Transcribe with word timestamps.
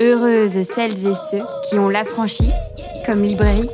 Heureuses 0.00 0.62
celles 0.62 1.08
et 1.08 1.14
ceux 1.14 1.42
qui 1.68 1.76
ont 1.76 1.88
l'affranchi 1.88 2.52
comme 3.04 3.24
librairie. 3.24 3.68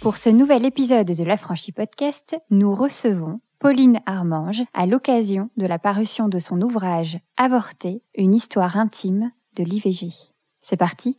Pour 0.00 0.18
ce 0.18 0.28
nouvel 0.28 0.64
épisode 0.64 1.08
de 1.08 1.24
l'Affranchi 1.24 1.72
Podcast, 1.72 2.36
nous 2.50 2.72
recevons 2.76 3.40
Pauline 3.58 4.00
Armange 4.06 4.62
à 4.72 4.86
l'occasion 4.86 5.50
de 5.56 5.66
la 5.66 5.80
parution 5.80 6.28
de 6.28 6.38
son 6.38 6.62
ouvrage 6.62 7.18
Avorté, 7.36 8.02
une 8.14 8.36
histoire 8.36 8.76
intime 8.76 9.32
de 9.56 9.64
l'IVG. 9.64 10.12
C'est 10.60 10.76
parti 10.76 11.16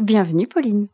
Bienvenue 0.00 0.48
Pauline. 0.48 0.88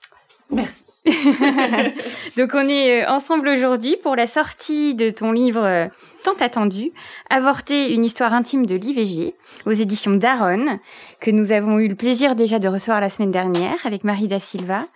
Merci. 0.51 0.85
Donc 2.37 2.51
on 2.55 2.69
est 2.69 3.03
euh, 3.03 3.11
ensemble 3.11 3.49
aujourd'hui 3.49 3.97
pour 4.03 4.17
la 4.17 4.27
sortie 4.27 4.95
de 4.95 5.11
ton 5.11 5.33
livre 5.33 5.63
euh, 5.63 5.89
tant 6.23 6.35
attendu, 6.35 6.93
Avorter 7.31 7.93
une 7.93 8.05
histoire 8.05 8.33
intime 8.33 8.67
de 8.67 8.75
l'IVG, 8.75 9.35
aux 9.67 9.73
éditions 9.73 10.13
Daron, 10.13 10.79
que 11.21 11.31
nous 11.31 11.53
avons 11.53 11.79
eu 11.79 11.89
le 11.89 11.95
plaisir 11.95 12.35
déjà 12.35 12.59
de 12.59 12.69
recevoir 12.69 13.01
la 13.01 13.11
semaine 13.11 13.31
dernière 13.31 13.77
avec 13.85 14.05
Marie 14.05 14.29
da 14.29 14.39
Silva. 14.39 14.87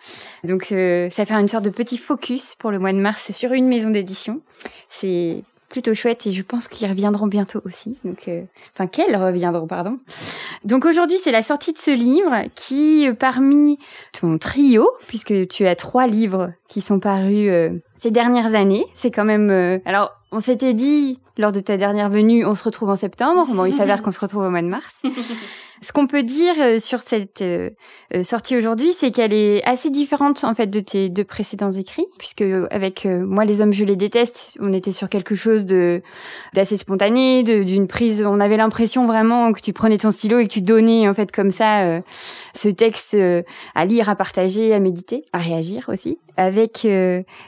Donc 0.44 0.72
euh, 0.72 1.08
ça 1.10 1.24
fait 1.24 1.34
une 1.34 1.48
sorte 1.48 1.64
de 1.64 1.70
petit 1.70 1.98
focus 1.98 2.54
pour 2.54 2.70
le 2.70 2.78
mois 2.78 2.92
de 2.92 2.98
mars 2.98 3.30
sur 3.32 3.52
une 3.52 3.68
maison 3.68 3.90
d'édition. 3.90 4.40
C'est 4.88 5.44
plutôt 5.72 5.94
chouette 5.94 6.26
et 6.26 6.32
je 6.32 6.42
pense 6.42 6.68
qu'ils 6.68 6.88
reviendront 6.88 7.26
bientôt 7.26 7.60
aussi. 7.64 7.96
Donc, 8.04 8.28
euh, 8.28 8.42
enfin 8.74 8.86
qu'elles 8.86 9.16
reviendront, 9.16 9.66
pardon. 9.66 9.98
Donc 10.64 10.84
aujourd'hui, 10.84 11.16
c'est 11.18 11.32
la 11.32 11.42
sortie 11.42 11.72
de 11.72 11.78
ce 11.78 11.90
livre 11.90 12.44
qui, 12.54 13.08
euh, 13.08 13.14
parmi 13.14 13.78
ton 14.12 14.38
trio, 14.38 14.88
puisque 15.08 15.48
tu 15.48 15.66
as 15.66 15.74
trois 15.74 16.06
livres 16.06 16.52
qui 16.68 16.82
sont 16.82 17.00
parus 17.00 17.48
euh, 17.50 17.70
ces 18.02 18.10
dernières 18.10 18.56
années, 18.56 18.84
c'est 18.94 19.12
quand 19.12 19.24
même. 19.24 19.80
alors, 19.84 20.10
on 20.32 20.40
s'était 20.40 20.74
dit 20.74 21.20
lors 21.38 21.52
de 21.52 21.60
ta 21.60 21.76
dernière 21.76 22.10
venue, 22.10 22.44
on 22.44 22.54
se 22.54 22.64
retrouve 22.64 22.90
en 22.90 22.96
septembre. 22.96 23.46
Bon, 23.54 23.64
il 23.64 23.72
s'avère 23.72 24.02
qu'on 24.02 24.10
se 24.10 24.20
retrouve 24.20 24.44
au 24.44 24.50
mois 24.50 24.62
de 24.62 24.66
mars. 24.66 25.02
Ce 25.82 25.92
qu'on 25.92 26.06
peut 26.06 26.22
dire 26.22 26.54
euh, 26.60 26.78
sur 26.78 27.00
cette 27.00 27.42
euh, 27.42 27.70
euh, 28.14 28.22
sortie 28.22 28.56
aujourd'hui, 28.56 28.92
c'est 28.92 29.10
qu'elle 29.10 29.32
est 29.32 29.64
assez 29.64 29.90
différente 29.90 30.44
en 30.44 30.54
fait 30.54 30.68
de 30.68 30.78
tes 30.78 31.08
deux 31.08 31.24
précédents 31.24 31.72
écrits, 31.72 32.06
puisque 32.18 32.44
avec 32.70 33.04
moi 33.04 33.44
les 33.44 33.60
hommes 33.60 33.72
je 33.72 33.84
les 33.84 33.96
déteste, 33.96 34.56
on 34.60 34.72
était 34.72 34.92
sur 34.92 35.08
quelque 35.08 35.34
chose 35.34 35.66
de 35.66 36.00
d'assez 36.54 36.76
spontané, 36.76 37.42
d'une 37.42 37.88
prise, 37.88 38.24
on 38.24 38.38
avait 38.38 38.56
l'impression 38.56 39.06
vraiment 39.06 39.52
que 39.52 39.60
tu 39.60 39.72
prenais 39.72 39.98
ton 39.98 40.12
stylo 40.12 40.38
et 40.38 40.46
que 40.46 40.52
tu 40.52 40.62
donnais 40.62 41.08
en 41.08 41.14
fait 41.14 41.32
comme 41.32 41.50
ça 41.50 42.00
ce 42.54 42.68
texte 42.68 43.16
à 43.74 43.84
lire, 43.84 44.08
à 44.08 44.14
partager, 44.14 44.72
à 44.72 44.78
méditer, 44.78 45.24
à 45.32 45.38
réagir 45.38 45.88
aussi. 45.88 46.18
Avec 46.36 46.86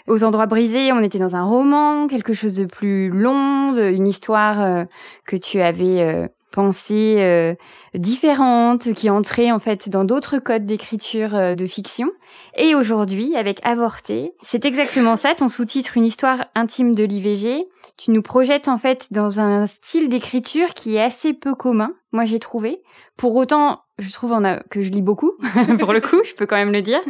aux 0.09 0.25
endroits 0.25 0.44
brisés, 0.47 0.93
on 0.93 1.03
était 1.03 1.19
dans 1.19 1.37
un 1.37 1.45
roman, 1.45 2.07
quelque 2.07 2.33
chose 2.33 2.55
de 2.55 2.65
plus 2.65 3.09
long, 3.09 3.75
une 3.77 4.07
histoire 4.07 4.87
que 5.27 5.37
tu 5.37 5.61
avais 5.61 6.29
pensées 6.55 7.17
euh, 7.19 7.55
différentes 7.95 8.95
qui 8.95 9.11
entraient 9.11 9.51
en 9.51 9.59
fait 9.59 9.89
dans 9.89 10.05
d'autres 10.05 10.39
codes 10.39 10.67
d'écriture 10.67 11.35
euh, 11.35 11.55
de 11.57 11.67
fiction. 11.67 12.09
Et 12.57 12.77
aujourd'hui, 12.77 13.35
avec 13.35 13.59
Avorté, 13.65 14.35
c'est 14.43 14.65
exactement 14.65 15.17
ça, 15.17 15.35
ton 15.35 15.49
sous-titre 15.49 15.97
Une 15.97 16.05
histoire 16.05 16.47
intime 16.55 16.95
de 16.95 17.03
l'IVG. 17.03 17.67
Tu 17.97 18.13
nous 18.13 18.23
projettes 18.23 18.69
en 18.69 18.79
fait 18.79 19.09
dans 19.11 19.41
un 19.41 19.67
style 19.67 20.09
d'écriture 20.09 20.75
qui 20.75 20.95
est 20.95 21.03
assez 21.03 21.33
peu 21.33 21.57
commun, 21.57 21.93
moi 22.13 22.25
j'ai 22.25 22.39
trouvé. 22.39 22.83
Pour 23.17 23.35
autant, 23.35 23.81
je 23.99 24.13
trouve 24.13 24.33
a, 24.33 24.63
que 24.71 24.83
je 24.83 24.91
lis 24.91 25.03
beaucoup, 25.03 25.33
pour 25.79 25.93
le 25.93 26.01
coup, 26.01 26.19
je 26.25 26.35
peux 26.35 26.47
quand 26.47 26.57
même 26.57 26.73
le 26.73 26.83
dire. 26.83 27.01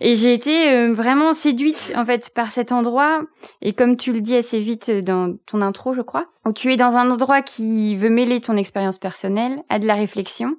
Et 0.00 0.16
j'ai 0.16 0.32
été 0.32 0.70
euh, 0.70 0.92
vraiment 0.92 1.32
séduite 1.32 1.92
en 1.96 2.04
fait 2.04 2.30
par 2.30 2.50
cet 2.50 2.72
endroit. 2.72 3.22
Et 3.62 3.72
comme 3.72 3.96
tu 3.96 4.12
le 4.12 4.20
dis 4.20 4.36
assez 4.36 4.58
vite 4.60 4.90
dans 4.90 5.36
ton 5.46 5.62
intro, 5.62 5.94
je 5.94 6.02
crois, 6.02 6.26
où 6.44 6.52
tu 6.52 6.72
es 6.72 6.76
dans 6.76 6.96
un 6.96 7.10
endroit 7.10 7.42
qui 7.42 7.96
veut 7.96 8.10
mêler 8.10 8.40
ton 8.40 8.56
expérience 8.56 8.98
personnelle 8.98 9.62
à 9.68 9.78
de 9.78 9.86
la 9.86 9.94
réflexion 9.94 10.56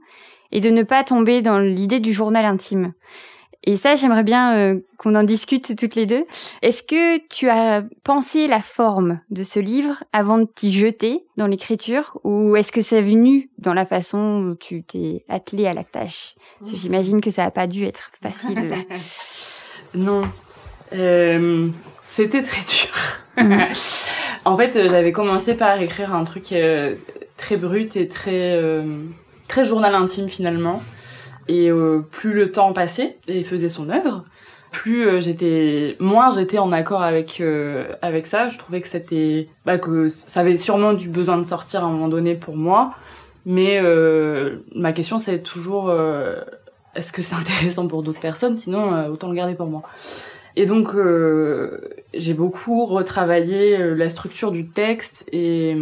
et 0.52 0.62
de 0.62 0.70
ne 0.70 0.84
pas 0.84 1.04
tomber 1.04 1.42
dans 1.42 1.60
l'idée 1.60 2.00
du 2.00 2.14
journal 2.14 2.46
intime. 2.46 2.94
Et 3.68 3.76
ça, 3.76 3.98
j'aimerais 3.98 4.24
bien 4.24 4.56
euh, 4.56 4.80
qu'on 4.98 5.14
en 5.14 5.24
discute 5.24 5.76
toutes 5.76 5.96
les 5.96 6.06
deux. 6.06 6.26
Est-ce 6.62 6.82
que 6.82 7.18
tu 7.28 7.50
as 7.50 7.84
pensé 8.06 8.48
la 8.48 8.62
forme 8.62 9.20
de 9.30 9.44
ce 9.44 9.60
livre 9.60 10.06
avant 10.14 10.38
de 10.38 10.46
t'y 10.46 10.72
jeter 10.72 11.26
dans 11.36 11.48
l'écriture? 11.48 12.18
Ou 12.24 12.56
est-ce 12.56 12.72
que 12.72 12.80
c'est 12.80 13.02
venu 13.02 13.50
dans 13.58 13.74
la 13.74 13.86
façon 13.86 14.40
dont 14.42 14.56
tu 14.56 14.84
t'es 14.84 15.26
attelé 15.28 15.68
à 15.68 15.74
la 15.74 15.84
tâche? 15.84 16.36
J'imagine 16.66 17.20
que 17.20 17.30
ça 17.30 17.44
n'a 17.44 17.52
pas 17.52 17.68
dû 17.68 17.84
être 17.84 18.12
facile. 18.22 18.74
non, 19.94 20.22
euh, 20.94 21.68
c'était 22.02 22.44
très 22.44 22.62
dur. 22.62 22.96
Mm. 23.36 23.64
en 24.46 24.56
fait, 24.56 24.78
euh, 24.78 24.90
j'avais 24.90 25.12
commencé 25.12 25.56
par 25.56 25.82
écrire 25.82 26.16
un 26.16 26.24
truc 26.24 26.56
très 27.36 27.58
brut 27.58 27.98
et 27.98 28.08
très 28.08 28.62
très 29.50 29.66
journal 29.66 29.94
intime 29.94 30.30
finalement. 30.30 30.82
Et 31.48 31.70
euh, 31.70 32.00
plus 32.12 32.34
le 32.34 32.52
temps 32.52 32.74
passait 32.74 33.18
et 33.28 33.44
faisait 33.44 33.70
son 33.70 33.90
œuvre, 33.90 34.24
plus 34.72 35.08
euh, 35.08 35.22
j'étais 35.22 35.96
moins 36.00 36.30
j'étais 36.30 36.58
en 36.58 36.72
accord 36.72 37.02
avec 37.02 37.40
euh, 37.40 37.86
avec 38.02 38.28
ça. 38.28 38.50
Je 38.50 38.58
trouvais 38.58 38.82
que 38.82 38.88
c'était 38.88 39.48
bah, 39.66 39.78
que 39.78 40.10
ça 40.10 40.42
avait 40.42 40.58
sûrement 40.58 40.94
du 40.94 41.10
besoin 41.10 41.38
de 41.38 41.44
sortir 41.44 41.84
à 41.84 41.88
un 41.88 41.92
moment 41.92 42.10
donné 42.10 42.36
pour 42.36 42.58
moi. 42.58 42.94
Mais 43.46 43.82
ma 44.76 44.92
question 44.92 45.20
c'est 45.20 45.40
toujours 45.40 45.90
est-ce 46.96 47.14
que 47.14 47.22
c'est 47.22 47.36
intéressant 47.40 47.88
pour 47.88 48.04
d'autres 48.04 48.20
personnes? 48.20 48.58
Sinon 48.58 49.10
autant 49.10 49.30
le 49.30 49.36
garder 49.36 49.56
pour 49.56 49.68
moi. 49.68 49.84
Et 50.58 50.66
donc 50.66 50.90
j'ai 52.14 52.34
beaucoup 52.34 52.86
retravaillé 52.86 53.78
la 53.96 54.10
structure 54.10 54.52
du 54.52 54.68
texte 54.68 55.26
et 55.32 55.78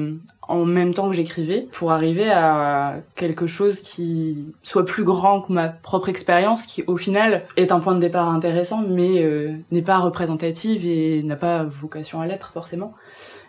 en 0.48 0.66
même 0.66 0.94
temps 0.94 1.10
que 1.10 1.16
j'écrivais 1.16 1.68
pour 1.72 1.92
arriver 1.92 2.30
à 2.32 2.96
quelque 3.16 3.48
chose 3.48 3.82
qui 3.82 4.54
soit 4.64 4.86
plus 4.86 5.04
grand 5.04 5.42
que 5.42 5.52
ma 5.52 5.70
propre 5.70 6.10
expérience 6.10 6.66
qui 6.66 6.84
au 6.88 6.98
final 6.98 7.44
est 7.58 7.72
un 7.72 7.80
point 7.80 7.96
de 7.96 8.00
départ 8.00 8.30
intéressant 8.30 8.84
mais 8.88 9.24
euh, 9.24 9.54
n'est 9.72 9.82
pas 9.82 9.98
représentative 9.98 10.86
et 10.86 11.24
n'a 11.24 11.36
pas 11.36 11.64
vocation 11.64 12.22
à 12.22 12.28
l'être 12.28 12.52
forcément. 12.54 12.94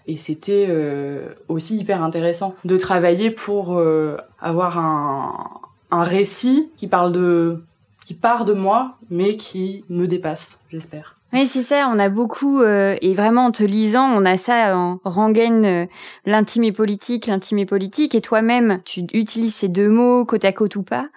Et 0.06 0.16
c'était 0.16 0.66
euh, 0.68 1.34
aussi 1.48 1.76
hyper 1.76 2.02
intéressant 2.02 2.54
de 2.64 2.76
travailler 2.76 3.30
pour 3.30 3.76
euh, 3.76 4.16
avoir 4.40 4.78
un, 4.78 5.60
un 5.90 6.04
récit 6.04 6.70
qui 6.76 6.86
parle 6.86 7.12
de 7.12 7.62
qui 8.04 8.14
part 8.14 8.44
de 8.44 8.52
moi 8.52 8.96
mais 9.10 9.36
qui 9.36 9.84
me 9.88 10.06
dépasse 10.06 10.58
j'espère 10.70 11.16
oui, 11.32 11.48
c'est 11.48 11.64
ça, 11.64 11.90
on 11.92 11.98
a 11.98 12.08
beaucoup, 12.08 12.60
euh, 12.60 12.96
et 13.02 13.12
vraiment 13.12 13.46
en 13.46 13.50
te 13.50 13.64
lisant, 13.64 14.08
on 14.08 14.24
a 14.24 14.36
ça 14.36 14.78
en 14.78 15.00
rengaine, 15.04 15.64
euh, 15.64 15.86
l'intime 16.24 16.62
et 16.62 16.70
politique, 16.70 17.26
l'intime 17.26 17.58
et 17.58 17.66
politique, 17.66 18.14
et 18.14 18.20
toi-même, 18.20 18.80
tu 18.84 19.00
utilises 19.12 19.56
ces 19.56 19.66
deux 19.66 19.88
mots, 19.88 20.24
côte 20.24 20.44
à 20.44 20.52
côte 20.52 20.76
ou 20.76 20.84
pas, 20.84 21.08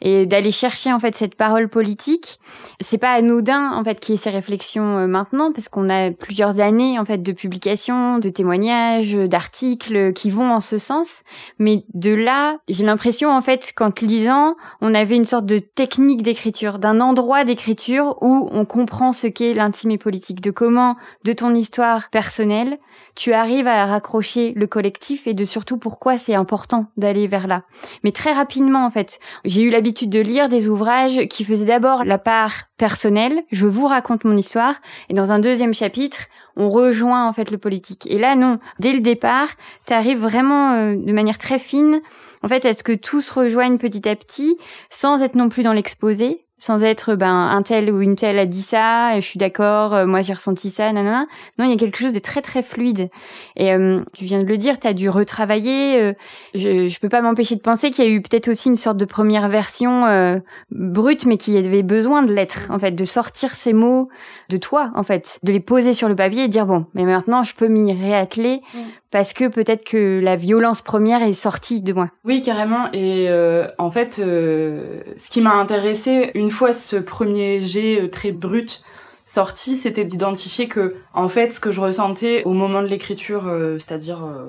et 0.00 0.24
d'aller 0.24 0.52
chercher 0.52 0.92
en 0.92 1.00
fait 1.00 1.16
cette 1.16 1.34
parole 1.34 1.68
politique, 1.68 2.38
c'est 2.80 2.96
pas 2.96 3.10
anodin 3.10 3.72
en 3.72 3.82
fait 3.82 3.98
qu'il 3.98 4.14
y 4.14 4.18
ait 4.18 4.20
ces 4.20 4.30
réflexions 4.30 4.98
euh, 4.98 5.08
maintenant, 5.08 5.50
parce 5.52 5.68
qu'on 5.68 5.90
a 5.90 6.12
plusieurs 6.12 6.60
années 6.60 7.00
en 7.00 7.04
fait 7.04 7.18
de 7.18 7.32
publications, 7.32 8.18
de 8.18 8.28
témoignages, 8.28 9.14
d'articles 9.14 10.12
qui 10.12 10.30
vont 10.30 10.52
en 10.52 10.60
ce 10.60 10.78
sens, 10.78 11.24
mais 11.58 11.84
de 11.92 12.14
là, 12.14 12.58
j'ai 12.68 12.84
l'impression 12.84 13.30
en 13.30 13.42
fait 13.42 13.72
qu'en 13.74 13.90
te 13.90 14.04
lisant, 14.04 14.54
on 14.80 14.94
avait 14.94 15.16
une 15.16 15.24
sorte 15.24 15.46
de 15.46 15.58
technique 15.58 16.22
d'écriture, 16.22 16.78
d'un 16.78 17.00
endroit 17.00 17.42
d'écriture 17.42 18.16
où 18.22 18.48
on 18.52 18.64
comprend 18.64 19.10
ce 19.10 19.26
qu'est 19.26 19.56
et 19.90 19.98
politique, 19.98 20.40
de 20.40 20.50
comment, 20.50 20.96
de 21.24 21.32
ton 21.32 21.54
histoire 21.54 22.10
personnelle, 22.10 22.78
tu 23.14 23.32
arrives 23.32 23.66
à 23.66 23.86
raccrocher 23.86 24.52
le 24.56 24.66
collectif 24.66 25.26
et 25.26 25.34
de 25.34 25.44
surtout 25.44 25.78
pourquoi 25.78 26.18
c'est 26.18 26.34
important 26.34 26.86
d'aller 26.96 27.26
vers 27.26 27.46
là. 27.46 27.62
Mais 28.04 28.12
très 28.12 28.32
rapidement, 28.32 28.84
en 28.84 28.90
fait, 28.90 29.18
j'ai 29.44 29.62
eu 29.62 29.70
l'habitude 29.70 30.10
de 30.10 30.20
lire 30.20 30.48
des 30.48 30.68
ouvrages 30.68 31.26
qui 31.28 31.44
faisaient 31.44 31.66
d'abord 31.66 32.04
la 32.04 32.18
part 32.18 32.64
personnelle, 32.76 33.42
je 33.50 33.66
vous 33.66 33.86
raconte 33.86 34.24
mon 34.24 34.36
histoire, 34.36 34.76
et 35.08 35.14
dans 35.14 35.32
un 35.32 35.38
deuxième 35.38 35.74
chapitre, 35.74 36.26
on 36.56 36.68
rejoint 36.68 37.28
en 37.28 37.32
fait 37.32 37.50
le 37.50 37.58
politique. 37.58 38.06
Et 38.06 38.18
là, 38.18 38.34
non, 38.34 38.58
dès 38.78 38.92
le 38.92 39.00
départ, 39.00 39.48
tu 39.86 39.92
arrives 39.92 40.20
vraiment 40.20 40.72
euh, 40.72 40.96
de 40.96 41.12
manière 41.12 41.38
très 41.38 41.58
fine, 41.58 42.00
en 42.42 42.48
fait, 42.48 42.64
à 42.64 42.74
ce 42.74 42.82
que 42.82 42.92
tout 42.92 43.20
se 43.20 43.32
rejoigne 43.32 43.78
petit 43.78 44.08
à 44.08 44.16
petit, 44.16 44.56
sans 44.90 45.22
être 45.22 45.34
non 45.34 45.48
plus 45.48 45.62
dans 45.62 45.72
l'exposé, 45.72 46.45
sans 46.58 46.82
être 46.82 47.16
ben 47.16 47.34
un 47.34 47.62
tel 47.62 47.90
ou 47.90 48.00
une 48.00 48.16
telle 48.16 48.38
a 48.38 48.46
dit 48.46 48.62
ça 48.62 49.16
et 49.16 49.20
je 49.20 49.26
suis 49.26 49.38
d'accord 49.38 49.94
euh, 49.94 50.06
moi 50.06 50.22
j'ai 50.22 50.32
ressenti 50.32 50.70
ça 50.70 50.90
nanana 50.90 51.26
non 51.58 51.66
il 51.66 51.70
y 51.70 51.74
a 51.74 51.76
quelque 51.76 51.98
chose 51.98 52.14
de 52.14 52.18
très 52.18 52.40
très 52.40 52.62
fluide 52.62 53.10
et 53.56 53.74
euh, 53.74 54.00
tu 54.14 54.24
viens 54.24 54.42
de 54.42 54.46
le 54.46 54.56
dire 54.56 54.78
tu 54.78 54.86
as 54.86 54.94
dû 54.94 55.10
retravailler 55.10 56.00
euh, 56.00 56.12
je 56.54 56.88
je 56.88 57.00
peux 57.00 57.10
pas 57.10 57.20
m'empêcher 57.20 57.56
de 57.56 57.60
penser 57.60 57.90
qu'il 57.90 58.04
y 58.04 58.08
a 58.08 58.10
eu 58.10 58.22
peut-être 58.22 58.48
aussi 58.48 58.70
une 58.70 58.76
sorte 58.76 58.96
de 58.96 59.04
première 59.04 59.48
version 59.50 60.40
brute 60.70 61.26
mais 61.26 61.36
qui 61.36 61.56
avait 61.58 61.82
besoin 61.82 62.22
de 62.22 62.32
l'être 62.32 62.70
en 62.70 62.78
fait 62.78 62.92
de 62.92 63.04
sortir 63.04 63.54
ces 63.54 63.74
mots 63.74 64.08
de 64.48 64.56
toi 64.56 64.90
en 64.94 65.02
fait 65.02 65.38
de 65.42 65.52
les 65.52 65.60
poser 65.60 65.92
sur 65.92 66.08
le 66.08 66.16
papier 66.16 66.44
et 66.44 66.48
dire 66.48 66.66
bon 66.66 66.86
mais 66.94 67.04
maintenant 67.04 67.42
je 67.42 67.54
peux 67.54 67.68
m'y 67.68 67.92
réatteler 67.92 68.62
mm 68.72 68.78
parce 69.16 69.32
que 69.32 69.48
peut-être 69.48 69.82
que 69.82 70.20
la 70.22 70.36
violence 70.36 70.82
première 70.82 71.22
est 71.22 71.32
sortie 71.32 71.80
de 71.80 71.94
moi. 71.94 72.10
Oui, 72.24 72.42
carrément. 72.42 72.92
Et 72.92 73.28
euh, 73.30 73.66
en 73.78 73.90
fait, 73.90 74.18
euh, 74.18 75.00
ce 75.16 75.30
qui 75.30 75.40
m'a 75.40 75.54
intéressé 75.54 76.32
une 76.34 76.45
fois 76.50 76.72
ce 76.72 76.96
premier 76.96 77.60
jet 77.60 78.00
euh, 78.00 78.08
très 78.08 78.32
brut 78.32 78.82
sorti, 79.24 79.76
c'était 79.76 80.04
d'identifier 80.04 80.68
que, 80.68 80.94
en 81.12 81.28
fait, 81.28 81.52
ce 81.52 81.60
que 81.60 81.70
je 81.70 81.80
ressentais 81.80 82.42
au 82.44 82.52
moment 82.52 82.82
de 82.82 82.86
l'écriture, 82.86 83.48
euh, 83.48 83.78
c'est-à-dire 83.78 84.24
euh, 84.24 84.46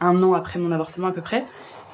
un 0.00 0.22
an 0.22 0.34
après 0.34 0.58
mon 0.58 0.72
avortement 0.72 1.08
à 1.08 1.12
peu 1.12 1.20
près, 1.20 1.44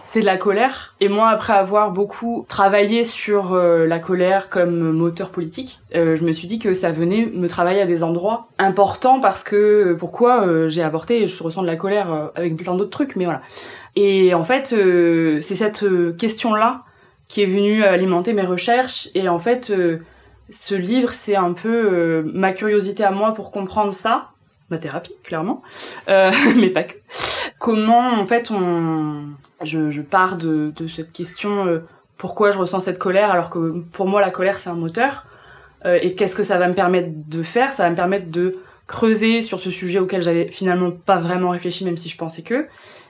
c'était 0.04 0.20
de 0.20 0.26
la 0.26 0.36
colère. 0.36 0.94
Et 1.00 1.08
moi, 1.08 1.28
après 1.28 1.52
avoir 1.52 1.92
beaucoup 1.92 2.44
travaillé 2.48 3.04
sur 3.04 3.54
la 3.54 4.00
colère 4.00 4.48
comme 4.48 4.90
moteur 4.90 5.30
politique, 5.30 5.78
je 5.94 6.24
me 6.24 6.32
suis 6.32 6.48
dit 6.48 6.58
que 6.58 6.74
ça 6.74 6.90
venait 6.90 7.26
me 7.26 7.46
travailler 7.46 7.80
à 7.80 7.86
des 7.86 8.02
endroits 8.02 8.48
importants 8.58 9.20
parce 9.20 9.44
que 9.44 9.94
pourquoi 9.96 10.66
j'ai 10.66 10.82
avorté 10.82 11.22
et 11.22 11.28
je 11.28 11.40
ressens 11.40 11.62
de 11.62 11.68
la 11.68 11.76
colère 11.76 12.32
avec 12.34 12.56
plein 12.56 12.74
d'autres 12.74 12.90
trucs, 12.90 13.14
mais 13.14 13.26
voilà. 13.26 13.42
Et 13.94 14.34
en 14.34 14.42
fait, 14.42 14.74
c'est 15.40 15.54
cette 15.54 15.84
question-là 16.16 16.82
qui 17.32 17.42
est 17.42 17.46
venue 17.46 17.82
alimenter 17.82 18.34
mes 18.34 18.42
recherches 18.42 19.08
et 19.14 19.26
en 19.26 19.38
fait 19.38 19.72
ce 20.52 20.74
livre, 20.74 21.12
c'est 21.12 21.36
un 21.36 21.52
peu 21.52 21.68
euh, 21.92 22.22
ma 22.32 22.52
curiosité 22.52 23.04
à 23.04 23.10
moi 23.10 23.34
pour 23.34 23.50
comprendre 23.50 23.94
ça, 23.94 24.30
ma 24.70 24.78
thérapie, 24.78 25.14
clairement, 25.24 25.62
euh, 26.08 26.30
mais 26.56 26.70
pas 26.70 26.84
que. 26.84 26.94
Comment, 27.58 28.10
en 28.10 28.26
fait, 28.26 28.50
on... 28.50 29.24
je, 29.62 30.00
pars 30.00 30.36
de, 30.36 30.72
cette 30.88 31.12
question 31.12 31.66
euh, 31.66 31.78
pourquoi 32.16 32.50
je 32.50 32.58
ressens 32.58 32.80
cette 32.80 32.98
colère, 32.98 33.30
alors 33.30 33.50
que 33.50 33.82
pour 33.92 34.06
moi, 34.06 34.20
la 34.20 34.30
colère, 34.30 34.58
c'est 34.58 34.70
un 34.70 34.74
moteur. 34.74 35.24
Euh, 35.84 35.98
et 36.00 36.14
qu'est-ce 36.14 36.36
que 36.36 36.44
ça 36.44 36.58
va 36.58 36.68
me 36.68 36.74
permettre 36.74 37.08
de 37.12 37.42
faire? 37.42 37.72
Ça 37.72 37.84
va 37.84 37.90
me 37.90 37.96
permettre 37.96 38.30
de 38.30 38.58
creuser 38.86 39.42
sur 39.42 39.58
ce 39.58 39.70
sujet 39.70 39.98
auquel 39.98 40.22
j'avais 40.22 40.48
finalement 40.48 40.90
pas 40.90 41.16
vraiment 41.16 41.50
réfléchi, 41.50 41.84
même 41.84 41.96
si 41.96 42.08
je 42.08 42.16
pensais 42.16 42.42
que. 42.42 42.66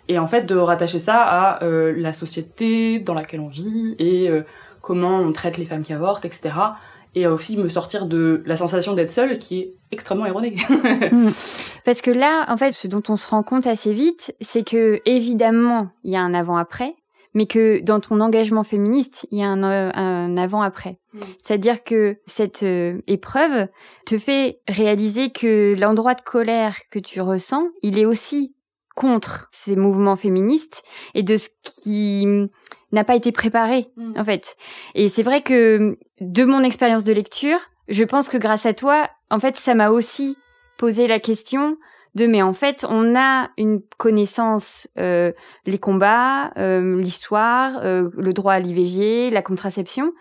Et 0.08 0.18
en 0.18 0.26
fait, 0.26 0.42
de 0.46 0.56
rattacher 0.56 0.98
ça 0.98 1.22
à 1.22 1.64
la 1.64 2.12
société 2.12 2.98
dans 2.98 3.14
laquelle 3.14 3.40
on 3.40 3.48
vit 3.48 3.94
et 3.98 4.30
comment 4.80 5.18
on 5.18 5.32
traite 5.32 5.58
les 5.58 5.64
femmes 5.64 5.82
qui 5.82 5.92
avortent, 5.92 6.24
etc 6.24 6.50
et 7.14 7.26
aussi 7.26 7.56
me 7.56 7.68
sortir 7.68 8.06
de 8.06 8.42
la 8.46 8.56
sensation 8.56 8.94
d'être 8.94 9.10
seule 9.10 9.38
qui 9.38 9.60
est 9.60 9.74
extrêmement 9.90 10.26
erronée. 10.26 10.56
Hmm. 11.12 11.30
Parce 11.84 12.00
que 12.00 12.10
là, 12.10 12.46
en 12.48 12.56
fait, 12.56 12.72
ce 12.72 12.86
dont 12.86 13.02
on 13.08 13.16
se 13.16 13.28
rend 13.28 13.42
compte 13.42 13.66
assez 13.66 13.92
vite, 13.92 14.34
c'est 14.40 14.64
que 14.64 15.00
évidemment, 15.04 15.90
il 16.04 16.12
y 16.12 16.16
a 16.16 16.20
un 16.20 16.32
avant-après, 16.32 16.94
mais 17.34 17.46
que 17.46 17.80
dans 17.82 18.00
ton 18.00 18.20
engagement 18.20 18.62
féministe, 18.62 19.26
il 19.30 19.38
y 19.38 19.42
a 19.42 19.48
un, 19.48 19.62
un 19.62 20.36
avant-après. 20.36 20.98
Hmm. 21.12 21.20
C'est-à-dire 21.42 21.82
que 21.82 22.18
cette 22.26 22.62
euh, 22.62 23.00
épreuve 23.06 23.68
te 24.06 24.16
fait 24.16 24.60
réaliser 24.68 25.30
que 25.30 25.74
l'endroit 25.78 26.14
de 26.14 26.22
colère 26.22 26.76
que 26.90 26.98
tu 26.98 27.20
ressens, 27.20 27.68
il 27.82 27.98
est 27.98 28.06
aussi 28.06 28.54
contre 28.94 29.48
ces 29.50 29.76
mouvements 29.76 30.16
féministes 30.16 30.82
et 31.14 31.22
de 31.22 31.36
ce 31.36 31.48
qui 31.62 32.26
n'a 32.92 33.04
pas 33.04 33.16
été 33.16 33.32
préparé 33.32 33.90
mm. 33.96 34.14
en 34.18 34.24
fait. 34.24 34.56
Et 34.94 35.08
c'est 35.08 35.22
vrai 35.22 35.42
que 35.42 35.98
de 36.20 36.44
mon 36.44 36.62
expérience 36.62 37.04
de 37.04 37.12
lecture, 37.12 37.58
je 37.88 38.04
pense 38.04 38.28
que 38.28 38.36
grâce 38.36 38.66
à 38.66 38.74
toi, 38.74 39.08
en 39.30 39.40
fait, 39.40 39.56
ça 39.56 39.74
m'a 39.74 39.90
aussi 39.90 40.36
posé 40.78 41.06
la 41.06 41.18
question 41.18 41.76
de 42.14 42.26
mais 42.26 42.42
en 42.42 42.52
fait, 42.52 42.84
on 42.88 43.16
a 43.16 43.50
une 43.56 43.80
connaissance 43.96 44.88
euh, 44.98 45.32
les 45.64 45.78
combats, 45.78 46.52
euh, 46.58 47.00
l'histoire, 47.00 47.78
euh, 47.82 48.10
le 48.16 48.32
droit 48.32 48.52
à 48.52 48.60
l'IVG, 48.60 49.30
la 49.30 49.42
contraception, 49.42 50.12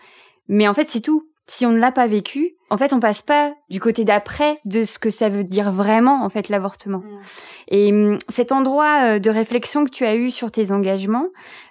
mais 0.48 0.66
en 0.68 0.74
fait, 0.74 0.88
c'est 0.88 1.00
tout 1.00 1.28
si 1.46 1.66
on 1.66 1.72
ne 1.72 1.78
l'a 1.78 1.92
pas 1.92 2.06
vécu, 2.06 2.54
en 2.70 2.78
fait, 2.78 2.92
on 2.92 3.00
passe 3.00 3.20
pas 3.20 3.52
du 3.68 3.80
côté 3.80 4.04
d'après 4.04 4.58
de 4.64 4.84
ce 4.84 4.98
que 4.98 5.10
ça 5.10 5.28
veut 5.28 5.44
dire 5.44 5.72
vraiment, 5.72 6.24
en 6.24 6.28
fait, 6.30 6.48
l'avortement. 6.48 7.00
Mm. 7.00 7.20
Et 7.68 7.92
hum, 7.92 8.18
cet 8.28 8.52
endroit 8.52 9.02
euh, 9.02 9.18
de 9.18 9.28
réflexion 9.28 9.84
que 9.84 9.90
tu 9.90 10.06
as 10.06 10.16
eu 10.16 10.30
sur 10.30 10.50
tes 10.50 10.72
engagements, 10.72 11.26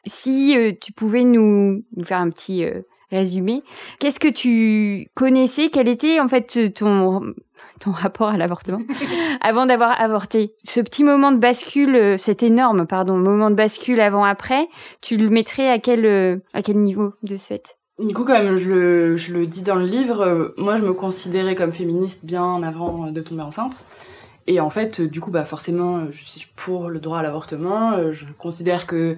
si 0.06 0.56
euh, 0.56 0.74
tu 0.80 0.92
pouvais 0.94 1.24
nous, 1.24 1.82
nous 1.96 2.04
faire 2.04 2.20
un 2.20 2.30
petit 2.30 2.66
euh, 2.66 2.82
résumé, 3.10 3.64
qu'est-ce 4.00 4.20
que 4.20 4.28
tu 4.28 5.08
connaissais? 5.16 5.70
Quel 5.70 5.88
était, 5.88 6.20
en 6.20 6.28
fait, 6.28 6.74
ton, 6.76 7.34
ton 7.80 7.92
rapport 7.92 8.30
à 8.30 8.38
l'avortement? 8.38 8.82
Avant 9.42 9.66
d'avoir 9.66 10.00
avorté 10.00 10.54
Ce 10.66 10.82
petit 10.82 11.04
moment 11.04 11.32
de 11.32 11.38
bascule, 11.38 12.20
cet 12.20 12.44
énorme, 12.44 12.86
pardon, 12.86 13.18
moment 13.18 13.50
de 13.50 13.56
bascule 13.56 14.02
avant-après, 14.02 14.68
tu 15.02 15.18
le 15.18 15.30
mettrais 15.30 15.70
à 15.70 15.80
quel, 15.80 16.42
à 16.54 16.62
quel 16.62 16.78
niveau 16.78 17.14
de 17.24 17.38
ce 17.38 17.48
fait? 17.48 17.78
Du 18.08 18.14
coup, 18.14 18.24
comme 18.24 18.58
je 18.58 18.70
le, 18.70 19.16
je 19.16 19.34
le 19.34 19.46
dis 19.46 19.62
dans 19.62 19.76
le 19.76 19.86
livre, 19.86 20.22
euh, 20.22 20.54
moi 20.58 20.76
je 20.76 20.82
me 20.82 20.94
considérais 20.94 21.56
comme 21.56 21.72
féministe 21.72 22.26
bien 22.26 22.64
avant 22.64 23.12
de 23.12 23.22
tomber 23.22 23.44
enceinte. 23.44 23.76
Et 24.48 24.60
en 24.60 24.70
fait, 24.70 25.02
du 25.02 25.22
coup, 25.22 25.32
bah 25.32 25.46
forcément, 25.46 26.06
je 26.10 26.24
suis 26.24 26.48
pour 26.56 26.90
le 26.90 27.00
droit 27.00 27.20
à 27.20 27.24
l'avortement. 27.24 27.94
Euh, 27.94 28.12
je 28.12 28.26
considère 28.38 28.88
que 28.88 29.16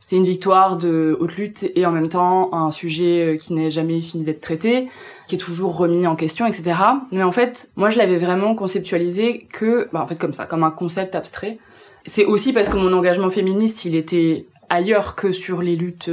c'est 0.00 0.16
une 0.16 0.24
victoire 0.24 0.76
de 0.76 1.16
haute 1.20 1.36
lutte 1.36 1.70
et 1.74 1.86
en 1.86 1.92
même 1.92 2.08
temps 2.08 2.52
un 2.52 2.70
sujet 2.70 3.34
euh, 3.34 3.36
qui 3.36 3.54
n'est 3.54 3.70
jamais 3.70 4.00
fini 4.00 4.24
d'être 4.24 4.40
traité, 4.40 4.88
qui 5.28 5.36
est 5.36 5.38
toujours 5.38 5.76
remis 5.76 6.06
en 6.06 6.16
question, 6.16 6.46
etc. 6.46 6.78
Mais 7.12 7.22
en 7.22 7.32
fait, 7.32 7.70
moi 7.76 7.90
je 7.90 7.98
l'avais 7.98 8.18
vraiment 8.18 8.54
conceptualisé 8.54 9.46
que, 9.52 9.88
bah, 9.92 10.02
en 10.02 10.06
fait 10.06 10.18
comme 10.18 10.34
ça, 10.34 10.46
comme 10.46 10.64
un 10.64 10.70
concept 10.70 11.14
abstrait. 11.14 11.58
C'est 12.04 12.26
aussi 12.26 12.52
parce 12.52 12.68
que 12.68 12.76
mon 12.76 12.92
engagement 12.92 13.30
féministe, 13.30 13.84
il 13.86 13.94
était 13.94 14.46
ailleurs 14.68 15.14
que 15.14 15.32
sur 15.32 15.62
les 15.62 15.76
luttes 15.76 16.10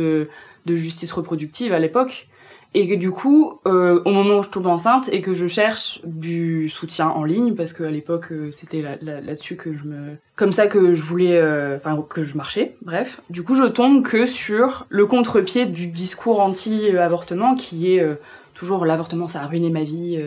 de 0.66 0.76
justice 0.76 1.12
reproductive 1.12 1.74
à 1.74 1.80
l'époque. 1.80 2.28
Et 2.74 2.88
que 2.88 2.96
du 2.96 3.12
coup 3.12 3.60
euh, 3.68 4.02
au 4.06 4.12
moment 4.12 4.38
où 4.38 4.44
je 4.44 4.50
tombe 4.50 4.68
enceinte 4.68 5.10
et 5.12 5.20
que 5.20 5.34
je 5.34 5.46
cherche 5.46 6.00
du 6.06 6.70
soutien 6.70 7.10
en 7.10 7.26
ligne 7.26 7.54
parce 7.54 7.74
qu'à 7.74 7.90
l'époque 7.90 8.32
euh, 8.32 8.50
c'était 8.54 8.82
là-dessus 9.02 9.58
que 9.58 9.74
je 9.74 9.84
me 9.84 10.16
comme 10.38 10.54
ça 10.54 10.68
que 10.68 10.94
je 10.94 11.04
voulais 11.04 11.36
euh, 11.36 11.76
enfin 11.76 12.02
que 12.10 12.24
je 12.24 12.38
marchais 12.38 12.78
bref. 12.82 13.20
Du 13.30 13.44
coup 13.44 13.56
je 13.56 13.66
tombe 13.66 14.04
que 14.04 14.26
sur 14.26 14.86
le 14.88 15.06
contre-pied 15.06 15.66
du 15.66 15.88
discours 15.88 16.40
anti-avortement 16.40 17.56
qui 17.56 17.94
est 17.94 18.08
toujours 18.54 18.86
l'avortement 18.86 19.28
ça 19.28 19.42
a 19.42 19.48
ruiné 19.48 19.70
ma 19.70 19.84
vie 19.84 20.18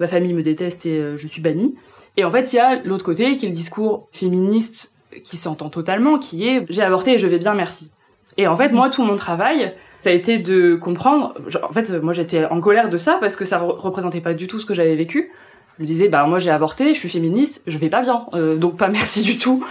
ma 0.00 0.08
famille 0.08 0.32
me 0.32 0.42
déteste 0.42 0.86
et 0.86 1.16
je 1.16 1.26
suis 1.28 1.40
bannie. 1.40 1.76
Et 2.16 2.24
en 2.24 2.32
fait 2.32 2.52
il 2.52 2.56
y 2.56 2.58
a 2.58 2.82
l'autre 2.82 3.04
côté 3.04 3.36
qui 3.36 3.46
est 3.46 3.48
le 3.48 3.54
discours 3.54 4.08
féministe 4.10 4.96
qui 5.22 5.36
s'entend 5.36 5.70
totalement 5.70 6.18
qui 6.18 6.48
est 6.48 6.66
j'ai 6.68 6.82
avorté 6.82 7.12
et 7.12 7.18
je 7.18 7.28
vais 7.28 7.38
bien 7.38 7.54
merci 7.54 7.92
et 8.36 8.46
en 8.46 8.56
fait, 8.56 8.70
moi, 8.70 8.90
tout 8.90 9.02
mon 9.02 9.16
travail, 9.16 9.72
ça 10.00 10.10
a 10.10 10.12
été 10.12 10.38
de 10.38 10.74
comprendre. 10.74 11.34
en 11.62 11.72
fait, 11.72 11.90
moi, 12.02 12.12
j'étais 12.12 12.44
en 12.44 12.60
colère 12.60 12.88
de 12.88 12.96
ça 12.96 13.18
parce 13.20 13.36
que 13.36 13.44
ça 13.44 13.58
représentait 13.58 14.20
pas 14.20 14.34
du 14.34 14.46
tout 14.46 14.60
ce 14.60 14.66
que 14.66 14.74
j'avais 14.74 14.96
vécu. 14.96 15.32
Je 15.78 15.82
me 15.82 15.86
disais, 15.86 16.08
bah 16.08 16.24
moi 16.24 16.38
j'ai 16.38 16.50
avorté, 16.50 16.94
je 16.94 16.98
suis 16.98 17.10
féministe, 17.10 17.62
je 17.66 17.76
vais 17.76 17.90
pas 17.90 18.00
bien, 18.00 18.26
euh, 18.32 18.56
donc 18.56 18.78
pas 18.78 18.88
merci 18.88 19.22
du 19.22 19.36
tout. 19.36 19.64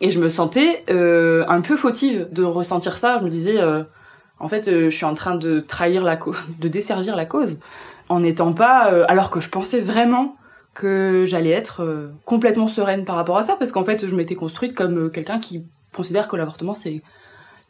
Et 0.00 0.12
je 0.12 0.20
me 0.20 0.28
sentais 0.28 0.84
euh, 0.88 1.44
un 1.48 1.60
peu 1.60 1.76
fautive 1.76 2.28
de 2.30 2.44
ressentir 2.44 2.96
ça. 2.96 3.18
Je 3.18 3.24
me 3.24 3.30
disais, 3.30 3.58
euh, 3.58 3.82
en 4.38 4.48
fait, 4.48 4.70
je 4.70 4.90
suis 4.90 5.04
en 5.04 5.14
train 5.14 5.34
de 5.34 5.58
trahir 5.60 6.04
la 6.04 6.16
cause, 6.16 6.46
de 6.60 6.68
desservir 6.68 7.16
la 7.16 7.26
cause, 7.26 7.58
en 8.08 8.20
n'étant 8.20 8.52
pas, 8.52 8.84
alors 9.08 9.30
que 9.30 9.40
je 9.40 9.48
pensais 9.48 9.80
vraiment 9.80 10.36
que 10.74 11.24
j'allais 11.26 11.50
être 11.50 12.08
complètement 12.24 12.68
sereine 12.68 13.04
par 13.04 13.16
rapport 13.16 13.36
à 13.36 13.42
ça, 13.42 13.56
parce 13.56 13.72
qu'en 13.72 13.84
fait, 13.84 14.06
je 14.06 14.14
m'étais 14.14 14.36
construite 14.36 14.74
comme 14.74 15.10
quelqu'un 15.10 15.40
qui 15.40 15.64
considère 15.92 16.28
que 16.28 16.36
l'avortement 16.36 16.74
c'est 16.74 17.02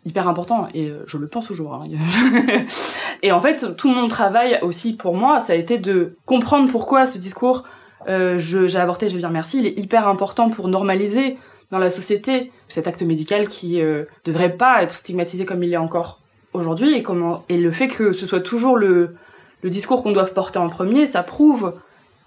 hyper 0.04 0.28
important 0.28 0.68
et 0.74 0.88
euh, 0.88 1.04
je 1.06 1.18
le 1.18 1.28
pense 1.28 1.46
toujours. 1.46 1.74
Hein. 1.74 1.88
et 3.22 3.32
en 3.32 3.40
fait, 3.40 3.76
tout 3.76 3.88
mon 3.88 4.08
travail 4.08 4.58
aussi 4.62 4.94
pour 4.94 5.14
moi, 5.14 5.40
ça 5.40 5.52
a 5.52 5.56
été 5.56 5.78
de 5.78 6.16
comprendre 6.24 6.70
pourquoi 6.70 7.06
ce 7.06 7.18
discours 7.18 7.64
euh, 8.08 8.38
j'ai 8.38 8.78
avorté, 8.78 9.08
je 9.08 9.14
vais 9.14 9.20
dire 9.20 9.30
merci, 9.30 9.58
il 9.58 9.66
est 9.66 9.78
hyper 9.78 10.08
important 10.08 10.50
pour 10.50 10.68
normaliser 10.68 11.36
dans 11.70 11.78
la 11.78 11.90
société 11.90 12.50
cet 12.68 12.86
acte 12.86 13.02
médical 13.02 13.48
qui 13.48 13.82
euh, 13.82 14.04
devrait 14.24 14.56
pas 14.56 14.82
être 14.82 14.92
stigmatisé 14.92 15.44
comme 15.44 15.62
il 15.62 15.72
est 15.72 15.78
encore 15.78 16.20
aujourd'hui 16.54 16.94
et 16.94 17.02
comment 17.02 17.44
et 17.50 17.58
le 17.58 17.70
fait 17.70 17.88
que 17.88 18.12
ce 18.12 18.26
soit 18.26 18.40
toujours 18.40 18.78
le 18.78 19.14
le 19.62 19.70
discours 19.70 20.02
qu'on 20.02 20.12
doit 20.12 20.24
porter 20.26 20.58
en 20.58 20.68
premier, 20.68 21.06
ça 21.06 21.22
prouve 21.22 21.74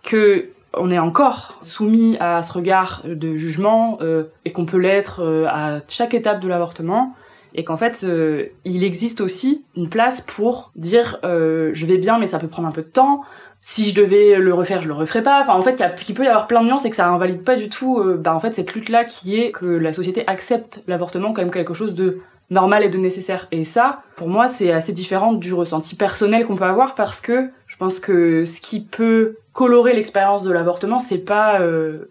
que 0.04 0.50
on 0.74 0.90
est 0.90 1.00
encore 1.00 1.60
soumis 1.64 2.18
à 2.20 2.44
ce 2.44 2.54
regard 2.54 3.04
de 3.06 3.36
jugement 3.36 3.98
euh, 4.02 4.24
et 4.46 4.52
qu'on 4.52 4.66
peut 4.66 4.78
l'être 4.78 5.22
euh, 5.22 5.46
à 5.48 5.80
chaque 5.88 6.14
étape 6.14 6.40
de 6.40 6.48
l'avortement 6.48 7.14
et 7.54 7.64
qu'en 7.64 7.78
fait 7.78 8.04
euh, 8.04 8.46
il 8.66 8.84
existe 8.84 9.22
aussi 9.22 9.64
une 9.76 9.90
place 9.90 10.22
pour 10.22 10.72
dire 10.76 11.20
euh, 11.24 11.72
je 11.74 11.86
vais 11.86 11.98
bien 11.98 12.18
mais 12.18 12.28
ça 12.28 12.40
peut 12.40 12.48
prendre 12.48 12.68
un 12.68 12.72
peu 12.72 12.82
de 12.82 12.88
temps. 12.88 13.22
Si 13.64 13.90
je 13.90 13.96
devais 13.96 14.38
le 14.38 14.54
refaire 14.54 14.82
je 14.82 14.88
le 14.88 14.94
referais 14.94 15.22
pas. 15.22 15.42
Enfin 15.42 15.54
en 15.54 15.62
fait 15.62 15.84
il 16.08 16.14
peut 16.16 16.24
y 16.24 16.28
avoir 16.28 16.48
plein 16.48 16.62
de 16.62 16.68
nuances 16.68 16.86
et 16.86 16.90
que 16.90 16.96
ça 16.96 17.08
invalide 17.08 17.44
pas 17.44 17.56
du 17.56 17.70
tout 17.70 18.00
euh, 18.00 18.18
bah 18.18 18.34
en 18.36 18.40
fait 18.40 18.54
cette 18.54 18.74
lutte 18.74 18.90
là 18.90 19.04
qui 19.04 19.40
est 19.40 19.52
que 19.52 19.66
la 19.66 19.94
société 19.94 20.24
accepte 20.28 20.84
l'avortement 20.88 21.34
comme 21.34 21.52
quelque 21.52 21.74
chose 21.74 21.94
de 21.94 22.20
normal 22.50 22.84
et 22.84 22.90
de 22.90 22.98
nécessaire. 22.98 23.48
Et 23.52 23.64
ça 23.64 24.04
pour 24.16 24.28
moi 24.28 24.48
c'est 24.48 24.72
assez 24.72 24.94
différent 24.94 25.34
du 25.34 25.54
ressenti 25.54 25.96
personnel 25.96 26.46
qu'on 26.46 26.56
peut 26.56 26.66
avoir 26.66 26.96
parce 26.96 27.22
que 27.22 27.50
je 27.68 27.78
pense 27.78 28.00
que 28.00 28.46
ce 28.46 28.62
qui 28.62 28.82
peut 28.82 29.38
colorer 29.54 29.94
l'expérience 29.94 30.44
de 30.44 30.52
l'avortement 30.52 31.00
c'est 31.00 31.18
pas 31.18 31.60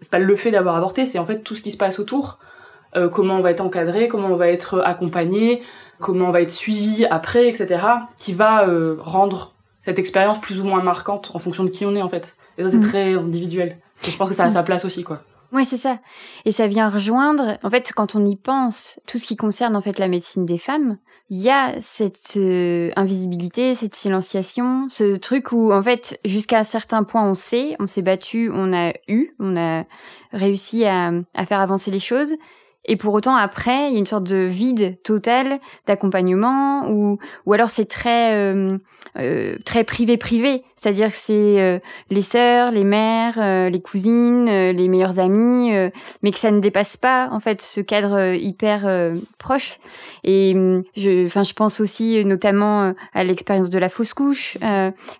c'est 0.01 0.11
pas 0.11 0.19
le 0.19 0.35
fait 0.35 0.51
d'avoir 0.51 0.75
avorté 0.75 1.05
c'est 1.05 1.19
en 1.19 1.25
fait 1.25 1.39
tout 1.39 1.55
ce 1.55 1.63
qui 1.63 1.71
se 1.71 1.77
passe 1.77 1.99
autour 1.99 2.37
euh, 2.95 3.09
comment 3.09 3.35
on 3.35 3.41
va 3.41 3.51
être 3.51 3.61
encadré, 3.61 4.07
comment 4.07 4.29
on 4.29 4.35
va 4.35 4.49
être 4.49 4.81
accompagné, 4.81 5.61
comment 5.99 6.27
on 6.27 6.31
va 6.31 6.41
être 6.41 6.51
suivi 6.51 7.05
après, 7.05 7.47
etc., 7.47 7.83
qui 8.17 8.33
va 8.33 8.67
euh, 8.67 8.97
rendre 8.99 9.53
cette 9.83 9.99
expérience 9.99 10.39
plus 10.39 10.59
ou 10.61 10.63
moins 10.63 10.83
marquante 10.83 11.31
en 11.33 11.39
fonction 11.39 11.63
de 11.63 11.69
qui 11.69 11.85
on 11.85 11.95
est 11.95 12.01
en 12.01 12.09
fait. 12.09 12.35
Et 12.57 12.63
ça 12.63 12.71
c'est 12.71 12.77
mm. 12.77 12.87
très 12.87 13.13
individuel. 13.15 13.77
Et 14.05 14.11
je 14.11 14.17
pense 14.17 14.29
que 14.29 14.35
ça 14.35 14.45
a 14.45 14.49
sa 14.49 14.63
place 14.63 14.85
aussi 14.85 15.03
quoi. 15.03 15.19
Ouais, 15.51 15.65
c'est 15.65 15.77
ça. 15.77 15.99
Et 16.45 16.53
ça 16.53 16.67
vient 16.67 16.89
rejoindre, 16.89 17.57
en 17.61 17.69
fait, 17.69 17.91
quand 17.93 18.15
on 18.15 18.23
y 18.23 18.37
pense, 18.37 19.01
tout 19.05 19.17
ce 19.17 19.25
qui 19.25 19.35
concerne 19.35 19.75
en 19.75 19.81
fait 19.81 19.99
la 19.99 20.07
médecine 20.07 20.45
des 20.45 20.57
femmes, 20.57 20.97
il 21.29 21.39
y 21.39 21.49
a 21.49 21.75
cette 21.79 22.35
euh, 22.37 22.91
invisibilité, 22.95 23.75
cette 23.75 23.95
silenciation, 23.95 24.87
ce 24.89 25.15
truc 25.15 25.53
où 25.53 25.71
en 25.71 25.81
fait 25.81 26.19
jusqu'à 26.25 26.59
un 26.59 26.63
certain 26.65 27.03
point 27.03 27.23
on 27.23 27.33
sait, 27.33 27.77
on 27.79 27.87
s'est 27.87 28.01
battu, 28.01 28.51
on 28.53 28.73
a 28.73 28.91
eu, 29.07 29.33
on 29.39 29.55
a 29.55 29.85
réussi 30.33 30.83
à, 30.85 31.11
à 31.33 31.45
faire 31.45 31.61
avancer 31.61 31.89
les 31.89 31.99
choses, 31.99 32.33
et 32.85 32.95
pour 32.95 33.13
autant, 33.13 33.35
après, 33.35 33.89
il 33.89 33.93
y 33.93 33.95
a 33.95 33.99
une 33.99 34.07
sorte 34.07 34.23
de 34.23 34.37
vide 34.37 34.97
total 35.03 35.59
d'accompagnement, 35.85 36.89
ou 36.89 37.19
ou 37.45 37.53
alors 37.53 37.69
c'est 37.69 37.85
très 37.85 38.33
euh, 38.35 38.77
euh, 39.19 39.57
très 39.65 39.83
privé 39.83 40.17
privé, 40.17 40.61
c'est-à-dire 40.75 41.11
que 41.11 41.17
c'est 41.17 41.61
euh, 41.61 41.79
les 42.09 42.21
sœurs, 42.21 42.71
les 42.71 42.83
mères, 42.83 43.69
les 43.69 43.81
cousines, 43.81 44.45
les 44.45 44.89
meilleures 44.89 45.19
amies, 45.19 45.71
mais 46.23 46.31
que 46.31 46.37
ça 46.37 46.49
ne 46.49 46.59
dépasse 46.59 46.97
pas 46.97 47.29
en 47.31 47.39
fait 47.39 47.61
ce 47.61 47.81
cadre 47.81 48.33
hyper 48.33 49.11
proche. 49.37 49.77
Et 50.23 50.55
je, 50.95 51.25
enfin, 51.25 51.43
je 51.43 51.53
pense 51.53 51.79
aussi 51.79 52.25
notamment 52.25 52.93
à 53.13 53.23
l'expérience 53.23 53.69
de 53.69 53.79
la 53.79 53.89
fausse 53.89 54.13
couche, 54.13 54.57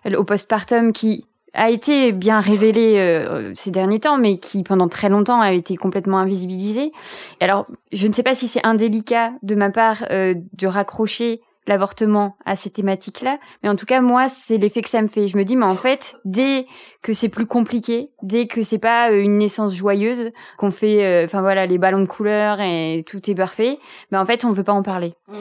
au 0.06 0.24
postpartum 0.24 0.92
qui 0.92 1.26
a 1.54 1.70
été 1.70 2.12
bien 2.12 2.40
révélé 2.40 2.96
euh, 2.98 3.52
ces 3.54 3.70
derniers 3.70 4.00
temps, 4.00 4.18
mais 4.18 4.38
qui 4.38 4.62
pendant 4.62 4.88
très 4.88 5.08
longtemps 5.08 5.40
a 5.40 5.52
été 5.52 5.76
complètement 5.76 6.18
invisibilisé. 6.18 6.92
Alors, 7.40 7.66
je 7.92 8.06
ne 8.06 8.12
sais 8.12 8.22
pas 8.22 8.34
si 8.34 8.48
c'est 8.48 8.64
indélicat 8.64 9.32
de 9.42 9.54
ma 9.54 9.70
part 9.70 10.04
euh, 10.10 10.34
de 10.54 10.66
raccrocher 10.66 11.40
l'avortement 11.68 12.36
à 12.44 12.56
ces 12.56 12.70
thématiques-là, 12.70 13.38
mais 13.62 13.68
en 13.68 13.76
tout 13.76 13.86
cas 13.86 14.00
moi 14.00 14.28
c'est 14.28 14.58
l'effet 14.58 14.82
que 14.82 14.88
ça 14.88 15.00
me 15.00 15.06
fait. 15.06 15.28
Je 15.28 15.38
me 15.38 15.44
dis 15.44 15.54
mais 15.54 15.64
en 15.64 15.76
fait 15.76 16.16
dès 16.24 16.66
que 17.02 17.12
c'est 17.12 17.28
plus 17.28 17.46
compliqué, 17.46 18.10
dès 18.22 18.48
que 18.48 18.64
c'est 18.64 18.78
pas 18.78 19.12
euh, 19.12 19.22
une 19.22 19.38
naissance 19.38 19.72
joyeuse, 19.72 20.32
qu'on 20.58 20.72
fait, 20.72 21.24
enfin 21.24 21.40
voilà 21.40 21.66
les 21.66 21.78
ballons 21.78 22.00
de 22.00 22.06
couleur 22.06 22.60
et 22.60 23.04
tout 23.06 23.30
est 23.30 23.36
parfait, 23.36 23.78
mais 24.10 24.18
en 24.18 24.26
fait 24.26 24.44
on 24.44 24.50
veut 24.50 24.64
pas 24.64 24.72
en 24.72 24.82
parler. 24.82 25.14
Mmh. 25.28 25.34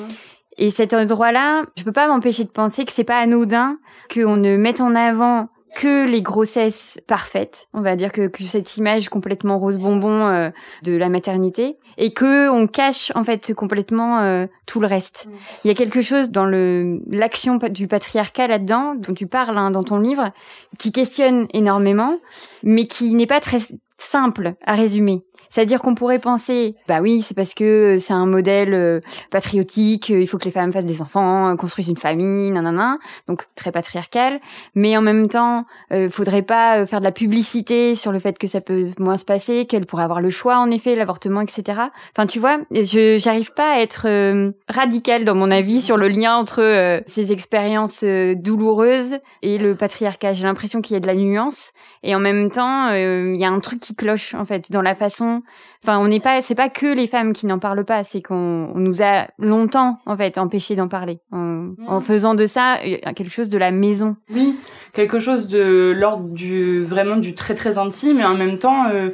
Et 0.58 0.70
cet 0.70 0.94
endroit-là, 0.94 1.64
je 1.76 1.84
peux 1.84 1.92
pas 1.92 2.08
m'empêcher 2.08 2.44
de 2.44 2.50
penser 2.50 2.86
que 2.86 2.92
c'est 2.92 3.04
pas 3.04 3.18
anodin 3.18 3.78
qu'on 4.14 4.38
ne 4.38 4.58
mette 4.58 4.80
en 4.80 4.94
avant 4.94 5.50
que 5.76 6.06
les 6.06 6.22
grossesses 6.22 7.00
parfaites, 7.08 7.68
on 7.74 7.82
va 7.82 7.96
dire 7.96 8.12
que, 8.12 8.28
que 8.28 8.44
cette 8.44 8.78
image 8.78 9.10
complètement 9.10 9.58
rose 9.58 9.80
bonbon 9.80 10.28
euh, 10.28 10.50
de 10.84 10.96
la 10.96 11.10
maternité, 11.10 11.78
et 11.98 12.14
que 12.14 12.50
on 12.50 12.68
cache 12.68 13.12
en 13.16 13.24
fait 13.24 13.54
complètement 13.54 14.20
euh, 14.20 14.48
tout 14.66 14.80
le 14.80 14.88
reste. 14.88 15.28
Mm. 15.28 15.32
Il 15.64 15.68
y 15.68 15.72
a 15.72 15.74
quelque 15.76 16.02
chose 16.02 16.30
dans 16.30 16.46
le 16.46 17.00
l'action 17.10 17.58
du 17.58 17.88
patriarcat 17.88 18.48
là-dedans 18.48 18.96
dont 18.96 19.14
tu 19.14 19.28
parles 19.28 19.58
hein, 19.58 19.72
dans 19.72 19.84
ton 19.84 20.00
livre, 20.00 20.32
qui 20.78 20.92
questionne 20.92 21.48
énormément, 21.54 22.18
mais 22.64 22.86
qui 22.86 23.14
n'est 23.14 23.28
pas 23.28 23.40
très 23.40 23.60
simple 23.98 24.56
à 24.66 24.76
résumer. 24.76 25.24
C'est-à-dire 25.50 25.82
qu'on 25.82 25.96
pourrait 25.96 26.20
penser, 26.20 26.76
bah 26.88 27.00
oui, 27.02 27.22
c'est 27.22 27.36
parce 27.36 27.54
que 27.54 27.98
c'est 28.00 28.14
un 28.14 28.26
modèle 28.26 28.74
euh, 28.74 29.00
patriotique, 29.30 30.12
euh, 30.12 30.22
il 30.22 30.28
faut 30.28 30.38
que 30.38 30.46
les 30.46 30.52
femmes 30.52 30.72
fassent 30.72 30.86
des 30.86 31.02
enfants, 31.02 31.50
euh, 31.50 31.56
construisent 31.56 31.88
une 31.88 31.98
famille, 31.98 32.52
nanana, 32.52 32.98
donc 33.28 33.44
très 33.56 33.72
patriarcal. 33.72 34.40
Mais 34.76 34.96
en 34.98 35.02
même 35.02 35.28
temps, 35.28 35.66
euh, 35.92 36.10
faudrait 36.10 36.42
pas 36.42 36.86
faire 36.86 37.00
de 37.00 37.06
la 37.06 37.12
publicité 37.12 37.96
sur 37.96 38.12
le 38.12 38.20
fait 38.20 38.38
que 38.38 38.48
ça 38.48 38.62
peut 38.62 38.88
moins 39.00 39.18
se 39.18 39.26
passer, 39.26 39.66
qu'elle 39.66 39.86
pourrait 39.86 40.04
avoir 40.04 40.22
le 40.22 40.30
choix, 40.30 40.58
en 40.58 40.70
effet, 40.70 40.96
l'avortement, 40.96 41.42
etc. 41.42 41.82
Enfin, 42.16 42.26
tu 42.28 42.40
vois, 42.40 42.60
je 42.72 43.18
j'arrive 43.18 43.54
pas 43.54 43.76
à 43.76 43.80
être 43.80 44.08
radicale 44.68 45.24
dans 45.24 45.36
mon 45.36 45.52
avis 45.52 45.82
sur 45.82 45.98
le 45.98 46.08
lien 46.08 46.36
entre 46.36 47.02
ces 47.08 47.32
expériences 47.32 48.04
douloureuses 48.04 49.18
et 49.42 49.58
le 49.58 49.76
patriarcat. 49.76 50.34
J'ai 50.34 50.44
l'impression 50.44 50.82
qu'il 50.82 50.94
y 50.94 50.98
a 50.98 51.00
de 51.00 51.08
la 51.08 51.16
nuance 51.16 51.74
et 52.04 52.16
en 52.16 52.20
même 52.20 52.50
temps, 52.52 52.90
il 52.94 53.36
y 53.36 53.46
a 53.46 53.50
un 53.50 53.60
truc 53.60 53.80
qui 53.80 53.96
cloche 53.96 54.34
en 54.34 54.46
fait 54.46 54.72
dans 54.72 54.82
la 54.82 54.96
façon 54.96 55.31
Enfin, 55.84 56.00
on 56.00 56.08
n'est 56.08 56.20
pas, 56.20 56.42
c'est 56.42 56.56
pas 56.56 56.70
que 56.70 56.86
les 56.86 57.08
femmes 57.08 57.34
qui 57.34 57.46
n'en 57.46 57.60
parlent 57.60 57.86
pas, 57.86 58.04
c'est 58.04 58.22
qu'on 58.22 58.72
nous 58.76 59.02
a 59.02 59.28
longtemps 59.40 60.00
en 60.06 60.16
fait 60.16 60.38
empêché 60.38 60.76
d'en 60.76 60.88
parler, 60.88 61.20
en, 61.32 61.74
mm. 61.78 62.02
faisant 62.02 62.36
de 62.36 62.46
ça 62.46 62.78
euh, 62.86 62.98
quelque 63.16 63.32
chose 63.32 63.50
de 63.50 63.58
la 63.58 63.72
maison. 63.72 64.16
Oui, 64.34 64.56
quelque 64.94 65.20
chose 65.20 65.48
de 65.48 65.94
l'ordre 65.96 66.30
du 66.30 66.84
vraiment 66.84 67.18
du 67.18 67.36
très 67.36 67.56
très 67.56 67.78
intime 67.78 68.20
et 68.20 68.26
en 68.26 68.36
même 68.36 68.58
temps. 68.58 68.88
Euh, 68.90 69.10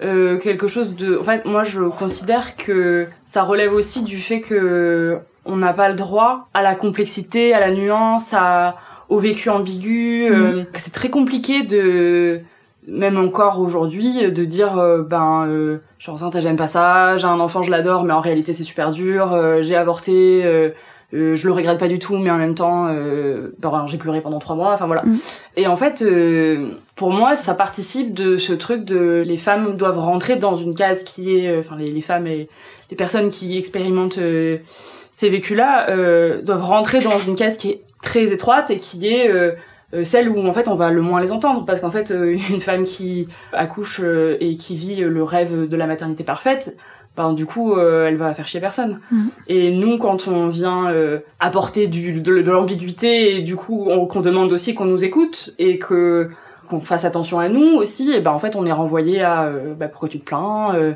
euh, 0.00 0.38
quelque 0.38 0.68
chose 0.68 0.94
de 0.94 1.18
en 1.18 1.24
fait 1.24 1.44
moi 1.44 1.64
je 1.64 1.82
considère 1.82 2.54
que 2.54 3.08
ça 3.26 3.42
relève 3.42 3.72
aussi 3.74 4.04
du 4.04 4.18
fait 4.18 4.40
que 4.40 5.18
on 5.44 5.56
n'a 5.56 5.72
pas 5.72 5.88
le 5.88 5.96
droit 5.96 6.48
à 6.54 6.62
la 6.62 6.76
complexité 6.76 7.52
à 7.52 7.58
la 7.58 7.72
nuance 7.72 8.32
à 8.32 8.76
au 9.08 9.18
vécu 9.18 9.50
ambigu 9.50 10.30
mm. 10.30 10.66
que 10.72 10.78
c'est 10.78 10.92
très 10.92 11.10
compliqué 11.10 11.64
de 11.64 12.42
même 12.88 13.18
encore 13.18 13.60
aujourd'hui 13.60 14.30
de 14.30 14.44
dire 14.44 14.78
euh, 14.78 15.02
ben 15.02 15.46
euh, 15.46 15.78
je 15.98 16.04
suis 16.04 16.12
enceinte 16.12 16.40
j'aime 16.40 16.56
pas 16.56 16.66
ça 16.66 17.16
j'ai 17.16 17.26
un 17.26 17.38
enfant 17.40 17.62
je 17.62 17.70
l'adore 17.70 18.04
mais 18.04 18.12
en 18.12 18.20
réalité 18.20 18.54
c'est 18.54 18.64
super 18.64 18.92
dur 18.92 19.32
euh, 19.32 19.62
j'ai 19.62 19.76
avorté 19.76 20.42
euh, 20.44 20.70
je 21.12 21.46
le 21.46 21.52
regrette 21.52 21.78
pas 21.78 21.88
du 21.88 21.98
tout 21.98 22.16
mais 22.16 22.30
en 22.30 22.36
même 22.36 22.54
temps 22.54 22.86
ben, 23.58 23.86
j'ai 23.86 23.96
pleuré 23.96 24.20
pendant 24.20 24.38
trois 24.38 24.56
mois 24.56 24.74
enfin 24.74 24.86
voilà 24.86 25.02
mm. 25.04 25.16
et 25.56 25.66
en 25.66 25.76
fait 25.76 26.04
pour 26.96 27.10
moi 27.10 27.34
ça 27.34 27.54
participe 27.54 28.12
de 28.12 28.36
ce 28.36 28.52
truc 28.52 28.84
de 28.84 29.22
les 29.26 29.38
femmes 29.38 29.76
doivent 29.76 29.98
rentrer 29.98 30.36
dans 30.36 30.56
une 30.56 30.74
case 30.74 31.04
qui 31.04 31.38
est 31.38 31.58
enfin 31.58 31.76
les, 31.76 31.90
les, 31.90 32.02
femmes 32.02 32.26
et 32.26 32.50
les 32.90 32.96
personnes 32.96 33.30
qui 33.30 33.56
expérimentent 33.56 34.20
ces 35.12 35.30
vécus 35.30 35.56
là 35.56 35.86
doivent 36.42 36.64
rentrer 36.64 37.00
dans 37.00 37.18
une 37.18 37.36
case 37.36 37.56
qui 37.56 37.70
est 37.70 37.82
très 38.02 38.30
étroite 38.30 38.70
et 38.70 38.78
qui 38.78 39.08
est 39.08 39.32
euh, 39.94 40.04
celle 40.04 40.28
où 40.28 40.46
en 40.46 40.52
fait 40.52 40.68
on 40.68 40.74
va 40.74 40.90
le 40.90 41.00
moins 41.00 41.20
les 41.20 41.32
entendre 41.32 41.64
parce 41.64 41.80
qu'en 41.80 41.90
fait 41.90 42.10
euh, 42.10 42.36
une 42.50 42.60
femme 42.60 42.84
qui 42.84 43.28
accouche 43.52 44.00
euh, 44.02 44.36
et 44.40 44.56
qui 44.56 44.76
vit 44.76 44.96
le 44.96 45.22
rêve 45.22 45.66
de 45.66 45.76
la 45.76 45.86
maternité 45.86 46.24
parfaite 46.24 46.76
ben 47.16 47.32
du 47.32 47.46
coup 47.46 47.76
elle 47.76 48.16
va 48.16 48.32
faire 48.32 48.46
chier 48.46 48.60
personne 48.60 49.00
mhm. 49.10 49.30
et 49.48 49.72
nous 49.72 49.98
quand 49.98 50.28
on 50.28 50.50
vient 50.50 50.94
apporter 51.40 51.88
du 51.88 52.20
de, 52.20 52.32
l'ambiguïté 52.32 53.34
et 53.34 53.42
du 53.42 53.56
coup 53.56 53.88
qu'on 54.08 54.20
demande 54.20 54.52
aussi 54.52 54.72
qu'on 54.72 54.84
nous 54.84 55.02
écoute 55.02 55.52
et 55.58 55.80
que 55.80 56.30
qu'on 56.68 56.78
fasse 56.78 57.04
attention 57.04 57.40
à 57.40 57.48
nous 57.48 57.74
aussi 57.74 58.12
et 58.12 58.20
ben 58.20 58.30
en 58.30 58.38
fait 58.38 58.54
on 58.54 58.64
est 58.66 58.72
renvoyé 58.72 59.20
à 59.20 59.50
bah, 59.76 59.88
pourquoi 59.88 60.08
tu 60.08 60.20
te 60.20 60.26
plains 60.26 60.94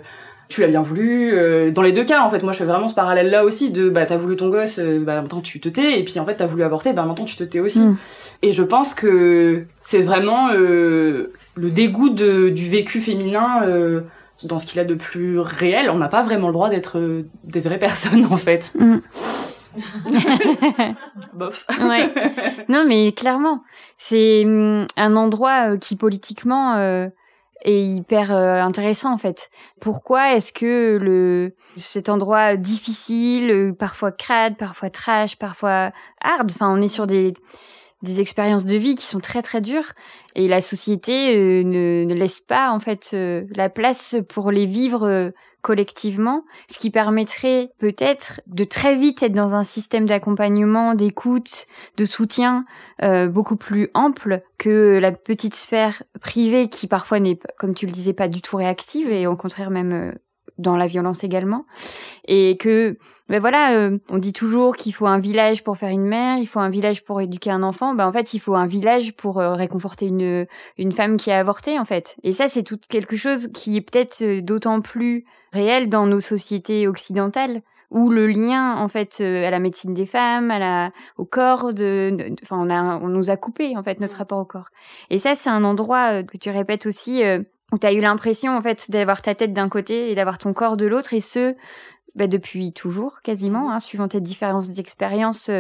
tu 0.53 0.61
l'as 0.61 0.67
bien 0.67 0.83
voulu. 0.83 1.33
Euh, 1.33 1.71
dans 1.71 1.83
les 1.83 1.93
deux 1.93 2.05
cas, 2.05 2.23
en 2.23 2.31
fait, 2.31 2.43
moi 2.43 2.53
je 2.53 2.59
fais 2.59 2.65
vraiment 2.65 2.89
ce 2.89 2.95
parallèle 2.95 3.31
là 3.31 3.45
aussi 3.45 3.71
de 3.71 3.89
bah 3.89 4.05
t'as 4.05 4.19
voulu 4.19 4.37
ton 4.37 4.51
gosse, 4.51 4.79
euh, 4.79 5.03
bah 5.03 5.21
maintenant 5.23 5.41
tu 5.41 5.61
te 5.61 5.69
tais, 5.69 5.99
et 5.99 6.05
puis 6.05 6.21
en 6.21 6.27
fait 6.27 6.35
t'as 6.35 6.47
voulu 6.47 6.63
avorter, 6.63 6.93
bah 6.93 7.05
maintenant 7.05 7.25
tu 7.25 7.37
te 7.37 7.45
tais 7.45 7.61
aussi. 7.61 7.81
Mm. 7.81 7.97
Et 8.43 8.53
je 8.53 8.63
pense 8.63 8.93
que 8.95 9.65
c'est 9.83 10.03
vraiment 10.03 10.51
euh, 10.51 11.33
le 11.57 11.71
dégoût 11.71 12.11
de, 12.11 12.51
du 12.51 12.69
vécu 12.69 13.01
féminin 13.01 13.63
dans 14.45 14.59
ce 14.59 14.67
qu'il 14.67 14.81
a 14.81 14.85
de 14.85 14.95
plus 14.95 15.39
réel. 15.39 15.89
On 15.89 15.97
n'a 15.97 16.09
pas 16.09 16.23
vraiment 16.23 16.49
le 16.49 16.53
droit 16.53 16.69
d'être 16.69 17.01
des 17.45 17.61
vraies 17.61 17.79
personnes 17.79 18.27
en 18.31 18.37
fait. 18.37 18.73
Mm. 18.79 18.99
Bof. 21.33 21.67
ouais. 21.81 22.13
Non 22.69 22.85
mais 22.87 23.13
clairement, 23.13 23.63
c'est 23.97 24.45
mm, 24.45 24.87
un 24.99 25.17
endroit 25.17 25.79
qui 25.79 25.97
politiquement 25.97 27.09
est 27.63 27.83
hyper 27.83 28.35
euh, 28.35 28.59
intéressant 28.59 29.13
en 29.13 29.19
fait. 29.19 29.51
Pourquoi 29.81 30.35
est-ce 30.35 30.53
que 30.53 30.99
le 31.01 31.55
cet 31.77 32.09
endroit 32.09 32.57
difficile, 32.57 33.51
euh, 33.51 33.73
parfois 33.73 34.13
crade, 34.13 34.57
parfois 34.57 34.91
trash, 34.91 35.37
parfois 35.37 35.93
hard, 36.21 36.51
enfin 36.51 36.73
on 36.73 36.81
est 36.81 36.89
sur 36.89 37.07
des 37.07 37.35
des 38.03 38.21
expériences 38.21 38.67
de 38.67 38.75
vie 38.75 38.97
qui 38.97 39.07
sont 39.07 39.21
très 39.21 39.43
très 39.43 39.61
dures 39.61 39.93
et 40.35 40.49
la 40.49 40.61
société 40.61 41.37
euh, 41.37 41.63
ne, 41.63 42.05
ne, 42.05 42.15
laisse 42.15 42.41
pas 42.41 42.73
en 42.73 42.81
fait 42.81 43.15
la 43.15 43.69
place 43.69 44.17
pour 44.29 44.51
les 44.51 44.67
vivre 44.67 45.33
collectivement, 45.63 46.45
ce 46.69 46.79
qui 46.79 46.91
permettrait 46.91 47.69
peut-être 47.79 48.41
de 48.47 48.65
très 48.65 48.97
vite 48.97 49.23
être 49.23 49.33
dans 49.33 49.55
un 49.55 49.63
système 49.63 50.07
d'accompagnement, 50.07 50.95
d'écoute, 50.95 51.67
de 51.97 52.05
soutien 52.05 52.65
euh, 53.03 53.29
beaucoup 53.29 53.57
plus 53.57 53.89
ample 53.95 54.43
que 54.59 54.99
la 54.99 55.13
petite 55.13 55.55
sphère 55.55 56.03
privée 56.21 56.69
qui 56.69 56.89
parfois 56.89 57.21
n'est, 57.21 57.39
comme 57.59 57.75
tu 57.75 57.87
le 57.87 57.93
disais, 57.93 58.13
pas 58.13 58.29
du 58.29 58.43
tout 58.43 58.57
réactive 58.57 59.09
et 59.11 59.27
au 59.27 59.37
contraire 59.37 59.71
même 59.71 59.93
euh, 59.93 60.13
dans 60.59 60.77
la 60.77 60.87
violence 60.87 61.25
également. 61.25 61.65
Et 62.27 62.57
que 62.57 62.95
ben 63.29 63.41
voilà 63.41 63.75
euh, 63.77 63.99
on 64.11 64.19
dit 64.19 64.33
toujours 64.33 64.77
qu'il 64.77 64.95
faut 64.95 65.07
un 65.07 65.19
village 65.19 65.65
pour 65.65 65.77
faire 65.77 65.89
une 65.89 66.05
mère 66.05 66.39
il 66.39 66.47
faut 66.47 66.61
un 66.61 66.69
village 66.69 67.05
pour 67.05 67.21
éduquer 67.21 67.51
un 67.51 67.63
enfant. 67.63 67.95
Ben 67.95 68.07
en 68.07 68.13
fait 68.13 68.35
il 68.35 68.39
faut 68.39 68.55
un 68.55 68.67
village 68.67 69.15
pour 69.15 69.37
réconforter 69.37 70.07
une 70.07 70.47
une 70.79 70.93
femme 70.93 71.17
qui 71.17 71.31
a 71.31 71.39
avorté 71.39 71.79
en 71.79 71.85
fait. 71.85 72.17
Et 72.23 72.33
ça 72.33 72.49
c'est 72.49 72.63
tout 72.63 72.79
quelque 72.89 73.17
chose 73.17 73.49
qui 73.53 73.77
est 73.77 73.81
peut-être 73.81 74.41
d'autant 74.41 74.81
plus 74.81 75.25
réel 75.53 75.89
dans 75.89 76.07
nos 76.07 76.21
sociétés 76.21 76.87
occidentales 76.89 77.63
où 77.93 78.09
le 78.09 78.27
lien 78.27 78.77
en 78.77 78.89
fait 78.89 79.19
euh, 79.21 79.47
à 79.47 79.51
la 79.51 79.59
médecine 79.59 79.93
des 79.93 80.07
femmes, 80.07 80.51
à 80.51 80.59
la 80.59 80.91
au 81.19 81.25
corps 81.25 81.75
de, 81.75 82.35
enfin 82.43 82.57
on 82.59 82.71
a 82.71 82.99
on 82.99 83.09
nous 83.09 83.31
a 83.31 83.37
coupé 83.37 83.77
en 83.77 83.83
fait 83.83 84.01
notre 84.01 84.17
rapport 84.17 84.39
au 84.39 84.45
corps. 84.45 84.71
Et 85.11 85.19
ça 85.19 85.35
c'est 85.35 85.51
un 85.51 85.63
endroit 85.63 86.15
euh, 86.15 86.23
que 86.23 86.39
tu 86.39 86.51
répètes 86.51 86.87
aussi 86.87 87.23
euh, 87.23 87.43
où 87.73 87.79
tu 87.79 87.87
as 87.87 87.93
eu 87.93 88.01
l'impression 88.01 88.57
en 88.57 88.63
fait 88.63 88.91
d'avoir 88.91 89.23
ta 89.23 89.35
tête 89.35 89.53
d'un 89.53 89.69
côté 89.69 90.11
et 90.11 90.15
d'avoir 90.15 90.39
ton 90.39 90.53
corps 90.53 90.77
de 90.77 90.87
l'autre 90.87 91.15
et 91.15 91.21
ce 91.21 91.55
bah, 92.15 92.27
depuis 92.27 92.75
toujours 92.75 93.23
quasiment, 93.23 93.73
hein, 93.73 93.81
suivant 93.81 94.07
tes 94.07 94.21
différentes 94.21 94.79
expériences, 94.79 95.51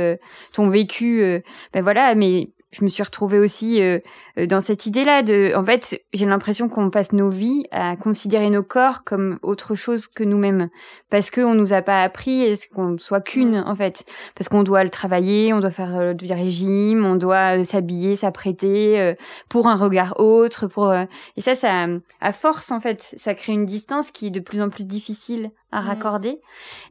ton 0.52 0.68
vécu, 0.68 1.42
ben 1.72 1.82
voilà, 1.82 2.14
mais 2.14 2.50
je 2.72 2.82
me 2.82 2.88
suis 2.88 3.02
retrouvée 3.02 3.38
aussi 3.38 3.82
euh, 3.82 3.98
euh, 4.38 4.46
dans 4.46 4.60
cette 4.60 4.86
idée-là 4.86 5.22
de, 5.22 5.52
en 5.54 5.64
fait, 5.64 6.02
j'ai 6.14 6.24
l'impression 6.26 6.68
qu'on 6.68 6.90
passe 6.90 7.12
nos 7.12 7.28
vies 7.28 7.66
à 7.70 7.96
considérer 7.96 8.48
nos 8.48 8.62
corps 8.62 9.04
comme 9.04 9.38
autre 9.42 9.74
chose 9.74 10.06
que 10.06 10.24
nous-mêmes, 10.24 10.70
parce 11.10 11.30
qu'on 11.30 11.54
nous 11.54 11.74
a 11.74 11.82
pas 11.82 12.02
appris 12.02 12.58
qu'on 12.74 12.96
soit 12.98 13.20
qu'une, 13.20 13.62
en 13.66 13.76
fait, 13.76 14.04
parce 14.34 14.48
qu'on 14.48 14.62
doit 14.62 14.84
le 14.84 14.90
travailler, 14.90 15.52
on 15.52 15.60
doit 15.60 15.70
faire 15.70 15.96
euh, 15.96 16.14
du 16.14 16.32
régime, 16.32 17.04
on 17.04 17.16
doit 17.16 17.62
s'habiller, 17.64 18.16
s'apprêter 18.16 19.14
pour 19.48 19.66
un 19.66 19.76
regard 19.76 20.18
autre, 20.18 20.66
pour 20.66 20.92
et 21.36 21.40
ça, 21.40 21.54
ça, 21.54 21.86
à 22.20 22.32
force, 22.32 22.70
en 22.70 22.80
fait, 22.80 23.00
ça 23.16 23.34
crée 23.34 23.52
une 23.52 23.66
distance 23.66 24.10
qui 24.10 24.28
est 24.28 24.30
de 24.30 24.40
plus 24.40 24.62
en 24.62 24.70
plus 24.70 24.84
difficile 24.84 25.50
à 25.72 25.80
raccorder. 25.80 26.38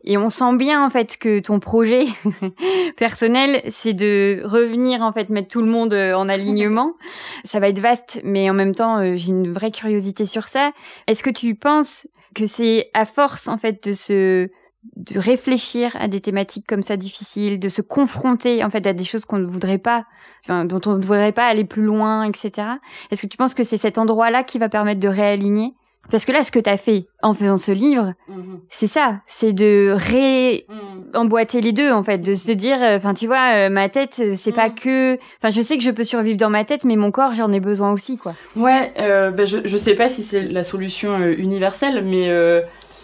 Et 0.04 0.18
on 0.18 0.30
sent 0.30 0.56
bien 0.58 0.84
en 0.84 0.90
fait 0.90 1.18
que 1.18 1.40
ton 1.40 1.60
projet 1.60 2.06
personnel, 2.98 3.62
c'est 3.70 3.94
de 3.94 4.42
revenir 4.44 5.02
en 5.02 5.14
fait 5.14 5.30
mettre 5.30 5.48
tout 5.48 5.62
le 5.62 5.70
monde 5.70 5.94
euh, 5.94 6.14
en 6.14 6.28
alignement. 6.28 6.94
ça 7.46 7.60
va 7.60 7.70
être 7.70 7.80
vaste, 7.80 8.20
mais 8.24 8.50
en 8.50 8.54
même 8.54 8.76
temps, 8.76 8.98
euh, 8.98 9.16
j'ai 9.16 9.30
une 9.30 9.52
vraie 9.52 9.72
curiosité 9.72 10.26
sur 10.26 10.44
ça. 10.44 10.72
Est-ce 11.08 11.24
que 11.24 11.30
tu 11.30 11.56
penses 11.56 12.08
que 12.34 12.46
c'est 12.46 12.90
à 12.94 13.06
force 13.06 13.48
en 13.48 13.58
fait 13.58 13.88
de 13.88 13.94
se 13.94 14.50
de 14.96 15.20
réfléchir 15.20 15.96
à 16.00 16.08
des 16.08 16.22
thématiques 16.22 16.66
comme 16.68 16.82
ça 16.82 16.98
difficiles, 16.98 17.60
de 17.60 17.68
se 17.68 17.84
confronter 17.84 18.64
en 18.64 18.72
fait 18.72 18.88
à 18.88 18.94
des 18.94 19.04
choses 19.04 19.26
qu'on 19.26 19.38
ne 19.38 19.46
voudrait 19.46 19.78
pas, 19.78 20.06
enfin, 20.44 20.66
dont 20.66 20.82
on 20.88 20.98
ne 20.98 21.04
voudrait 21.04 21.34
pas 21.34 21.46
aller 21.46 21.66
plus 21.66 21.84
loin, 21.84 22.24
etc. 22.24 22.68
Est-ce 23.12 23.22
que 23.22 23.28
tu 23.28 23.38
penses 23.38 23.54
que 23.54 23.64
c'est 23.64 23.78
cet 23.78 24.00
endroit-là 24.00 24.44
qui 24.44 24.58
va 24.58 24.70
permettre 24.70 25.00
de 25.00 25.08
réaligner? 25.08 25.76
Parce 26.10 26.26
que 26.26 26.32
là, 26.32 26.44
ce 26.44 26.52
que 26.52 26.60
tu 26.60 26.70
as 26.70 26.78
fait 26.78 27.06
en 27.22 27.34
faisant 27.34 27.58
ce 27.58 27.72
livre, 27.72 28.14
mhm. 28.28 28.60
c'est 28.70 28.88
ça, 28.88 29.20
c'est 29.28 29.54
de 29.54 29.94
ré-emboîter 29.96 31.62
les 31.62 31.74
deux, 31.74 31.92
en 31.92 32.04
fait, 32.04 32.18
de 32.18 32.34
se 32.34 32.52
dire, 32.52 32.82
euh, 32.82 32.98
enfin, 32.98 33.14
tu 33.14 33.28
vois, 33.28 33.54
euh, 33.54 33.70
ma 33.70 33.88
tête, 33.88 34.18
euh, 34.20 34.34
c'est 34.36 34.52
pas 34.52 34.70
mhm. 34.70 34.76
que, 34.76 35.14
enfin, 35.38 35.52
je 35.52 35.62
sais 35.62 35.78
que 35.78 35.84
je 35.84 35.92
peux 35.92 36.04
survivre 36.04 36.38
dans 36.38 36.50
ma 36.50 36.66
tête, 36.66 36.84
mais 36.86 36.96
mon 36.96 37.12
corps, 37.12 37.34
j'en 37.34 37.52
ai 37.52 37.60
besoin 37.60 37.92
aussi, 37.92 38.18
quoi. 38.18 38.34
Ouais, 38.56 38.92
ben, 38.98 39.46
je, 39.46 39.60
je 39.64 39.78
sais 39.78 39.94
pas 39.94 40.10
si 40.10 40.24
c'est 40.24 40.42
la 40.42 40.64
solution 40.64 41.20
universelle, 41.20 42.04
mais 42.04 42.30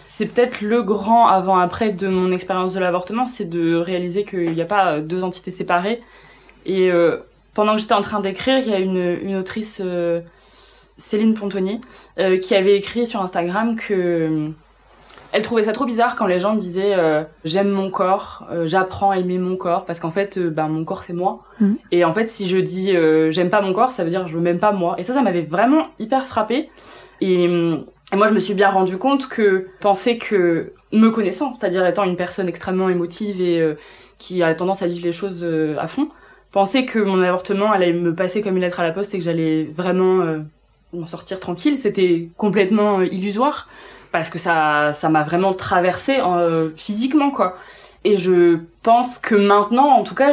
c'est 0.08 0.26
peut-être 0.26 0.60
le 0.60 0.82
grand 0.82 1.28
avant-après 1.28 1.92
de 1.92 2.08
mon 2.08 2.32
expérience 2.32 2.74
de 2.74 2.80
l'avortement, 2.80 3.26
c'est 3.26 3.48
de 3.48 3.76
réaliser 3.76 4.24
qu'il 4.24 4.52
n'y 4.52 4.62
a 4.62 4.66
pas 4.66 4.98
deux 4.98 5.22
entités 5.22 5.52
séparées. 5.52 6.02
Et 6.66 6.90
pendant 7.54 7.74
que 7.74 7.80
j'étais 7.80 7.94
en 7.94 8.00
train 8.00 8.20
d'écrire, 8.20 8.58
il 8.58 8.68
y 8.68 8.74
a 8.74 8.78
une, 8.78 9.18
une 9.22 9.36
autrice 9.36 9.80
Céline 10.98 11.34
Pontonnier, 11.34 11.80
euh, 12.18 12.36
qui 12.36 12.54
avait 12.54 12.76
écrit 12.76 13.06
sur 13.06 13.22
Instagram 13.22 13.76
que 13.76 13.94
euh, 13.94 14.48
elle 15.30 15.42
trouvait 15.42 15.62
ça 15.62 15.72
trop 15.72 15.84
bizarre 15.84 16.16
quand 16.16 16.26
les 16.26 16.40
gens 16.40 16.54
disaient 16.54 16.94
euh, 16.94 17.22
j'aime 17.44 17.68
mon 17.68 17.90
corps, 17.90 18.48
j'apprends 18.64 19.10
à 19.10 19.18
aimer 19.18 19.38
mon 19.38 19.56
corps 19.56 19.84
parce 19.84 20.00
qu'en 20.00 20.10
fait 20.10 20.38
bah 20.38 20.66
mon 20.68 20.84
corps 20.84 21.04
c'est 21.04 21.12
moi. 21.12 21.44
Mm. 21.60 21.74
Et 21.92 22.04
en 22.04 22.12
fait 22.12 22.26
si 22.26 22.48
je 22.48 22.56
dis 22.58 22.92
j'aime 23.30 23.50
pas 23.50 23.60
mon 23.60 23.72
corps, 23.72 23.92
ça 23.92 24.04
veut 24.04 24.10
dire 24.10 24.26
je 24.26 24.38
m'aime 24.38 24.58
pas 24.58 24.72
moi. 24.72 24.96
Et 24.98 25.04
ça 25.04 25.14
ça 25.14 25.22
m'avait 25.22 25.42
vraiment 25.42 25.88
hyper 25.98 26.26
frappé. 26.26 26.70
Et, 27.20 27.44
et, 27.44 28.16
moi 28.16 28.26
je 28.26 28.32
me 28.32 28.40
suis 28.40 28.54
bien 28.54 28.70
rendu 28.70 28.96
compte 28.96 29.28
que 29.28 29.68
penser 29.80 30.18
que 30.18 30.72
me 30.92 31.10
connaissant, 31.10 31.54
c'est-à-dire 31.54 31.86
étant 31.86 32.04
une 32.04 32.16
personne 32.16 32.48
extrêmement 32.48 32.88
émotive 32.88 33.40
et 33.40 33.76
qui 34.16 34.42
a 34.42 34.54
tendance 34.54 34.80
à 34.82 34.86
vivre 34.86 35.04
les 35.04 35.12
choses 35.12 35.46
à 35.78 35.88
fond, 35.88 36.08
penser 36.52 36.86
que 36.86 36.98
mon 36.98 37.20
avortement 37.22 37.70
allait 37.70 37.92
me 37.92 38.14
passer 38.14 38.40
comme 38.40 38.56
une 38.56 38.62
lettre 38.62 38.80
à 38.80 38.82
la 38.82 38.92
poste 38.92 39.14
et 39.14 39.18
que 39.18 39.24
j'allais 39.24 39.64
vraiment 39.64 40.40
en 40.96 41.06
sortir 41.06 41.40
tranquille, 41.40 41.78
c'était 41.78 42.28
complètement 42.36 43.00
euh, 43.00 43.06
illusoire 43.06 43.68
parce 44.12 44.30
que 44.30 44.38
ça 44.38 44.92
ça 44.94 45.08
m'a 45.08 45.22
vraiment 45.22 45.52
traversé 45.52 46.18
euh, 46.20 46.70
physiquement 46.76 47.30
quoi. 47.30 47.56
Et 48.04 48.16
je 48.16 48.60
pense 48.82 49.18
que 49.18 49.34
maintenant, 49.34 49.88
en 49.88 50.04
tout 50.04 50.14
cas, 50.14 50.32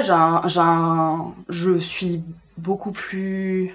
je 1.49 1.77
suis 1.79 2.21
beaucoup 2.57 2.91
plus 2.91 3.73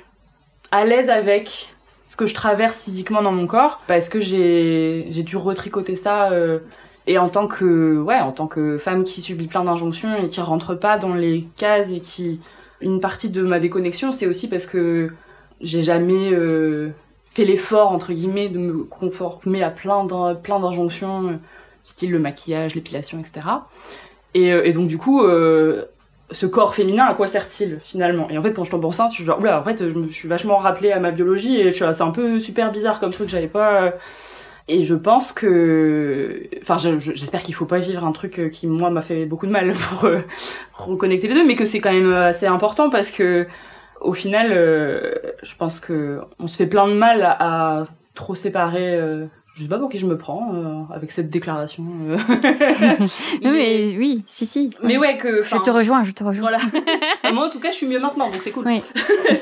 à 0.70 0.84
l'aise 0.84 1.10
avec 1.10 1.70
ce 2.04 2.16
que 2.16 2.26
je 2.26 2.34
traverse 2.34 2.82
physiquement 2.82 3.22
dans 3.22 3.32
mon 3.32 3.46
corps 3.46 3.80
parce 3.87 4.08
que 4.08 4.20
j'ai 4.20 5.06
j'ai 5.10 5.22
dû 5.22 5.37
retricoter 5.37 5.96
ça 5.96 6.32
euh, 6.32 6.58
et 7.06 7.18
en 7.18 7.28
tant 7.28 7.46
que 7.46 8.00
ouais 8.00 8.18
en 8.18 8.32
tant 8.32 8.46
que 8.46 8.78
femme 8.78 9.04
qui 9.04 9.22
subit 9.22 9.46
plein 9.46 9.64
d'injonctions 9.64 10.16
et 10.16 10.28
qui 10.28 10.40
rentre 10.40 10.75
pas 10.75 10.99
dans 10.99 11.14
les 11.14 11.46
cases 11.56 11.88
et 11.90 12.00
qui 12.00 12.40
une 12.80 13.00
partie 13.00 13.28
de 13.28 13.42
ma 13.42 13.60
déconnexion 13.60 14.12
c'est 14.12 14.26
aussi 14.26 14.49
parce 14.49 14.66
que 14.66 15.12
j'ai 15.60 15.82
jamais 15.82 16.32
euh, 16.32 16.90
fait 17.30 17.44
l'effort 17.44 17.92
entre 17.92 18.12
guillemets 18.12 18.48
de 18.48 18.58
me 18.58 18.84
conformer 18.84 19.62
à 19.62 19.70
plein 19.70 20.06
plein 20.34 20.60
d'injonctions 20.60 21.28
euh, 21.28 21.32
style 21.84 22.10
le 22.10 22.18
maquillage 22.18 22.75
l'épilation 22.75 23.18
etc 23.18 23.46
et, 24.34 24.52
euh, 24.52 24.64
et, 24.64 24.73
donc 24.73 24.88
du 24.88 24.99
coup 24.99 25.23
ce 26.32 26.46
corps 26.46 26.75
féminin 26.76 27.06
à 27.06 27.14
quoi 27.14 27.26
sert-il 27.26 27.80
finalement? 27.82 28.30
Et 28.30 28.38
en 28.38 28.42
fait 28.42 28.52
quand 28.52 28.64
je 28.64 28.70
tombe 28.70 28.84
enceinte 28.84 29.10
je 29.10 29.16
suis 29.16 29.25
genre 29.25 29.40
oula 29.40 29.60
en 29.60 29.64
fait 29.64 29.90
je 29.90 29.96
me 29.96 30.08
suis 30.08 30.28
vachement 30.28 30.56
rappelé 30.56 30.92
à 30.92 31.00
ma 31.00 31.10
biologie 31.10 31.56
et 31.56 31.70
c'est 31.73 31.84
un 32.00 32.10
peu 32.10 32.40
super 32.40 32.70
bizarre 32.73 33.00
comme 33.00 33.10
truc 33.10 33.28
j'avais 33.28 33.49
pas 33.49 33.94
et 34.68 34.84
je 34.84 34.94
pense 34.94 35.32
que 35.32 36.42
enfin 36.62 36.78
j'espère 36.78 37.42
qu'il 37.42 37.54
faut 37.54 37.64
pas 37.64 37.80
vivre 37.80 38.04
un 38.04 38.12
truc 38.12 38.50
qui 38.52 38.68
moi 38.68 38.90
m'a 38.90 39.02
fait 39.02 39.26
beaucoup 39.26 39.46
de 39.46 39.52
mal 39.52 39.73
pour 39.90 40.08
reconnecter 40.75 41.26
les 41.26 41.34
deux 41.34 41.46
mais 41.46 41.56
que 41.56 41.64
c'est 41.64 41.80
quand 41.80 41.92
même 41.92 42.12
assez 42.12 42.46
important 42.46 42.88
parce 42.88 43.10
que 43.10 43.49
au 44.00 44.13
final, 44.15 44.52
euh, 44.52 45.15
je 45.43 45.54
pense 45.56 45.80
que 45.80 46.21
on 46.39 46.49
se 46.49 46.56
fait 46.56 46.67
plein 46.67 46.89
de 46.89 46.95
mal 46.95 47.23
à, 47.23 47.84
trop 48.15 48.34
séparer. 48.34 48.99
Euh, 49.50 49.56
je 49.56 49.63
sais 49.63 49.69
pas 49.69 49.78
pour 49.78 49.89
qui 49.89 49.99
je 49.99 50.06
me 50.06 50.17
prends 50.17 50.54
euh, 50.54 50.95
avec 50.95 51.10
cette 51.13 51.30
déclaration. 51.30 51.82
non 53.43 53.52
mais, 53.52 53.95
oui, 53.99 54.25
si 54.26 54.47
si. 54.47 54.71
Mais 54.82 54.97
ouais 54.97 55.17
que. 55.17 55.43
Je 55.43 55.56
te 55.56 55.71
rejoins, 55.71 56.04
je 56.04 56.13
te 56.13 56.25
rejoins. 56.25 56.50
Voilà. 56.50 56.58
Moi 57.32 57.47
en 57.47 57.50
tout 57.50 57.60
cas, 57.60 57.71
je 57.71 57.76
suis 57.76 57.86
mieux 57.86 57.99
maintenant, 57.99 58.30
donc 58.30 58.43
c'est 58.43 58.50
cool. 58.50 58.65
Oui. 58.67 58.82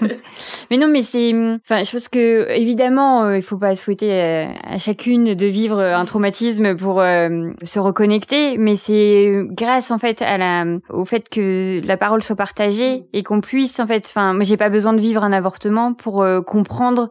mais 0.71 0.77
non, 0.77 0.89
mais 0.89 1.03
c'est. 1.03 1.33
Enfin, 1.63 1.85
je 1.85 1.91
pense 1.91 2.09
que 2.09 2.51
évidemment, 2.51 3.33
il 3.33 3.43
faut 3.43 3.59
pas 3.59 3.77
souhaiter 3.77 4.21
à 4.21 4.79
chacune 4.79 5.35
de 5.35 5.47
vivre 5.47 5.81
un 5.81 6.05
traumatisme 6.05 6.77
pour 6.77 6.97
se 7.01 7.79
reconnecter, 7.79 8.59
mais 8.59 8.77
c'est 8.77 9.45
grâce 9.51 9.91
en 9.91 9.99
fait 9.99 10.23
à 10.23 10.39
la 10.39 10.65
au 10.91 11.05
fait 11.05 11.29
que 11.29 11.81
la 11.85 11.97
parole 11.97 12.23
soit 12.23 12.37
partagée 12.37 13.05
et 13.13 13.23
qu'on 13.23 13.41
puisse 13.41 13.79
en 13.81 13.87
fait. 13.87 14.05
Enfin, 14.09 14.33
moi 14.33 14.45
j'ai 14.45 14.57
pas 14.57 14.71
besoin 14.71 14.93
de 14.93 15.01
vivre 15.01 15.23
un 15.23 15.33
avortement 15.33 15.95
pour 15.95 16.25
comprendre 16.47 17.11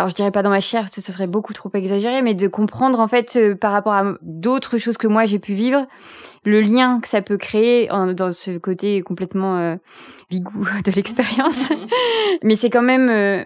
alors 0.00 0.08
je 0.08 0.14
dirais 0.14 0.30
pas 0.30 0.42
dans 0.42 0.48
ma 0.48 0.60
chair, 0.60 0.88
ce 0.90 1.02
serait 1.02 1.26
beaucoup 1.26 1.52
trop 1.52 1.68
exagéré, 1.74 2.22
mais 2.22 2.32
de 2.32 2.48
comprendre 2.48 3.00
en 3.00 3.06
fait 3.06 3.36
euh, 3.36 3.54
par 3.54 3.70
rapport 3.70 3.92
à 3.92 4.14
d'autres 4.22 4.78
choses 4.78 4.96
que 4.96 5.06
moi 5.06 5.26
j'ai 5.26 5.38
pu 5.38 5.52
vivre, 5.52 5.86
le 6.42 6.62
lien 6.62 7.00
que 7.02 7.08
ça 7.08 7.20
peut 7.20 7.36
créer 7.36 7.88
dans 8.14 8.32
ce 8.32 8.56
côté 8.56 9.02
complètement 9.02 9.58
euh, 9.58 9.76
bigou 10.30 10.64
de 10.86 10.90
l'expérience. 10.92 11.68
mais 12.42 12.56
c'est 12.56 12.70
quand 12.70 12.80
même 12.80 13.10
euh, 13.10 13.44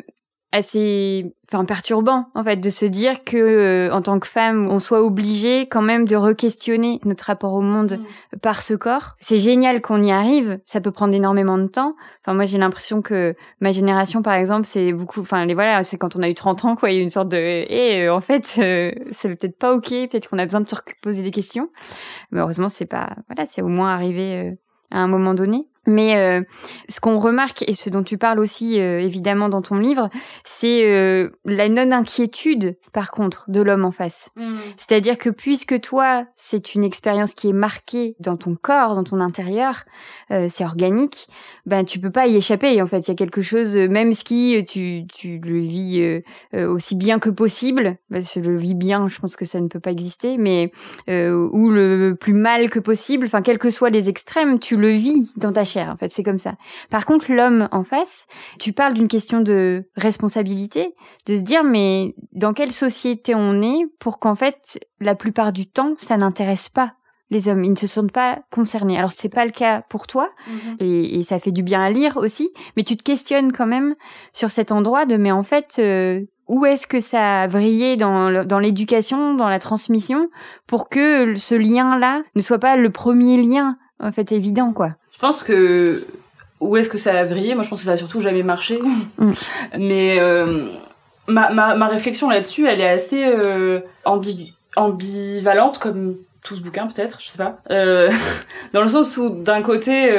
assez 0.54 1.34
enfin 1.52 1.64
perturbant 1.64 2.28
en 2.34 2.44
fait 2.44 2.56
de 2.56 2.70
se 2.70 2.84
dire 2.84 3.24
que 3.24 3.36
euh, 3.36 3.92
en 3.92 4.02
tant 4.02 4.20
que 4.20 4.28
femme 4.28 4.68
on 4.70 4.78
soit 4.78 5.02
obligé 5.02 5.66
quand 5.66 5.82
même 5.82 6.06
de 6.06 6.14
re-questionner 6.14 7.00
notre 7.04 7.24
rapport 7.24 7.54
au 7.54 7.60
monde 7.60 7.98
mm. 7.98 8.38
par 8.38 8.62
ce 8.62 8.74
corps. 8.74 9.16
C'est 9.18 9.38
génial 9.38 9.82
qu'on 9.82 10.00
y 10.00 10.12
arrive 10.12 10.60
ça 10.64 10.80
peut 10.80 10.92
prendre 10.92 11.12
énormément 11.12 11.58
de 11.58 11.66
temps. 11.66 11.96
Enfin 12.22 12.34
moi 12.34 12.44
j'ai 12.44 12.58
l'impression 12.58 13.02
que 13.02 13.34
ma 13.60 13.72
génération 13.72 14.22
par 14.22 14.34
exemple 14.34 14.64
c'est 14.64 14.92
beaucoup 14.92 15.20
enfin 15.20 15.44
les 15.44 15.54
voilà 15.54 15.82
c'est 15.82 15.98
quand 15.98 16.14
on 16.14 16.22
a 16.22 16.28
eu 16.28 16.34
30 16.34 16.64
ans 16.64 16.76
quoi 16.76 16.90
il 16.90 16.98
y 16.98 17.00
a 17.00 17.02
une 17.02 17.10
sorte 17.10 17.28
de 17.30 17.36
et 17.36 18.06
euh, 18.06 18.14
en 18.14 18.20
fait 18.20 18.54
euh, 18.58 18.92
c'est 19.10 19.28
peut-être 19.36 19.58
pas 19.58 19.74
ok 19.74 19.88
peut-être 19.88 20.30
qu'on 20.30 20.38
a 20.38 20.44
besoin 20.44 20.60
de 20.60 20.68
se 20.68 20.76
poser 21.02 21.22
des 21.22 21.32
questions. 21.32 21.68
Mais 22.30 22.40
heureusement 22.40 22.68
c'est 22.68 22.86
pas 22.86 23.16
voilà 23.26 23.44
c'est 23.44 23.60
au 23.60 23.68
moins 23.68 23.92
arrivé 23.92 24.56
à 24.92 25.00
un 25.00 25.08
moment 25.08 25.34
donné 25.34 25.66
mais 25.86 26.16
euh, 26.16 26.42
ce 26.88 27.00
qu'on 27.00 27.18
remarque 27.18 27.64
et 27.66 27.74
ce 27.74 27.90
dont 27.90 28.02
tu 28.02 28.18
parles 28.18 28.38
aussi 28.38 28.80
euh, 28.80 29.00
évidemment 29.00 29.48
dans 29.48 29.62
ton 29.62 29.76
livre, 29.76 30.08
c'est 30.44 30.84
euh, 30.84 31.30
la 31.44 31.68
non-inquiétude 31.68 32.76
par 32.92 33.10
contre 33.10 33.44
de 33.48 33.60
l'homme 33.60 33.84
en 33.84 33.92
face. 33.92 34.30
Mmh. 34.36 34.56
C'est-à-dire 34.76 35.18
que 35.18 35.30
puisque 35.30 35.80
toi, 35.80 36.26
c'est 36.36 36.74
une 36.74 36.84
expérience 36.84 37.34
qui 37.34 37.48
est 37.48 37.54
marquée 37.54 38.16
dans 38.20 38.36
ton 38.36 38.56
corps, 38.60 38.94
dans 38.94 39.04
ton 39.04 39.20
intérieur, 39.20 39.84
c'est 40.48 40.64
organique, 40.64 41.28
ben 41.66 41.84
tu 41.84 41.98
peux 41.98 42.10
pas 42.10 42.26
y 42.26 42.36
échapper. 42.36 42.80
En 42.82 42.86
fait, 42.86 43.00
il 43.00 43.08
y 43.08 43.10
a 43.12 43.14
quelque 43.14 43.42
chose, 43.42 43.76
même 43.76 44.12
si 44.12 44.64
tu, 44.66 45.04
tu 45.12 45.38
le 45.38 45.58
vis 45.58 46.22
aussi 46.52 46.94
bien 46.96 47.18
que 47.18 47.30
possible, 47.30 47.96
ben, 48.10 48.22
je 48.22 48.40
le 48.40 48.56
vis 48.56 48.74
bien, 48.74 49.08
je 49.08 49.18
pense 49.18 49.36
que 49.36 49.44
ça 49.44 49.60
ne 49.60 49.68
peut 49.68 49.80
pas 49.80 49.92
exister, 49.92 50.38
mais 50.38 50.72
ou 51.08 51.70
le 51.70 52.14
plus 52.18 52.32
mal 52.32 52.70
que 52.70 52.78
possible, 52.78 53.26
enfin 53.26 53.42
quels 53.42 53.58
que 53.58 53.70
soient 53.70 53.90
les 53.90 54.08
extrêmes, 54.08 54.58
tu 54.58 54.76
le 54.76 54.88
vis 54.90 55.32
dans 55.36 55.52
ta 55.52 55.64
en 55.76 55.96
fait, 55.96 56.10
c'est 56.10 56.22
comme 56.22 56.38
ça. 56.38 56.54
Par 56.90 57.06
contre, 57.06 57.32
l'homme 57.32 57.68
en 57.72 57.84
face, 57.84 58.26
tu 58.58 58.72
parles 58.72 58.94
d'une 58.94 59.08
question 59.08 59.40
de 59.40 59.84
responsabilité, 59.96 60.94
de 61.26 61.36
se 61.36 61.42
dire 61.42 61.64
mais 61.64 62.14
dans 62.32 62.52
quelle 62.52 62.72
société 62.72 63.34
on 63.34 63.62
est 63.62 63.86
pour 63.98 64.18
qu'en 64.18 64.34
fait 64.34 64.78
la 65.00 65.14
plupart 65.14 65.52
du 65.52 65.66
temps 65.66 65.94
ça 65.96 66.16
n'intéresse 66.16 66.68
pas 66.68 66.94
les 67.30 67.48
hommes, 67.48 67.64
ils 67.64 67.70
ne 67.70 67.76
se 67.76 67.86
sentent 67.86 68.12
pas 68.12 68.40
concernés. 68.50 68.98
Alors 68.98 69.12
c'est 69.12 69.28
pas 69.28 69.44
le 69.44 69.50
cas 69.50 69.82
pour 69.88 70.06
toi 70.06 70.30
mhm. 70.46 70.76
et, 70.80 71.22
ça 71.22 71.38
fait 71.38 71.52
du 71.52 71.62
bien 71.62 71.82
à 71.82 71.90
lire 71.90 72.16
aussi, 72.16 72.50
mais 72.76 72.82
tu 72.82 72.96
te 72.96 73.02
questionnes 73.02 73.50
quand 73.52 73.66
même 73.66 73.94
sur 74.32 74.50
cet 74.50 74.70
endroit 74.70 75.06
de 75.06 75.16
mais 75.16 75.32
en 75.32 75.42
fait 75.42 75.76
euh, 75.78 76.20
où 76.48 76.66
est-ce 76.66 76.86
que 76.86 77.00
ça 77.00 77.42
a 77.42 77.46
vrillé 77.46 77.96
dans, 77.96 78.44
dans 78.44 78.58
l'éducation, 78.58 79.34
dans 79.34 79.48
la 79.48 79.58
transmission, 79.58 80.28
pour 80.66 80.88
que 80.88 81.34
ce 81.36 81.54
lien-là 81.54 82.22
ne 82.34 82.40
soit 82.40 82.58
pas 82.58 82.76
le 82.76 82.90
premier 82.90 83.42
lien 83.42 83.78
en 84.04 84.12
fait 84.12 84.30
évident 84.30 84.72
quoi. 84.72 84.90
Je 85.12 85.18
pense 85.18 85.42
que 85.42 86.06
où 86.64 86.76
est-ce 86.76 86.88
que 86.88 86.98
ça 86.98 87.18
a 87.18 87.24
vrillé? 87.24 87.54
Moi, 87.54 87.62
je 87.62 87.68
pense 87.68 87.80
que 87.80 87.84
ça 87.84 87.92
a 87.92 87.96
surtout 87.96 88.20
jamais 88.20 88.42
marché. 88.42 88.80
Mm. 89.18 89.32
Mais 89.78 90.18
euh, 90.18 90.66
ma, 91.28 91.50
ma, 91.50 91.74
ma, 91.76 91.88
réflexion 91.88 92.30
là-dessus, 92.30 92.66
elle 92.66 92.80
est 92.80 92.88
assez 92.88 93.24
euh, 93.24 93.80
ambivalente, 94.04 95.78
comme 95.78 96.16
tout 96.42 96.56
ce 96.56 96.62
bouquin 96.62 96.86
peut-être, 96.86 97.20
je 97.20 97.28
sais 97.28 97.38
pas. 97.38 97.58
Euh, 97.70 98.10
dans 98.72 98.82
le 98.82 98.88
sens 98.88 99.16
où, 99.16 99.30
d'un 99.30 99.62
côté, 99.62 100.10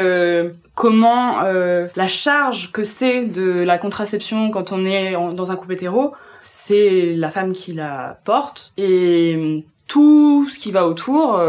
comment 0.76 1.42
la 1.42 2.08
charge 2.08 2.72
que 2.72 2.84
c'est 2.84 3.26
de 3.26 3.64
la 3.64 3.78
contraception 3.78 4.52
quand 4.52 4.72
on 4.72 4.86
est 4.86 5.14
dans 5.14 5.52
un 5.52 5.56
couple 5.56 5.74
hétéro, 5.74 6.14
c'est 6.42 7.14
la 7.16 7.30
femme 7.30 7.54
qui 7.54 7.74
la 7.74 8.20
porte 8.24 8.72
et 8.78 9.64
tout 9.88 10.48
ce 10.48 10.60
qui 10.60 10.72
va 10.72 10.88
autour. 10.88 11.42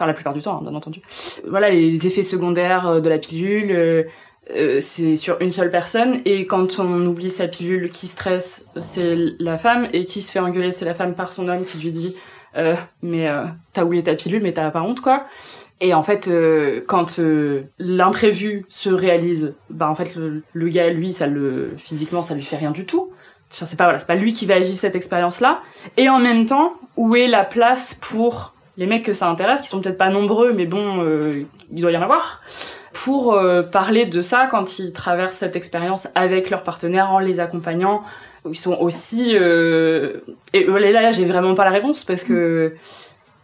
Euh, 0.00 0.04
enfin 0.04 0.06
la 0.06 0.14
plupart 0.14 0.32
du 0.32 0.42
temps, 0.42 0.58
hein, 0.58 0.62
bien 0.62 0.74
entendu. 0.74 1.00
Voilà 1.46 1.70
les 1.70 2.06
effets 2.06 2.22
secondaires 2.22 3.00
de 3.00 3.08
la 3.08 3.18
pilule, 3.18 3.72
euh, 3.72 4.80
c'est 4.80 5.16
sur 5.16 5.40
une 5.40 5.52
seule 5.52 5.70
personne 5.70 6.20
et 6.24 6.46
quand 6.46 6.78
on 6.78 7.04
oublie 7.06 7.30
sa 7.30 7.48
pilule, 7.48 7.90
qui 7.90 8.06
stresse, 8.06 8.64
c'est 8.78 9.16
la 9.38 9.58
femme 9.58 9.88
et 9.92 10.04
qui 10.04 10.22
se 10.22 10.32
fait 10.32 10.38
engueuler, 10.38 10.72
c'est 10.72 10.84
la 10.84 10.94
femme 10.94 11.14
par 11.14 11.32
son 11.32 11.48
homme 11.48 11.64
qui 11.64 11.78
lui 11.78 11.90
dit 11.90 12.16
euh, 12.56 12.76
mais 13.02 13.28
euh, 13.28 13.44
t'as 13.72 13.84
oublié 13.84 14.02
ta 14.02 14.14
pilule, 14.14 14.42
mais 14.42 14.52
t'as 14.52 14.70
pas 14.70 14.82
honte 14.82 15.00
quoi. 15.00 15.26
Et 15.80 15.94
en 15.94 16.02
fait, 16.02 16.26
euh, 16.26 16.82
quand 16.86 17.20
l'imprévu 17.78 18.66
se 18.68 18.90
réalise, 18.90 19.54
bah 19.70 19.88
en 19.88 19.94
fait 19.94 20.16
le, 20.16 20.42
le, 20.52 20.68
gars 20.68 20.90
lui, 20.90 21.12
ça 21.12 21.26
le 21.26 21.74
physiquement, 21.76 22.22
ça 22.22 22.34
lui 22.34 22.42
fait 22.42 22.56
rien 22.56 22.72
du 22.72 22.84
tout. 22.84 23.12
C'est 23.50 23.76
pas 23.76 23.84
voilà, 23.84 23.98
c'est 23.98 24.06
pas 24.06 24.14
lui 24.14 24.32
qui 24.32 24.44
va 24.44 24.58
vivre 24.58 24.76
cette 24.76 24.96
expérience 24.96 25.40
là. 25.40 25.60
Et 25.96 26.08
en 26.08 26.18
même 26.18 26.46
temps, 26.46 26.74
où 26.96 27.14
est 27.16 27.28
la 27.28 27.44
place 27.44 27.94
pour 27.94 28.54
les 28.78 28.86
mecs 28.86 29.04
que 29.04 29.12
ça 29.12 29.28
intéresse, 29.28 29.60
qui 29.60 29.68
sont 29.68 29.82
peut-être 29.82 29.98
pas 29.98 30.08
nombreux, 30.08 30.54
mais 30.54 30.64
bon, 30.64 31.04
il 31.70 31.80
doit 31.82 31.92
y 31.92 31.96
en 31.96 32.02
avoir 32.02 32.40
pour 32.92 33.34
euh, 33.34 33.62
parler 33.62 34.06
de 34.06 34.22
ça 34.22 34.46
quand 34.50 34.78
ils 34.78 34.92
traversent 34.92 35.36
cette 35.36 35.56
expérience 35.56 36.08
avec 36.14 36.50
leurs 36.50 36.62
partenaires 36.62 37.10
en 37.10 37.18
les 37.18 37.40
accompagnant. 37.40 38.02
Ils 38.48 38.56
sont 38.56 38.74
aussi 38.74 39.36
euh... 39.36 40.20
et 40.52 40.64
là, 40.64 41.10
j'ai 41.12 41.24
vraiment 41.24 41.54
pas 41.54 41.64
la 41.64 41.70
réponse 41.70 42.04
parce 42.04 42.24
que 42.24 42.74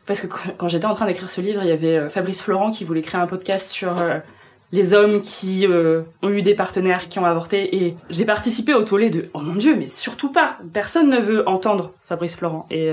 parce 0.07 0.20
que 0.20 0.27
quand 0.57 0.68
j'étais 0.68 0.87
en 0.87 0.94
train 0.94 1.07
d'écrire 1.07 1.31
ce 1.31 1.40
livre, 1.40 1.62
il 1.62 1.68
y 1.68 1.73
avait 1.73 1.97
euh, 1.97 2.11
Fabrice 2.11 2.42
Florent 2.42 2.70
qui 2.70 2.85
voulait 2.85 3.03
créer 3.03 3.20
un 3.20 3.27
podcast 3.27 3.70
sur 3.70 3.99
euh, 3.99 4.18
les 4.73 4.92
hommes 4.92 5.20
qui 5.20 5.68
ont 6.23 6.29
eu 6.31 6.42
des 6.42 6.55
partenaires 6.55 7.09
qui 7.09 7.20
ont 7.20 7.25
avorté 7.25 7.85
et 7.85 7.94
j'ai 8.11 8.25
participé 8.25 8.75
au 8.75 8.83
tollé 8.83 9.09
de 9.09 9.29
oh 9.33 9.38
mon 9.38 9.55
dieu 9.55 9.77
mais 9.77 9.87
surtout 9.87 10.33
pas 10.33 10.59
personne 10.73 11.11
ne 11.11 11.20
veut 11.20 11.49
entendre 11.49 11.92
Fabrice 12.09 12.35
Florent 12.35 12.66
et 12.73 12.92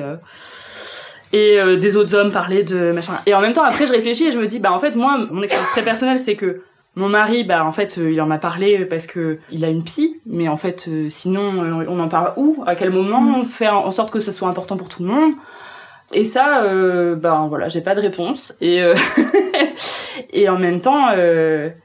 et 1.34 1.60
euh, 1.60 1.78
des 1.78 1.96
autres 1.96 2.15
hommes 2.15 2.32
parler 2.32 2.63
de 2.63 2.91
machin. 2.91 3.13
Et 3.26 3.34
en 3.34 3.41
même 3.41 3.54
temps, 3.54 3.63
après, 3.63 3.88
je 3.88 3.91
réfléchis 3.91 4.28
et 4.28 4.32
je 4.32 4.38
me 4.38 4.48
dis, 4.48 4.60
bah 4.60 4.72
en 4.72 4.80
fait, 4.80 4.96
moi, 4.96 5.20
mon 5.30 5.41
expérience 5.41 5.70
très 5.72 5.84
personnelle, 5.84 6.20
c'est 6.20 6.36
que 6.36 6.62
mon 6.96 7.08
mari, 7.08 7.46
bah 7.46 7.65
en 7.65 7.72
fait, 7.72 7.98
euh, 7.98 8.12
il 8.12 8.22
en 8.22 8.26
m'a 8.26 8.38
parlé 8.38 8.86
parce 8.86 9.08
que 9.08 9.39
il 9.50 9.63
a 9.63 9.70
une 9.70 9.84
psy, 9.84 10.20
mais 10.26 10.50
en 10.50 10.58
fait, 10.58 10.88
euh, 10.89 11.08
sinon, 11.10 11.86
on 11.88 12.00
en 12.00 12.10
parle 12.10 12.34
où, 12.36 12.62
à 12.67 12.76
quel 12.76 12.89
moment, 12.89 13.22
mm. 13.22 13.36
on 13.36 13.44
fait 13.46 13.70
en 13.70 13.91
sorte 13.91 14.12
que 14.12 14.20
ce 14.20 14.32
soit 14.32 14.50
important 14.50 14.76
pour 14.76 14.89
tout 14.89 15.04
le 15.04 15.10
monde. 15.10 15.34
Et 16.13 16.26
ça, 16.26 16.63
euh, 16.63 17.15
ben 17.15 17.48
voilà, 17.48 17.70
j'ai 17.70 17.80
pas 17.80 17.96
de 17.96 18.02
réponse. 18.02 18.54
Et 18.60 18.84
et 20.34 20.50
en 20.50 20.60
même 20.60 20.82
temps, 20.82 21.08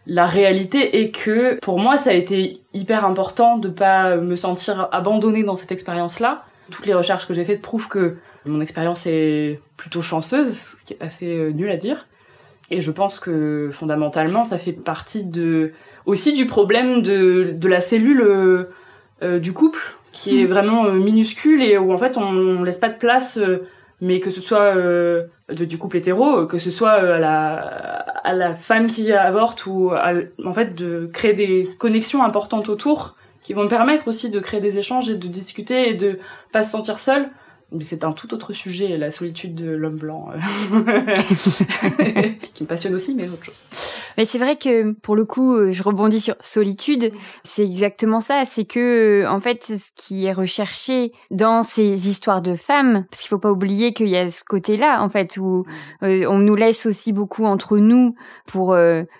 la 0.07 0.27
réalité 0.27 1.01
est 1.01 1.11
que 1.13 1.61
pour 1.61 1.79
moi, 1.79 1.97
ça 1.97 2.11
a 2.11 2.15
été 2.15 2.61
hyper 2.75 3.05
important 3.05 3.59
de 3.59 3.69
pas 3.69 4.17
me 4.17 4.35
sentir 4.35 4.89
abandonnée 4.91 5.45
dans 5.45 5.55
cette 5.55 5.71
expérience-là. 5.71 6.43
Toutes 6.73 6.87
les 6.87 6.95
recherches 6.95 7.29
que 7.29 7.35
j'ai 7.35 7.45
faites 7.45 7.63
prouvent 7.63 7.87
que 7.87 8.17
mon 8.47 8.61
expérience 8.61 9.07
est 9.07 9.61
plutôt 9.77 10.03
chanceuse, 10.03 10.53
ce 10.53 10.85
qui 10.85 10.95
est 10.95 11.03
assez 11.03 11.37
euh, 11.37 11.51
nul 11.51 11.71
à 11.71 11.77
dire. 11.77 12.07
Et 12.71 12.81
je 12.81 12.91
pense 12.91 13.21
que 13.21 13.71
fondamentalement, 13.73 14.45
ça 14.45 14.59
fait 14.59 14.73
partie 14.73 15.25
de 15.25 15.73
aussi 16.05 16.35
du 16.35 16.47
problème 16.47 17.03
de, 17.03 17.55
de 17.55 17.69
la 17.69 17.81
cellule 17.81 18.23
euh, 18.23 18.65
euh, 19.23 19.39
du 19.39 19.53
couple, 19.53 19.97
qui 20.13 20.41
est 20.41 20.47
mm. 20.47 20.51
vraiment 20.51 20.85
minuscule 20.91 21.63
et 21.63 21.79
où 21.79 21.93
en 21.93 21.99
fait 21.99 22.17
on, 22.17 22.63
laisse 22.63 22.79
pas 22.79 22.89
de 22.89 22.99
place, 22.99 23.39
mais 24.01 24.19
que 24.19 24.31
ce 24.31 24.41
soit 24.41 24.75
de, 24.75 25.65
du 25.65 25.79
couple 25.79 25.99
hétéro, 25.99 26.47
que 26.47 26.59
ce 26.59 26.71
soit 26.71 26.91
à 26.91 27.19
la, 27.19 27.55
à 28.25 28.33
la 28.33 28.55
femme 28.55 28.89
qui 28.89 29.13
avorte 29.13 29.67
ou 29.67 29.93
en 30.45 30.53
fait 30.53 30.75
de 30.75 31.09
créer 31.13 31.35
des 31.35 31.69
connexions 31.79 32.25
importantes 32.25 32.69
autour 32.69 33.15
qui 33.43 33.53
vont 33.53 33.69
permettre 33.69 34.09
aussi 34.09 34.29
de 34.29 34.41
créer 34.41 34.61
des 34.61 34.77
échanges 34.77 35.09
et 35.09 35.15
de 35.15 35.29
discuter 35.29 35.91
et 35.91 35.95
de 35.95 36.19
pas 36.51 36.65
se 36.65 36.73
sentir 36.73 36.99
seul 36.99 37.31
mais 37.73 37.83
c'est 37.83 38.05
un 38.05 38.13
tout 38.13 38.33
autre 38.33 38.53
sujet, 38.53 38.97
la 38.97 39.11
solitude 39.11 39.57
de 39.57 39.71
l'homme 39.71 39.97
blanc, 39.97 40.29
euh, 40.33 41.03
qui 42.55 42.63
me 42.63 42.69
passionne 42.69 42.95
aussi, 42.95 43.13
mais 43.13 43.29
autre 43.29 43.43
chose. 43.43 43.65
Mais 44.17 44.25
c'est 44.25 44.39
vrai 44.39 44.57
que 44.57 44.93
pour 44.93 45.17
le 45.17 45.25
coup, 45.25 45.57
euh, 45.57 45.73
je 45.73 45.83
rebondis 45.83 46.21
sur 46.21 46.37
solitude. 46.41 47.11
C'est 47.43 47.65
exactement 47.65 48.21
ça. 48.21 48.45
C'est 48.45 48.67
que 48.67 49.25
euh, 49.25 49.31
en 49.31 49.41
fait, 49.41 49.65
ce 49.65 49.91
qui 49.97 50.27
est 50.27 50.33
recherché 50.33 51.13
dans 51.33 51.65
ces 51.65 52.09
histoires 52.09 52.41
de 52.41 52.55
femmes, 52.55 53.05
parce 53.11 53.23
qu'il 53.23 53.31
faut 53.31 53.39
pas 53.39 53.51
oublier 53.51 53.93
qu'il 53.93 54.09
y 54.09 54.17
a 54.17 54.29
ce 54.29 54.45
côté-là, 54.45 55.03
en 55.03 55.09
fait, 55.09 55.37
où 55.37 55.65
on 56.03 56.39
nous 56.39 56.55
laisse 56.55 56.87
aussi 56.87 57.13
beaucoup 57.13 57.47
entre 57.47 57.79
nous 57.79 58.15
pour 58.47 58.77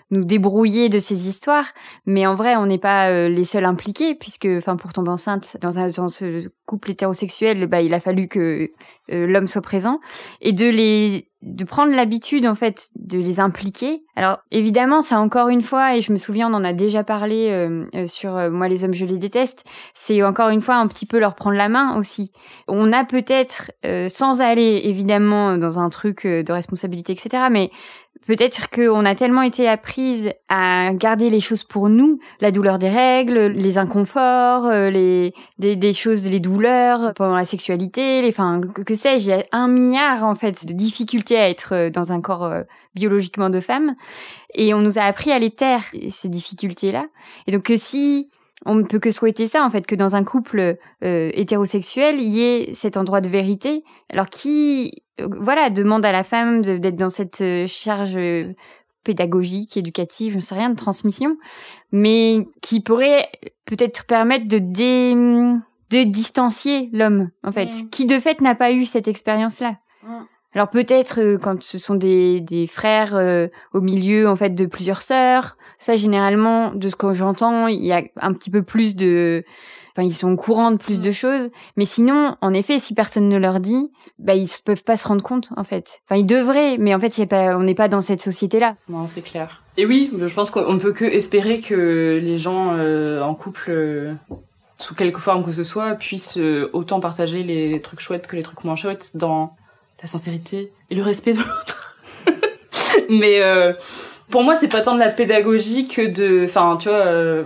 nous 0.09 0.23
débrouiller 0.23 0.87
de 0.87 0.99
ces 0.99 1.27
histoires. 1.27 1.67
Mais 2.05 2.25
en 2.25 2.35
vrai, 2.35 2.55
on 2.55 2.65
n'est 2.65 2.77
pas 2.77 3.27
les 3.27 3.43
seuls 3.43 3.65
impliqués, 3.65 4.15
puisque, 4.15 4.47
enfin, 4.57 4.77
pour 4.77 4.93
tomber 4.93 5.09
enceinte 5.09 5.57
dans, 5.61 5.79
un, 5.79 5.89
dans 5.89 6.09
ce 6.09 6.47
couple 6.65 6.91
hétérosexuel, 6.91 7.67
bah, 7.67 7.81
il 7.81 7.93
a 7.93 7.99
fallu 7.99 8.27
que 8.27 8.37
euh, 8.47 9.27
l'homme 9.27 9.47
soit 9.47 9.61
présent 9.61 9.99
et 10.41 10.53
de 10.53 10.67
les 10.67 11.27
de 11.43 11.63
prendre 11.63 11.93
l'habitude 11.93 12.47
en 12.47 12.55
fait 12.55 12.89
de 12.95 13.19
les 13.19 13.39
impliquer. 13.39 14.03
Alors 14.15 14.39
évidemment, 14.49 15.03
ça 15.03 15.19
encore 15.19 15.49
une 15.49 15.61
fois, 15.61 15.95
et 15.95 16.01
je 16.01 16.11
me 16.11 16.17
souviens, 16.17 16.51
on 16.51 16.55
en 16.55 16.63
a 16.63 16.73
déjà 16.73 17.03
parlé 17.03 17.49
euh, 17.51 17.85
euh, 17.93 18.07
sur 18.07 18.31
moi 18.49 18.67
les 18.67 18.83
hommes 18.83 18.93
je 18.93 19.05
les 19.05 19.19
déteste. 19.19 19.63
C'est 19.93 20.23
encore 20.23 20.49
une 20.49 20.61
fois 20.61 20.75
un 20.75 20.87
petit 20.87 21.05
peu 21.05 21.19
leur 21.19 21.35
prendre 21.35 21.55
la 21.55 21.69
main 21.69 21.95
aussi. 21.97 22.31
On 22.67 22.91
a 22.91 23.05
peut-être, 23.05 23.71
sans 24.09 24.41
aller 24.41 24.81
évidemment 24.85 25.57
dans 25.57 25.77
un 25.77 25.89
truc 25.89 26.25
de 26.25 26.51
responsabilité, 26.51 27.13
etc. 27.13 27.45
Mais 27.51 27.69
Peut-être 28.25 28.69
qu'on 28.69 29.05
a 29.05 29.15
tellement 29.15 29.41
été 29.41 29.67
apprise 29.67 30.31
à 30.49 30.91
garder 30.93 31.29
les 31.29 31.39
choses 31.39 31.63
pour 31.63 31.89
nous, 31.89 32.19
la 32.41 32.51
douleur 32.51 32.79
des 32.79 32.89
règles, 32.89 33.47
les 33.47 33.77
inconforts, 33.77 34.65
euh, 34.65 34.89
les 34.89 35.33
des, 35.59 35.93
choses, 35.93 36.27
les 36.27 36.39
douleurs 36.39 37.13
pendant 37.13 37.35
la 37.35 37.45
sexualité, 37.45 38.21
les, 38.21 38.29
enfin 38.29 38.61
que, 38.61 38.95
sais-je, 38.95 39.25
il 39.25 39.29
y 39.29 39.33
a 39.33 39.45
un 39.51 39.67
milliard 39.67 40.23
en 40.23 40.35
fait 40.35 40.65
de 40.65 40.73
difficultés 40.73 41.37
à 41.37 41.49
être 41.49 41.73
euh, 41.73 41.89
dans 41.89 42.11
un 42.11 42.21
corps 42.21 42.45
euh, 42.45 42.63
biologiquement 42.95 43.49
de 43.49 43.59
femme, 43.59 43.95
et 44.53 44.73
on 44.73 44.79
nous 44.79 44.97
a 44.97 45.03
appris 45.03 45.31
à 45.31 45.39
les 45.39 45.51
taire 45.51 45.83
ces 46.09 46.29
difficultés-là. 46.29 47.05
Et 47.45 47.51
donc 47.51 47.63
que 47.63 47.77
si 47.77 48.29
on 48.65 48.75
ne 48.75 48.83
peut 48.83 48.99
que 48.99 49.11
souhaiter 49.11 49.47
ça, 49.47 49.63
en 49.63 49.69
fait, 49.69 49.85
que 49.85 49.95
dans 49.95 50.15
un 50.15 50.23
couple 50.23 50.77
euh, 51.03 51.31
hétérosexuel, 51.33 52.19
il 52.19 52.29
y 52.29 52.41
ait 52.41 52.73
cet 52.73 52.97
endroit 52.97 53.21
de 53.21 53.29
vérité. 53.29 53.83
Alors 54.11 54.29
qui, 54.29 55.03
euh, 55.21 55.27
voilà, 55.39 55.69
demande 55.69 56.05
à 56.05 56.11
la 56.11 56.23
femme 56.23 56.61
d'être 56.61 56.95
dans 56.95 57.09
cette 57.09 57.41
euh, 57.41 57.67
charge 57.67 58.19
pédagogique, 59.03 59.77
éducative, 59.77 60.31
je 60.31 60.37
ne 60.37 60.41
sais 60.41 60.55
rien, 60.55 60.69
de 60.69 60.75
transmission, 60.75 61.37
mais 61.91 62.45
qui 62.61 62.81
pourrait 62.81 63.29
peut-être 63.65 64.05
permettre 64.05 64.47
de 64.47 64.57
dé... 64.59 65.13
de 65.89 66.03
distancier 66.03 66.89
l'homme, 66.91 67.29
en 67.43 67.51
fait, 67.51 67.67
mmh. 67.67 67.89
qui 67.89 68.05
de 68.05 68.19
fait 68.19 68.41
n'a 68.41 68.55
pas 68.55 68.71
eu 68.71 68.83
cette 68.83 69.07
expérience-là. 69.07 69.77
Mmh. 70.03 70.23
Alors 70.53 70.69
peut-être 70.69 71.19
euh, 71.21 71.37
quand 71.37 71.61
ce 71.61 71.77
sont 71.77 71.95
des, 71.95 72.41
des 72.41 72.67
frères 72.67 73.15
euh, 73.15 73.47
au 73.73 73.81
milieu 73.81 74.27
en 74.27 74.35
fait 74.35 74.49
de 74.49 74.65
plusieurs 74.65 75.03
sœurs, 75.03 75.55
ça 75.77 75.95
généralement 75.95 76.71
de 76.73 76.87
ce 76.87 76.95
que 76.95 77.13
j'entends, 77.13 77.67
il 77.67 77.83
y 77.83 77.91
a 77.91 78.03
un 78.17 78.33
petit 78.33 78.49
peu 78.49 78.63
plus 78.63 78.95
de 78.95 79.43
enfin 79.91 80.05
ils 80.05 80.13
sont 80.13 80.31
au 80.31 80.35
courant 80.35 80.71
de 80.71 80.77
plus 80.77 80.99
de 80.99 81.09
mm. 81.09 81.13
choses, 81.13 81.49
mais 81.75 81.85
sinon 81.85 82.35
en 82.41 82.53
effet 82.53 82.79
si 82.79 82.93
personne 82.93 83.29
ne 83.29 83.37
leur 83.37 83.59
dit, 83.59 83.91
bah 84.19 84.35
ils 84.35 84.49
peuvent 84.63 84.83
pas 84.83 84.97
se 84.97 85.07
rendre 85.07 85.23
compte 85.23 85.49
en 85.57 85.63
fait. 85.63 86.01
Enfin 86.05 86.19
ils 86.19 86.25
devraient, 86.25 86.77
mais 86.77 86.93
en 86.93 86.99
fait 86.99 87.25
pas, 87.25 87.57
on 87.57 87.63
n'est 87.63 87.75
pas 87.75 87.87
dans 87.87 88.01
cette 88.01 88.21
société 88.21 88.59
là. 88.59 88.75
Non, 88.89 89.07
c'est 89.07 89.21
clair. 89.21 89.63
Et 89.77 89.85
oui, 89.85 90.11
je 90.13 90.33
pense 90.33 90.49
qu'on 90.49 90.73
ne 90.73 90.79
peut 90.79 90.93
que 90.93 91.05
espérer 91.05 91.59
que 91.59 92.19
les 92.21 92.37
gens 92.37 92.73
euh, 92.75 93.21
en 93.21 93.35
couple 93.35 94.15
sous 94.79 94.95
quelque 94.95 95.19
forme 95.19 95.43
que 95.43 95.51
ce 95.51 95.63
soit 95.63 95.93
puissent 95.95 96.39
autant 96.73 96.99
partager 96.99 97.43
les 97.43 97.81
trucs 97.81 97.99
chouettes 97.99 98.27
que 98.27 98.35
les 98.35 98.43
trucs 98.43 98.63
moins 98.63 98.75
chouettes 98.75 99.15
dans 99.15 99.55
la 100.01 100.07
sincérité 100.07 100.71
et 100.89 100.95
le 100.95 101.01
respect 101.01 101.33
de 101.33 101.39
l'autre. 101.39 101.95
Mais 103.09 103.41
euh, 103.41 103.73
pour 104.29 104.43
moi, 104.43 104.55
c'est 104.55 104.67
pas 104.67 104.81
tant 104.81 104.93
de 104.93 104.99
la 104.99 105.09
pédagogie 105.09 105.87
que 105.87 106.05
de. 106.07 106.45
Enfin, 106.45 106.77
tu 106.79 106.89
vois, 106.89 106.97
euh, 106.97 107.43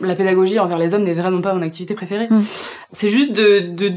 la 0.00 0.14
pédagogie 0.14 0.58
envers 0.58 0.78
les 0.78 0.94
hommes 0.94 1.04
n'est 1.04 1.14
vraiment 1.14 1.40
pas 1.40 1.54
mon 1.54 1.62
activité 1.62 1.94
préférée. 1.94 2.28
Mm. 2.30 2.40
C'est 2.92 3.08
juste 3.08 3.32
de, 3.32 3.72
de. 3.74 3.92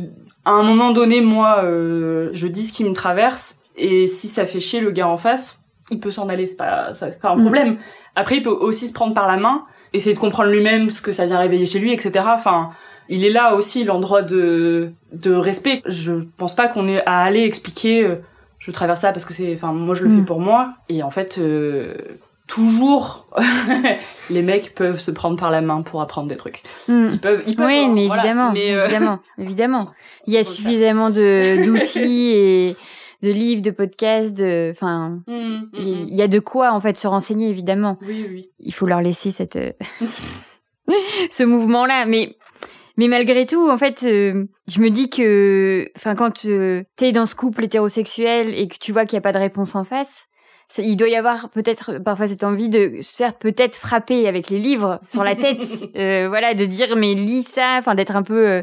À 0.46 0.52
un 0.52 0.64
moment 0.64 0.92
donné, 0.92 1.22
moi, 1.22 1.62
euh, 1.64 2.30
je 2.34 2.48
dis 2.48 2.64
ce 2.64 2.74
qui 2.74 2.84
me 2.84 2.94
traverse, 2.94 3.58
et 3.78 4.08
si 4.08 4.28
ça 4.28 4.46
fait 4.46 4.60
chier 4.60 4.80
le 4.80 4.92
gars 4.92 5.08
en 5.08 5.18
face, 5.18 5.62
il 5.92 6.00
peut 6.00 6.12
s'en 6.12 6.30
aller, 6.30 6.48
c'est 6.48 6.58
pas, 6.58 6.94
c'est 6.94 7.20
pas 7.20 7.30
un 7.30 7.36
mm. 7.36 7.42
problème. 7.42 7.78
Après, 8.16 8.38
il 8.38 8.44
peut 8.44 8.50
aussi 8.50 8.88
se 8.88 8.94
prendre 8.94 9.14
par 9.14 9.28
la 9.28 9.38
main, 9.38 9.64
essayer 9.94 10.14
de 10.14 10.20
comprendre 10.20 10.50
lui-même 10.50 10.90
ce 10.90 11.02
que 11.02 11.12
ça 11.12 11.26
vient 11.26 11.38
réveiller 11.38 11.66
chez 11.66 11.80
lui, 11.80 11.92
etc. 11.92 12.26
Enfin, 12.34 12.70
il 13.10 13.24
est 13.24 13.30
là 13.30 13.56
aussi 13.56 13.84
l'endroit 13.84 14.22
de, 14.22 14.92
de 15.14 15.34
respect. 15.34 15.82
Je 15.86 16.14
pense 16.38 16.56
pas 16.56 16.68
qu'on 16.68 16.88
ait 16.88 17.04
à 17.06 17.20
aller 17.20 17.44
expliquer 17.44 18.04
euh, 18.04 18.16
je 18.66 18.72
traverse 18.72 19.02
ça 19.02 19.12
parce 19.12 19.26
que 19.26 19.34
c'est 19.34 19.54
enfin 19.54 19.74
moi 19.74 19.94
je 19.94 20.04
le 20.04 20.10
fais 20.10 20.22
mm. 20.22 20.26
pour 20.26 20.40
moi 20.40 20.74
et 20.90 21.04
en 21.04 21.12
fait 21.12 21.38
euh, 21.38 21.94
toujours 22.48 23.28
les 24.32 24.42
mecs 24.42 24.74
peuvent 24.74 25.00
se 25.00 25.12
prendre 25.12 25.38
par 25.38 25.52
la 25.52 25.62
main 25.62 25.84
pour 25.84 26.02
apprendre 26.02 26.28
des 26.28 26.36
trucs. 26.36 26.64
Hmm. 26.88 27.10
Ils 27.14 27.20
peuvent, 27.20 27.44
ils 27.46 27.56
peuvent. 27.56 27.66
Oui, 27.66 27.78
hein, 27.78 27.92
mais 27.94 28.08
voilà. 28.08 28.24
évidemment, 28.24 28.52
Mais, 28.54 28.74
euh, 28.74 28.86
évidemment, 28.86 29.20
évidemment. 29.38 29.92
Il 30.26 30.34
y 30.34 30.38
a 30.38 30.44
suffisamment 30.44 31.10
de 31.12 31.64
d'outils 31.66 32.32
et 32.32 32.76
de 33.22 33.32
livres, 33.32 33.62
de 33.62 33.72
podcasts, 33.72 34.36
de, 34.36 34.72
enfin, 34.72 35.22
mm, 35.28 35.34
mm, 35.34 35.70
il 35.78 36.16
y 36.16 36.22
a 36.22 36.28
de 36.28 36.40
quoi 36.40 36.72
en 36.72 36.80
fait 36.80 36.98
se 36.98 37.08
renseigner 37.08 37.50
évidemment. 37.50 37.98
Oui, 38.02 38.26
oui. 38.30 38.50
Il 38.60 38.74
faut 38.74 38.86
leur 38.86 39.02
laisser 39.02 39.32
cette 39.32 39.58
ce 41.32 41.44
mouvement-là, 41.44 42.06
mais 42.06 42.36
mais 42.98 43.08
malgré 43.08 43.46
tout, 43.46 43.70
en 43.70 43.78
fait, 43.78 44.04
euh, 44.04 44.46
je 44.68 44.80
me 44.80 44.90
dis 44.90 45.10
que, 45.10 45.90
enfin, 45.98 46.16
quand 46.16 46.46
euh, 46.46 46.84
t'es 46.96 47.12
dans 47.12 47.26
ce 47.26 47.36
couple 47.36 47.64
hétérosexuel 47.66 48.54
et 48.58 48.68
que 48.68 48.78
tu 48.80 48.92
vois 48.92 49.06
qu'il 49.06 49.14
y 49.16 49.18
a 49.18 49.22
pas 49.22 49.34
de 49.34 49.38
réponse 49.40 49.76
en 49.76 49.84
face. 49.84 50.28
ça- 50.68 50.82
Il 50.82 50.96
doit 50.96 51.10
y 51.10 51.16
avoir 51.16 51.50
peut-être 51.50 52.00
parfois 52.04 52.28
cette 52.28 52.44
envie 52.44 52.70
de 52.70 53.00
se 53.02 53.16
faire 53.16 53.34
peut-être 53.36 53.76
frapper 53.76 54.28
avec 54.28 54.50
les 54.50 54.60
livres 54.60 55.00
sur 55.10 55.24
la 55.24 55.36
tête, 55.36 55.62
euh, 55.96 56.26
voilà, 56.30 56.54
de 56.54 56.66
dire 56.66 56.96
mais 56.96 57.14
lis 57.16 57.44
ça, 57.44 57.76
enfin 57.80 57.96
d'être 57.96 58.16
un 58.16 58.24
peu, 58.24 58.48
euh, 58.48 58.62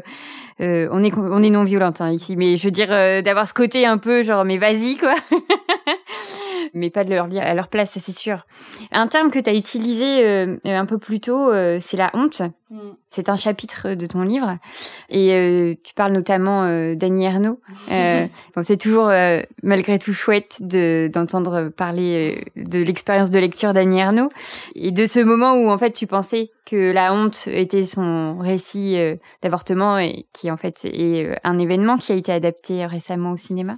euh, 0.61 0.87
on 0.91 1.01
est 1.01 1.13
on 1.17 1.41
est 1.41 1.49
non 1.49 1.63
violente 1.63 2.01
hein, 2.01 2.11
ici, 2.11 2.35
mais 2.35 2.57
je 2.57 2.65
veux 2.65 2.71
dire 2.71 2.89
euh, 2.91 3.21
d'avoir 3.21 3.47
ce 3.47 3.53
côté 3.53 3.85
un 3.85 3.97
peu 3.97 4.21
genre 4.23 4.43
mais 4.45 4.57
vas-y 4.57 4.97
quoi, 4.97 5.15
mais 6.73 6.89
pas 6.89 7.03
de 7.03 7.09
leur 7.13 7.27
lire 7.27 7.43
à 7.43 7.53
leur 7.53 7.67
place, 7.67 7.91
ça, 7.91 7.99
c'est 7.99 8.15
sûr. 8.17 8.45
Un 8.91 9.07
terme 9.07 9.31
que 9.31 9.39
tu 9.39 9.49
as 9.49 9.53
utilisé 9.53 10.25
euh, 10.25 10.57
un 10.65 10.85
peu 10.85 10.97
plus 10.97 11.19
tôt, 11.19 11.51
euh, 11.51 11.77
c'est 11.79 11.97
la 11.97 12.11
honte. 12.13 12.41
Mm. 12.69 12.79
C'est 13.13 13.29
un 13.29 13.35
chapitre 13.35 13.93
de 13.93 14.07
ton 14.07 14.23
livre 14.23 14.57
et 15.07 15.35
euh, 15.35 15.75
tu 15.83 15.93
parles 15.93 16.13
notamment 16.13 16.63
euh, 16.63 16.95
d'Annie 16.95 17.25
Ernaux. 17.25 17.59
Euh, 17.91 18.25
bon, 18.55 18.63
c'est 18.63 18.77
toujours 18.77 19.07
euh, 19.09 19.43
malgré 19.61 19.99
tout 19.99 20.13
chouette 20.13 20.57
de 20.61 21.11
d'entendre 21.13 21.69
parler 21.69 22.43
de 22.55 22.79
l'expérience 22.79 23.29
de 23.29 23.37
lecture 23.37 23.71
d'Annie 23.73 23.99
Ernaux 23.99 24.31
et 24.73 24.89
de 24.89 25.05
ce 25.05 25.19
moment 25.19 25.53
où 25.53 25.69
en 25.69 25.77
fait 25.77 25.91
tu 25.91 26.07
pensais 26.07 26.49
que 26.65 26.91
la 26.91 27.13
honte 27.13 27.47
était 27.51 27.85
son 27.85 28.39
récit 28.39 28.97
d'avortement 29.43 29.99
et 29.99 30.25
qui 30.33 30.49
en 30.49 30.57
fait 30.57 30.83
est 30.85 31.37
un 31.43 31.59
événement 31.59 31.97
qui 31.97 32.13
a 32.13 32.15
été 32.15 32.31
adapté 32.31 32.83
récemment 32.87 33.33
au 33.33 33.37
cinéma. 33.37 33.77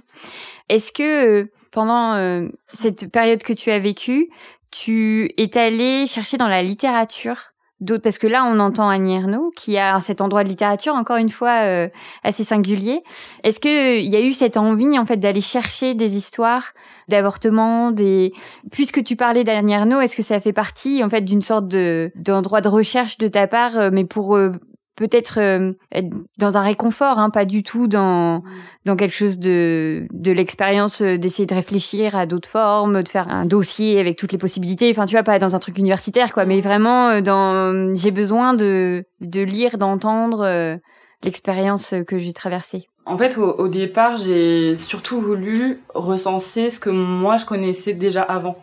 Est-ce 0.70 0.92
que 0.92 1.50
pendant 1.72 2.48
cette 2.72 3.12
période 3.12 3.42
que 3.42 3.52
tu 3.52 3.70
as 3.70 3.80
vécue, 3.80 4.30
tu 4.70 5.30
es 5.36 5.58
allé 5.58 6.06
chercher 6.06 6.38
dans 6.38 6.48
la 6.48 6.62
littérature 6.62 7.52
d'autres 7.80 8.02
parce 8.02 8.18
que 8.18 8.26
là 8.26 8.44
on 8.44 8.58
entend 8.58 8.88
Annie 8.88 9.14
Ernaux 9.14 9.52
qui 9.54 9.76
a 9.76 10.00
cet 10.00 10.20
endroit 10.20 10.44
de 10.44 10.48
littérature 10.48 10.94
encore 10.94 11.16
une 11.16 11.28
fois 11.28 11.64
euh, 11.64 11.88
assez 12.24 12.44
singulier. 12.44 13.02
Est-ce 13.44 13.60
que 13.60 13.98
il 13.98 14.10
y 14.10 14.16
a 14.16 14.20
eu 14.20 14.32
cette 14.32 14.56
envie 14.56 14.98
en 14.98 15.04
fait 15.04 15.18
d'aller 15.18 15.40
chercher 15.40 15.94
des 15.94 16.16
histoires 16.16 16.72
d'avortement 17.08 17.90
des 17.90 18.32
puisque 18.70 19.04
tu 19.04 19.16
parlais 19.16 19.44
d'Annie 19.44 19.74
Ernaux, 19.74 20.00
est-ce 20.00 20.16
que 20.16 20.22
ça 20.22 20.40
fait 20.40 20.52
partie 20.52 21.04
en 21.04 21.10
fait 21.10 21.22
d'une 21.22 21.42
sorte 21.42 21.68
de 21.68 22.10
d'endroit 22.14 22.60
de 22.60 22.68
recherche 22.68 23.18
de 23.18 23.28
ta 23.28 23.46
part 23.46 23.76
euh, 23.76 23.90
mais 23.92 24.04
pour 24.04 24.36
euh, 24.36 24.52
peut-être 24.96 25.38
euh, 25.38 25.70
être 25.92 26.08
dans 26.38 26.56
un 26.56 26.62
réconfort 26.62 27.18
hein, 27.18 27.30
pas 27.30 27.44
du 27.44 27.62
tout 27.62 27.86
dans 27.86 28.42
dans 28.84 28.96
quelque 28.96 29.14
chose 29.14 29.38
de 29.38 30.06
de 30.12 30.32
l'expérience 30.32 31.02
euh, 31.02 31.18
d'essayer 31.18 31.46
de 31.46 31.54
réfléchir 31.54 32.16
à 32.16 32.26
d'autres 32.26 32.48
formes, 32.48 33.02
de 33.02 33.08
faire 33.08 33.28
un 33.28 33.44
dossier 33.44 34.00
avec 34.00 34.16
toutes 34.16 34.32
les 34.32 34.38
possibilités. 34.38 34.90
Enfin, 34.90 35.06
tu 35.06 35.14
vois, 35.14 35.22
pas 35.22 35.38
dans 35.38 35.54
un 35.54 35.58
truc 35.58 35.78
universitaire, 35.78 36.32
quoi, 36.32 36.44
mais 36.46 36.60
vraiment 36.60 37.10
euh, 37.10 37.20
dans. 37.20 37.94
J'ai 37.94 38.10
besoin 38.10 38.54
de 38.54 39.04
de 39.20 39.40
lire, 39.40 39.78
d'entendre 39.78 40.42
euh, 40.42 40.76
l'expérience 41.22 41.94
que 42.06 42.18
j'ai 42.18 42.32
traversée. 42.32 42.88
En 43.04 43.18
fait, 43.18 43.38
au, 43.38 43.52
au 43.58 43.68
départ, 43.68 44.16
j'ai 44.16 44.76
surtout 44.76 45.20
voulu 45.20 45.80
recenser 45.94 46.70
ce 46.70 46.80
que 46.80 46.90
moi 46.90 47.36
je 47.36 47.44
connaissais 47.44 47.92
déjà 47.92 48.22
avant, 48.22 48.56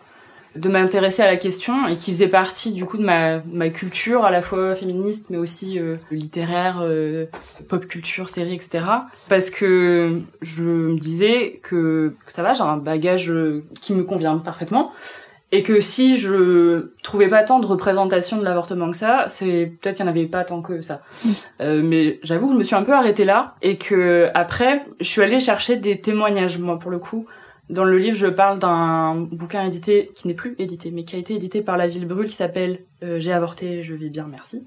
de 0.55 0.69
m'intéresser 0.69 1.21
à 1.21 1.27
la 1.27 1.37
question 1.37 1.87
et 1.87 1.97
qui 1.97 2.11
faisait 2.11 2.27
partie 2.27 2.73
du 2.73 2.85
coup 2.85 2.97
de 2.97 3.03
ma, 3.03 3.39
ma 3.51 3.69
culture 3.69 4.23
à 4.23 4.31
la 4.31 4.41
fois 4.41 4.75
féministe 4.75 5.27
mais 5.29 5.37
aussi 5.37 5.79
euh, 5.79 5.97
littéraire, 6.11 6.79
euh, 6.81 7.25
pop 7.67 7.85
culture, 7.85 8.29
série, 8.29 8.53
etc. 8.53 8.85
Parce 9.29 9.49
que 9.49 10.21
je 10.41 10.63
me 10.63 10.99
disais 10.99 11.59
que, 11.63 12.15
que 12.25 12.33
ça 12.33 12.43
va, 12.43 12.53
j'ai 12.53 12.61
un 12.61 12.77
bagage 12.77 13.31
euh, 13.31 13.63
qui 13.81 13.93
me 13.93 14.03
convient 14.03 14.37
parfaitement. 14.37 14.91
Et 15.55 15.61
que 15.61 15.81
si 15.81 16.17
je 16.17 16.87
trouvais 17.03 17.27
pas 17.27 17.43
tant 17.43 17.59
de 17.59 17.67
représentation 17.67 18.37
de 18.37 18.43
l'avortement 18.43 18.89
que 18.89 18.97
ça, 18.97 19.25
c'est 19.29 19.71
peut-être 19.79 19.97
qu'il 19.97 20.05
y 20.05 20.07
en 20.07 20.09
avait 20.09 20.25
pas 20.25 20.43
tant 20.43 20.63
que 20.63 20.81
ça. 20.81 21.01
Euh, 21.61 21.83
mais 21.83 22.19
j'avoue 22.23 22.47
que 22.47 22.53
je 22.53 22.57
me 22.57 22.63
suis 22.63 22.75
un 22.75 22.81
peu 22.81 22.91
arrêtée 22.91 23.23
là 23.23 23.53
et 23.61 23.77
que 23.77 24.31
après, 24.33 24.83
je 24.99 25.05
suis 25.05 25.21
allée 25.21 25.39
chercher 25.39 25.75
des 25.75 26.01
témoignages, 26.01 26.57
moi, 26.57 26.79
pour 26.79 26.89
le 26.89 26.97
coup. 26.97 27.27
Dans 27.69 27.85
le 27.85 27.97
livre, 27.97 28.17
je 28.17 28.27
parle 28.27 28.59
d'un 28.59 29.15
bouquin 29.15 29.63
édité, 29.65 30.11
qui 30.15 30.27
n'est 30.27 30.33
plus 30.33 30.55
édité, 30.59 30.91
mais 30.91 31.03
qui 31.03 31.15
a 31.15 31.19
été 31.19 31.33
édité 31.33 31.61
par 31.61 31.77
la 31.77 31.87
Ville 31.87 32.05
Brûle, 32.05 32.27
qui 32.27 32.35
s'appelle 32.35 32.79
euh, 33.03 33.19
J'ai 33.19 33.31
avorté, 33.31 33.83
je 33.83 33.93
vis 33.93 34.09
bien, 34.09 34.27
merci. 34.29 34.63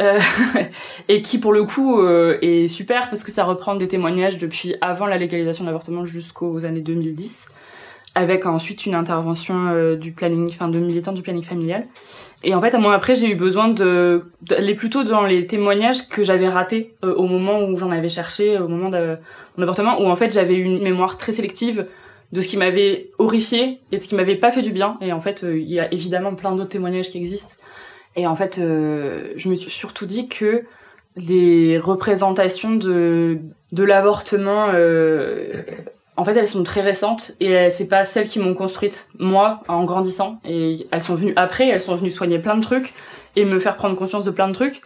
Euh, 0.00 0.18
et 1.08 1.20
qui, 1.20 1.38
pour 1.38 1.52
le 1.52 1.64
coup, 1.64 2.00
euh, 2.00 2.38
est 2.40 2.68
super 2.68 3.10
parce 3.10 3.24
que 3.24 3.32
ça 3.32 3.44
reprend 3.44 3.74
des 3.74 3.88
témoignages 3.88 4.38
depuis 4.38 4.76
avant 4.80 5.06
la 5.06 5.18
légalisation 5.18 5.64
de 5.64 5.68
l'avortement 5.68 6.04
jusqu'aux 6.04 6.64
années 6.64 6.80
2010 6.80 7.48
avec 8.14 8.46
ensuite 8.46 8.86
une 8.86 8.94
intervention 8.94 9.68
euh, 9.68 9.96
du 9.96 10.12
planning, 10.12 10.48
enfin 10.50 10.68
de 10.68 10.78
militants 10.78 11.12
du 11.12 11.22
planning 11.22 11.42
familial. 11.42 11.84
Et 12.42 12.54
en 12.54 12.60
fait, 12.60 12.74
à 12.74 12.78
moi 12.78 12.94
après, 12.94 13.14
j'ai 13.14 13.30
eu 13.30 13.36
besoin 13.36 13.68
de 13.68 14.24
d'aller 14.42 14.74
plutôt 14.74 15.04
dans 15.04 15.24
les 15.24 15.46
témoignages 15.46 16.08
que 16.08 16.22
j'avais 16.24 16.48
ratés 16.48 16.94
euh, 17.04 17.14
au 17.14 17.26
moment 17.26 17.62
où 17.62 17.76
j'en 17.76 17.90
avais 17.90 18.08
cherché, 18.08 18.58
au 18.58 18.66
moment 18.66 18.88
de 18.88 19.16
mon 19.56 19.62
avortement, 19.62 20.00
où 20.00 20.06
en 20.06 20.16
fait 20.16 20.32
j'avais 20.32 20.56
une 20.56 20.82
mémoire 20.82 21.16
très 21.18 21.32
sélective 21.32 21.86
de 22.32 22.40
ce 22.40 22.48
qui 22.48 22.56
m'avait 22.56 23.10
horrifié 23.18 23.80
et 23.90 23.98
de 23.98 24.02
ce 24.02 24.08
qui 24.08 24.14
m'avait 24.14 24.36
pas 24.36 24.52
fait 24.52 24.62
du 24.62 24.70
bien. 24.70 24.98
Et 25.00 25.12
en 25.12 25.20
fait, 25.20 25.44
euh, 25.44 25.58
il 25.58 25.70
y 25.70 25.80
a 25.80 25.92
évidemment 25.92 26.34
plein 26.34 26.52
d'autres 26.52 26.70
témoignages 26.70 27.10
qui 27.10 27.18
existent. 27.18 27.56
Et 28.16 28.26
en 28.26 28.36
fait, 28.36 28.58
euh, 28.58 29.32
je 29.36 29.48
me 29.48 29.54
suis 29.54 29.70
surtout 29.70 30.06
dit 30.06 30.28
que 30.28 30.64
les 31.16 31.78
représentations 31.78 32.76
de 32.76 33.38
de 33.72 33.84
l'avortement 33.84 34.68
euh, 34.74 35.62
en 36.20 36.24
fait, 36.24 36.36
elles 36.36 36.48
sont 36.48 36.64
très 36.64 36.82
récentes 36.82 37.32
et 37.40 37.70
c'est 37.70 37.86
pas 37.86 38.04
celles 38.04 38.28
qui 38.28 38.40
m'ont 38.40 38.52
construite 38.52 39.08
moi 39.18 39.62
en 39.68 39.84
grandissant. 39.84 40.38
Et 40.44 40.86
elles 40.90 41.00
sont 41.00 41.14
venues 41.14 41.32
après, 41.36 41.68
elles 41.68 41.80
sont 41.80 41.94
venues 41.94 42.10
soigner 42.10 42.38
plein 42.38 42.56
de 42.56 42.62
trucs 42.62 42.92
et 43.36 43.46
me 43.46 43.58
faire 43.58 43.76
prendre 43.76 43.96
conscience 43.96 44.24
de 44.24 44.30
plein 44.30 44.48
de 44.48 44.52
trucs. 44.52 44.82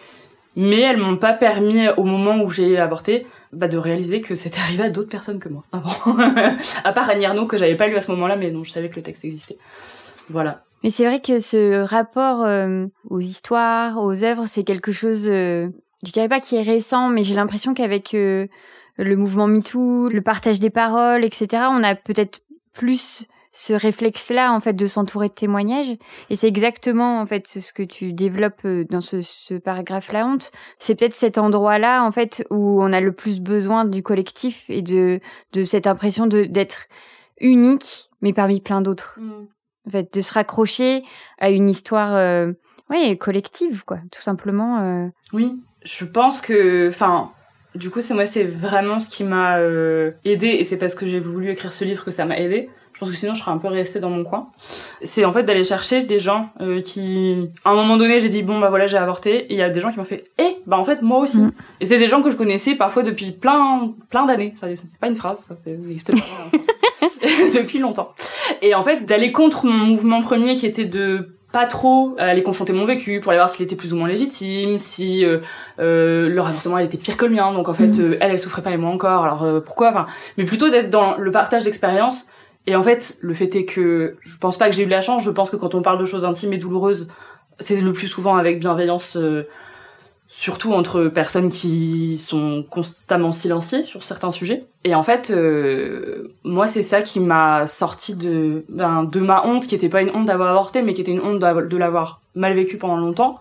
Mais 0.54 0.80
elles 0.80 0.96
m'ont 0.96 1.16
pas 1.16 1.32
permis, 1.32 1.88
au 1.96 2.04
moment 2.04 2.40
où 2.40 2.48
j'ai 2.48 2.78
avorté, 2.78 3.26
bah, 3.54 3.68
de 3.68 3.78
réaliser 3.78 4.20
que 4.20 4.34
c'était 4.34 4.58
arrivé 4.60 4.84
à 4.84 4.90
d'autres 4.90 5.08
personnes 5.08 5.38
que 5.38 5.48
moi 5.48 5.64
avant. 5.72 6.16
à 6.84 6.92
part 6.92 7.08
Annie 7.08 7.26
que 7.48 7.56
j'avais 7.56 7.76
pas 7.76 7.86
lu 7.86 7.96
à 7.96 8.00
ce 8.00 8.10
moment-là, 8.12 8.36
mais 8.36 8.50
dont 8.50 8.64
je 8.64 8.70
savais 8.70 8.88
que 8.88 8.96
le 8.96 9.02
texte 9.02 9.24
existait. 9.24 9.58
Voilà. 10.30 10.64
Mais 10.82 10.90
c'est 10.90 11.06
vrai 11.06 11.20
que 11.20 11.38
ce 11.38 11.82
rapport 11.82 12.44
euh, 12.44 12.86
aux 13.08 13.20
histoires, 13.20 13.96
aux 14.02 14.22
œuvres, 14.22 14.46
c'est 14.46 14.64
quelque 14.64 14.92
chose, 14.92 15.26
euh, 15.26 15.68
je 16.04 16.12
dirais 16.12 16.28
pas 16.28 16.40
qui 16.40 16.56
est 16.56 16.62
récent, 16.62 17.08
mais 17.08 17.22
j'ai 17.22 17.34
l'impression 17.34 17.72
qu'avec 17.72 18.12
euh, 18.12 18.46
le 18.98 19.16
mouvement 19.16 19.46
MeToo, 19.46 20.10
le 20.10 20.20
partage 20.20 20.60
des 20.60 20.70
paroles, 20.70 21.24
etc., 21.24 21.64
on 21.70 21.82
a 21.82 21.94
peut-être 21.94 22.42
plus 22.74 23.26
ce 23.56 23.72
réflexe-là, 23.72 24.52
en 24.52 24.58
fait, 24.58 24.72
de 24.72 24.86
s'entourer 24.86 25.28
de 25.28 25.32
témoignages. 25.34 25.94
Et 26.28 26.34
c'est 26.34 26.48
exactement, 26.48 27.20
en 27.20 27.26
fait, 27.26 27.46
ce 27.46 27.72
que 27.72 27.84
tu 27.84 28.12
développes 28.12 28.64
euh, 28.64 28.84
dans 28.90 29.00
ce, 29.00 29.22
ce 29.22 29.54
paragraphe 29.54 30.10
La 30.12 30.26
honte. 30.26 30.50
C'est 30.80 30.96
peut-être 30.96 31.14
cet 31.14 31.38
endroit-là, 31.38 32.02
en 32.02 32.10
fait, 32.10 32.44
où 32.50 32.82
on 32.82 32.92
a 32.92 33.00
le 33.00 33.12
plus 33.12 33.40
besoin 33.40 33.84
du 33.84 34.02
collectif 34.02 34.64
et 34.68 34.82
de, 34.82 35.20
de 35.52 35.62
cette 35.62 35.86
impression 35.86 36.26
de, 36.26 36.42
d'être 36.44 36.86
unique, 37.40 38.10
mais 38.22 38.32
parmi 38.32 38.60
plein 38.60 38.80
d'autres. 38.80 39.20
En 39.86 39.90
fait, 39.90 40.12
de 40.12 40.20
se 40.20 40.32
raccrocher 40.32 41.04
à 41.38 41.50
une 41.50 41.70
histoire, 41.70 42.16
euh, 42.16 42.50
ouais, 42.90 43.16
collective, 43.16 43.84
quoi, 43.84 43.98
tout 44.10 44.20
simplement. 44.20 44.80
euh. 44.80 45.06
Oui, 45.32 45.62
je 45.84 46.04
pense 46.04 46.40
que, 46.40 46.88
enfin, 46.88 47.30
du 47.76 47.90
coup, 47.90 48.00
c'est 48.00 48.14
moi, 48.14 48.26
c'est 48.26 48.44
vraiment 48.44 48.98
ce 48.98 49.08
qui 49.10 49.22
m'a 49.22 49.58
euh, 49.58 50.10
aidé, 50.24 50.48
et 50.48 50.64
c'est 50.64 50.78
parce 50.78 50.96
que 50.96 51.06
j'ai 51.06 51.20
voulu 51.20 51.50
écrire 51.50 51.72
ce 51.72 51.84
livre 51.84 52.04
que 52.04 52.10
ça 52.10 52.24
m'a 52.24 52.38
aidé. 52.38 52.68
Je 52.94 53.00
pense 53.00 53.10
que 53.10 53.16
sinon, 53.16 53.34
je 53.34 53.40
serais 53.40 53.50
un 53.50 53.58
peu 53.58 53.68
restée 53.68 53.98
dans 53.98 54.08
mon 54.10 54.22
coin. 54.22 54.48
C'est 55.02 55.24
en 55.24 55.32
fait 55.32 55.42
d'aller 55.42 55.64
chercher 55.64 56.02
des 56.02 56.18
gens 56.20 56.50
euh, 56.60 56.80
qui, 56.80 57.50
à 57.64 57.70
un 57.70 57.74
moment 57.74 57.96
donné, 57.96 58.20
j'ai 58.20 58.28
dit 58.28 58.42
bon 58.42 58.60
bah 58.60 58.70
voilà, 58.70 58.86
j'ai 58.86 58.96
avorté, 58.96 59.46
et 59.46 59.52
il 59.54 59.56
y 59.56 59.62
a 59.62 59.68
des 59.68 59.80
gens 59.80 59.90
qui 59.90 59.98
m'ont 59.98 60.04
fait, 60.04 60.30
eh, 60.38 60.56
bah 60.66 60.78
en 60.78 60.84
fait 60.84 61.02
moi 61.02 61.18
aussi. 61.18 61.38
Mm. 61.40 61.52
Et 61.80 61.86
c'est 61.86 61.98
des 61.98 62.06
gens 62.06 62.22
que 62.22 62.30
je 62.30 62.36
connaissais 62.36 62.76
parfois 62.76 63.02
depuis 63.02 63.32
plein, 63.32 63.92
plein 64.10 64.26
d'années. 64.26 64.52
Ça, 64.56 64.68
c'est 64.74 65.00
pas 65.00 65.08
une 65.08 65.16
phrase, 65.16 65.40
ça, 65.40 65.70
n'existe 65.70 66.12
pas. 66.12 66.58
depuis 67.54 67.78
longtemps. 67.78 68.10
Et 68.62 68.74
en 68.74 68.82
fait, 68.82 69.04
d'aller 69.04 69.32
contre 69.32 69.66
mon 69.66 69.86
mouvement 69.86 70.22
premier 70.22 70.54
qui 70.54 70.66
était 70.66 70.84
de 70.84 71.36
pas 71.52 71.66
trop 71.66 72.16
aller 72.18 72.42
confronter 72.42 72.72
mon 72.72 72.84
vécu 72.84 73.20
pour 73.20 73.30
aller 73.30 73.38
voir 73.38 73.48
s'il 73.48 73.64
était 73.64 73.76
plus 73.76 73.92
ou 73.92 73.96
moins 73.96 74.08
légitime, 74.08 74.76
si 74.76 75.24
euh, 75.24 75.38
euh, 75.78 76.28
leur 76.28 76.48
avortement 76.48 76.78
elle 76.78 76.86
était 76.86 76.96
pire 76.98 77.16
que 77.16 77.24
le 77.26 77.30
mien, 77.32 77.52
donc 77.52 77.68
en 77.68 77.74
fait 77.74 77.86
Mhm. 77.86 78.00
euh, 78.00 78.16
elle 78.20 78.32
elle 78.32 78.40
souffrait 78.40 78.62
pas 78.62 78.72
et 78.72 78.76
moi 78.76 78.90
encore, 78.90 79.22
alors 79.24 79.44
euh, 79.44 79.60
pourquoi? 79.60 79.90
Enfin, 79.90 80.06
Mais 80.36 80.44
plutôt 80.44 80.68
d'être 80.68 80.90
dans 80.90 81.16
le 81.16 81.30
partage 81.30 81.62
d'expérience. 81.62 82.26
Et 82.66 82.76
en 82.76 82.82
fait, 82.82 83.18
le 83.20 83.34
fait 83.34 83.54
est 83.56 83.64
que 83.64 84.16
je 84.20 84.36
pense 84.38 84.56
pas 84.56 84.70
que 84.70 84.74
j'ai 84.74 84.84
eu 84.84 84.88
la 84.88 85.00
chance, 85.00 85.22
je 85.22 85.30
pense 85.30 85.50
que 85.50 85.56
quand 85.56 85.74
on 85.74 85.82
parle 85.82 85.98
de 85.98 86.04
choses 86.04 86.24
intimes 86.24 86.52
et 86.52 86.58
douloureuses, 86.58 87.08
c'est 87.58 87.80
le 87.80 87.92
plus 87.92 88.08
souvent 88.08 88.36
avec 88.36 88.58
bienveillance 88.58 89.16
euh, 89.16 89.46
surtout 90.28 90.72
entre 90.72 91.04
personnes 91.04 91.50
qui 91.50 92.18
sont 92.18 92.64
constamment 92.68 93.32
silenciées 93.32 93.82
sur 93.82 94.02
certains 94.02 94.32
sujets. 94.32 94.64
Et 94.82 94.94
en 94.94 95.02
fait, 95.02 95.30
euh, 95.30 96.34
moi, 96.42 96.66
c'est 96.66 96.82
ça 96.82 97.02
qui 97.02 97.20
m'a 97.20 97.66
sorti 97.66 98.16
de, 98.16 98.64
ben, 98.68 99.04
de 99.04 99.20
ma 99.20 99.46
honte, 99.46 99.66
qui 99.66 99.74
était 99.74 99.88
pas 99.88 100.02
une 100.02 100.10
honte 100.10 100.26
d'avoir 100.26 100.48
avorté, 100.50 100.82
mais 100.82 100.94
qui 100.94 101.02
était 101.02 101.12
une 101.12 101.20
honte 101.20 101.38
de 101.38 101.76
l'avoir 101.76 102.20
mal 102.34 102.54
vécu 102.54 102.78
pendant 102.78 102.96
longtemps. 102.96 103.38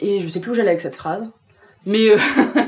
Et 0.00 0.20
je 0.20 0.28
sais 0.28 0.40
plus 0.40 0.52
où 0.52 0.54
j'allais 0.54 0.70
avec 0.70 0.80
cette 0.80 0.96
phrase. 0.96 1.28
Mais, 1.86 2.10
euh, 2.10 2.16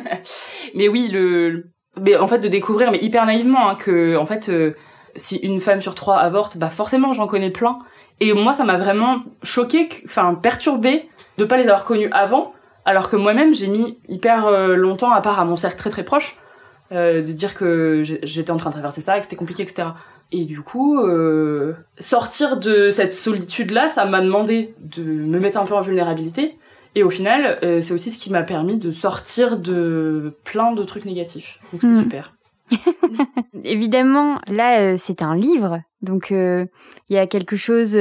mais 0.75 0.89
oui, 0.89 1.09
le, 1.09 1.67
mais 2.01 2.17
en 2.17 2.29
fait, 2.29 2.39
de 2.39 2.49
découvrir, 2.49 2.93
mais 2.93 2.99
hyper 3.03 3.27
naïvement, 3.27 3.71
hein, 3.71 3.75
que, 3.75 4.17
en 4.17 4.27
fait, 4.27 4.49
euh, 4.49 4.75
si 5.17 5.37
une 5.37 5.61
femme 5.61 5.83
sur 5.83 5.95
trois 5.95 6.17
avorte, 6.17 6.57
bah 6.57 6.69
forcément, 6.69 7.13
j'en 7.13 7.27
connais 7.27 7.51
plein. 7.51 7.79
Et 8.21 8.33
moi, 8.33 8.53
ça 8.53 8.65
m'a 8.65 8.77
vraiment 8.77 9.23
choqué, 9.43 9.89
enfin, 10.05 10.35
perturbé 10.35 11.09
de 11.39 11.45
pas 11.45 11.57
les 11.57 11.65
avoir 11.65 11.85
connus 11.85 12.11
avant 12.13 12.53
alors 12.85 13.09
que 13.09 13.17
moi-même, 13.17 13.55
j'ai 13.55 13.67
mis 13.67 13.99
hyper 14.09 14.47
euh, 14.47 14.75
longtemps, 14.75 15.13
à 15.13 15.21
part 15.21 15.39
à 15.39 15.45
mon 15.45 15.57
cercle 15.57 15.79
très 15.79 15.91
très 15.91 16.05
proche, 16.05 16.37
euh, 16.93 17.23
de 17.23 17.33
dire 17.33 17.55
que 17.55 18.03
j'étais 18.23 18.51
en 18.51 18.57
train 18.57 18.71
de 18.71 18.75
traverser 18.75 19.01
ça, 19.01 19.19
que 19.19 19.25
c'était 19.25 19.37
compliqué, 19.37 19.63
etc. 19.63 19.89
Et 20.33 20.45
du 20.45 20.61
coup, 20.63 20.99
euh, 20.99 21.75
sortir 21.99 22.57
de 22.57 22.91
cette 22.91 23.15
solitude-là, 23.15 23.89
ça 23.89 24.07
m'a 24.07 24.21
demandé 24.21 24.75
de 24.81 25.03
me 25.03 25.39
mettre 25.41 25.59
un 25.59 25.67
peu 25.67 25.75
en 25.75 25.83
vulnérabilité. 25.83 26.59
Et 26.97 27.05
au 27.05 27.11
final, 27.11 27.61
c'est 27.63 27.93
aussi 27.93 28.11
ce 28.11 28.19
qui 28.19 28.33
m'a 28.33 28.43
permis 28.43 28.77
de 28.77 28.91
sortir 28.91 29.59
de 29.59 30.35
plein 30.43 30.73
de 30.73 30.83
trucs 30.83 31.05
négatifs. 31.05 31.61
Donc 31.73 31.83
c'était 31.83 31.95
hmm. 31.95 32.03
super. 32.03 32.35
Évidemment, 33.65 34.39
là, 34.47 34.97
c'est 34.97 35.23
un 35.23 35.35
livre, 35.35 35.81
donc 36.03 36.31
il 36.31 36.69
y 37.09 37.19
a 37.19 37.27
quelque 37.27 37.57
chose. 37.57 37.99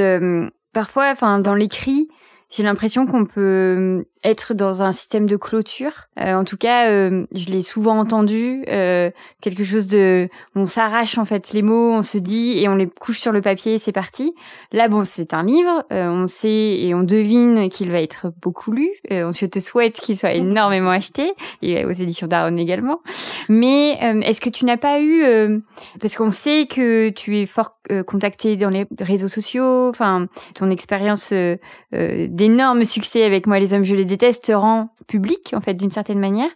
parfois, 0.72 1.10
enfin, 1.10 1.38
dans 1.38 1.54
l'écrit, 1.54 2.08
j'ai 2.50 2.62
l'impression 2.62 3.06
qu'on 3.06 3.24
peut 3.24 4.04
être 4.22 4.52
dans 4.52 4.82
un 4.82 4.92
système 4.92 5.26
de 5.26 5.36
clôture. 5.36 6.08
Euh, 6.18 6.34
en 6.34 6.44
tout 6.44 6.58
cas, 6.58 6.90
euh, 6.90 7.24
je 7.32 7.46
l'ai 7.46 7.62
souvent 7.62 7.98
entendu, 7.98 8.64
euh, 8.68 9.10
quelque 9.40 9.64
chose 9.64 9.86
de, 9.86 10.28
on 10.54 10.66
s'arrache 10.66 11.16
en 11.16 11.24
fait 11.24 11.52
les 11.52 11.62
mots, 11.62 11.92
on 11.92 12.02
se 12.02 12.18
dit 12.18 12.58
et 12.58 12.68
on 12.68 12.74
les 12.74 12.86
couche 12.86 13.18
sur 13.18 13.32
le 13.32 13.40
papier, 13.40 13.78
c'est 13.78 13.92
parti. 13.92 14.34
Là, 14.72 14.88
bon, 14.88 15.04
c'est 15.04 15.32
un 15.32 15.42
livre, 15.42 15.84
on 15.90 16.26
sait 16.26 16.50
et 16.50 16.94
on 16.94 17.02
devine 17.02 17.68
qu'il 17.70 17.90
va 17.90 18.00
être 18.00 18.32
beaucoup 18.42 18.72
lu. 18.72 18.90
on 19.10 19.32
se 19.32 19.46
te 19.46 19.58
souhaite 19.58 19.98
qu'il 20.00 20.16
soit 20.16 20.32
énormément 20.32 20.90
acheté 20.90 21.32
et 21.62 21.84
aux 21.84 21.90
éditions 21.90 22.26
d'Aaron 22.26 22.56
également. 22.56 23.00
Mais 23.48 23.92
est-ce 24.22 24.40
que 24.40 24.50
tu 24.50 24.64
n'as 24.64 24.76
pas 24.76 25.00
eu, 25.00 25.24
parce 26.00 26.14
qu'on 26.16 26.30
sait 26.30 26.66
que 26.66 27.08
tu 27.10 27.38
es 27.38 27.46
fort 27.46 27.78
contacté 28.06 28.56
dans 28.56 28.70
les 28.70 28.86
réseaux 29.00 29.28
sociaux, 29.28 29.88
enfin 29.88 30.28
ton 30.54 30.70
expérience 30.70 31.32
d'énorme 31.92 32.84
succès 32.84 33.24
avec 33.24 33.46
moi 33.46 33.58
les 33.58 33.74
hommes 33.74 33.84
je 33.84 33.94
les 33.94 34.09
déteste 34.10 34.52
rend 34.54 34.90
public 35.06 35.54
en 35.54 35.60
fait 35.60 35.74
d'une 35.74 35.90
certaine 35.90 36.18
manière. 36.18 36.50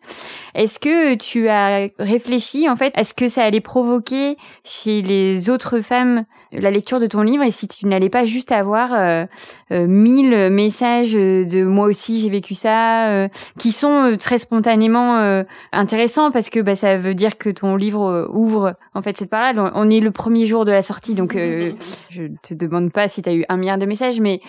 Est-ce 0.54 0.78
que 0.78 1.14
tu 1.14 1.48
as 1.48 1.88
réfléchi 1.98 2.68
en 2.68 2.76
fait 2.76 2.92
à 2.96 3.04
ce 3.04 3.14
que 3.14 3.28
ça 3.28 3.42
allait 3.42 3.60
provoquer 3.60 4.36
chez 4.64 5.02
les 5.02 5.50
autres 5.50 5.80
femmes 5.80 6.24
la 6.52 6.70
lecture 6.70 7.00
de 7.00 7.06
ton 7.06 7.22
livre? 7.22 7.42
Et 7.42 7.50
si 7.50 7.66
tu 7.66 7.86
n'allais 7.86 8.10
pas 8.10 8.24
juste 8.24 8.52
avoir 8.52 8.92
euh, 8.92 9.24
euh, 9.72 9.86
mille 9.86 10.50
messages 10.50 11.12
de 11.12 11.64
moi 11.64 11.86
aussi 11.86 12.20
j'ai 12.20 12.28
vécu 12.28 12.54
ça 12.54 13.08
euh, 13.08 13.28
qui 13.58 13.72
sont 13.72 14.16
très 14.18 14.38
spontanément 14.38 15.44
intéressants 15.72 16.30
parce 16.30 16.50
que 16.50 16.60
bah, 16.60 16.76
ça 16.76 16.98
veut 16.98 17.14
dire 17.14 17.38
que 17.38 17.50
ton 17.50 17.76
livre 17.76 18.28
ouvre 18.32 18.74
en 18.94 19.02
fait 19.02 19.16
cette 19.16 19.30
parole. 19.30 19.70
On 19.74 19.90
est 19.90 20.00
le 20.00 20.10
premier 20.10 20.46
jour 20.46 20.64
de 20.64 20.72
la 20.72 20.82
sortie 20.82 21.14
donc 21.14 21.34
je 21.34 22.22
te 22.42 22.54
demande 22.54 22.92
pas 22.92 23.08
si 23.08 23.22
tu 23.22 23.28
as 23.28 23.34
eu 23.34 23.44
un 23.48 23.56
milliard 23.56 23.78
de 23.78 23.86
messages 23.86 24.20
mais 24.20 24.40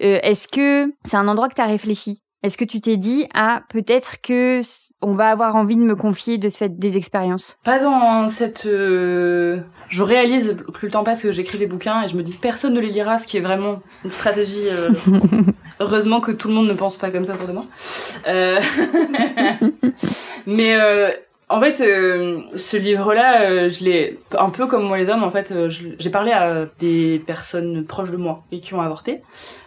est-ce 0.00 0.48
que 0.48 0.92
c'est 1.04 1.16
un 1.16 1.28
endroit 1.28 1.48
que 1.48 1.54
tu 1.54 1.60
as 1.60 1.66
réfléchi? 1.66 2.23
Est-ce 2.44 2.58
que 2.58 2.64
tu 2.66 2.82
t'es 2.82 2.98
dit, 2.98 3.26
ah, 3.32 3.62
peut-être 3.70 4.20
que 4.20 4.60
on 5.00 5.14
va 5.14 5.30
avoir 5.30 5.56
envie 5.56 5.76
de 5.76 5.80
me 5.80 5.96
confier 5.96 6.36
de 6.36 6.50
ce 6.50 6.58
fait 6.58 6.78
des 6.78 6.98
expériences? 6.98 7.58
Pas 7.64 7.78
dans 7.78 8.28
cette. 8.28 8.66
Euh, 8.66 9.60
je 9.88 10.02
réalise 10.02 10.54
que 10.74 10.84
le 10.84 10.92
temps 10.92 11.04
passe 11.04 11.22
que 11.22 11.32
j'écris 11.32 11.56
des 11.56 11.66
bouquins 11.66 12.02
et 12.02 12.08
je 12.08 12.14
me 12.16 12.22
dis 12.22 12.34
personne 12.34 12.74
ne 12.74 12.80
les 12.80 12.90
lira, 12.90 13.16
ce 13.16 13.26
qui 13.26 13.38
est 13.38 13.40
vraiment 13.40 13.80
une 14.04 14.12
stratégie. 14.12 14.68
Euh, 14.68 14.90
heureusement 15.80 16.20
que 16.20 16.32
tout 16.32 16.48
le 16.48 16.54
monde 16.54 16.68
ne 16.68 16.74
pense 16.74 16.98
pas 16.98 17.10
comme 17.10 17.24
ça 17.24 17.34
autour 17.34 17.46
de 17.46 17.52
moi. 17.54 17.64
Euh... 18.28 18.60
Mais 20.46 20.76
en 21.48 21.60
fait, 21.60 21.80
euh, 21.80 22.40
ce 22.56 22.76
livre-là, 22.76 23.42
euh, 23.42 23.68
je 23.68 23.84
l'ai 23.84 24.18
un 24.38 24.50
peu 24.50 24.66
comme 24.66 24.84
moi 24.84 24.96
les 24.96 25.10
hommes. 25.10 25.22
En 25.22 25.30
fait, 25.30 25.52
euh, 25.52 25.68
j'ai 25.68 26.10
parlé 26.10 26.32
à 26.32 26.66
des 26.78 27.22
personnes 27.26 27.84
proches 27.84 28.10
de 28.10 28.16
moi 28.16 28.44
et 28.50 28.60
qui 28.60 28.72
ont 28.74 28.80
avorté. 28.80 29.20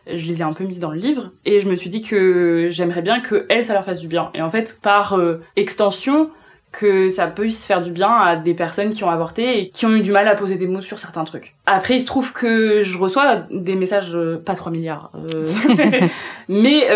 Je 0.07 0.25
les 0.25 0.39
ai 0.39 0.43
un 0.43 0.53
peu 0.53 0.63
mises 0.63 0.79
dans 0.79 0.91
le 0.91 0.99
livre 0.99 1.31
et 1.45 1.59
je 1.59 1.69
me 1.69 1.75
suis 1.75 1.89
dit 1.89 2.01
que 2.01 2.69
j'aimerais 2.71 3.01
bien 3.01 3.19
que 3.19 3.45
elles, 3.49 3.63
ça 3.63 3.73
leur 3.73 3.85
fasse 3.85 3.99
du 3.99 4.07
bien. 4.07 4.31
Et 4.33 4.41
en 4.41 4.49
fait, 4.49 4.79
par 4.81 5.19
extension, 5.55 6.31
que 6.71 7.09
ça 7.09 7.27
puisse 7.27 7.65
faire 7.65 7.81
du 7.81 7.91
bien 7.91 8.09
à 8.09 8.35
des 8.35 8.53
personnes 8.53 8.93
qui 8.93 9.03
ont 9.03 9.09
avorté 9.09 9.59
et 9.59 9.69
qui 9.69 9.85
ont 9.85 9.93
eu 9.93 10.01
du 10.01 10.11
mal 10.11 10.27
à 10.27 10.35
poser 10.35 10.57
des 10.57 10.67
mots 10.67 10.81
sur 10.81 10.99
certains 10.99 11.23
trucs. 11.23 11.55
Après, 11.65 11.95
il 11.95 12.01
se 12.01 12.05
trouve 12.05 12.33
que 12.33 12.83
je 12.83 12.97
reçois 12.97 13.47
des 13.49 13.75
messages, 13.75 14.17
pas 14.45 14.53
3 14.53 14.71
milliards, 14.71 15.11
mais 16.49 16.87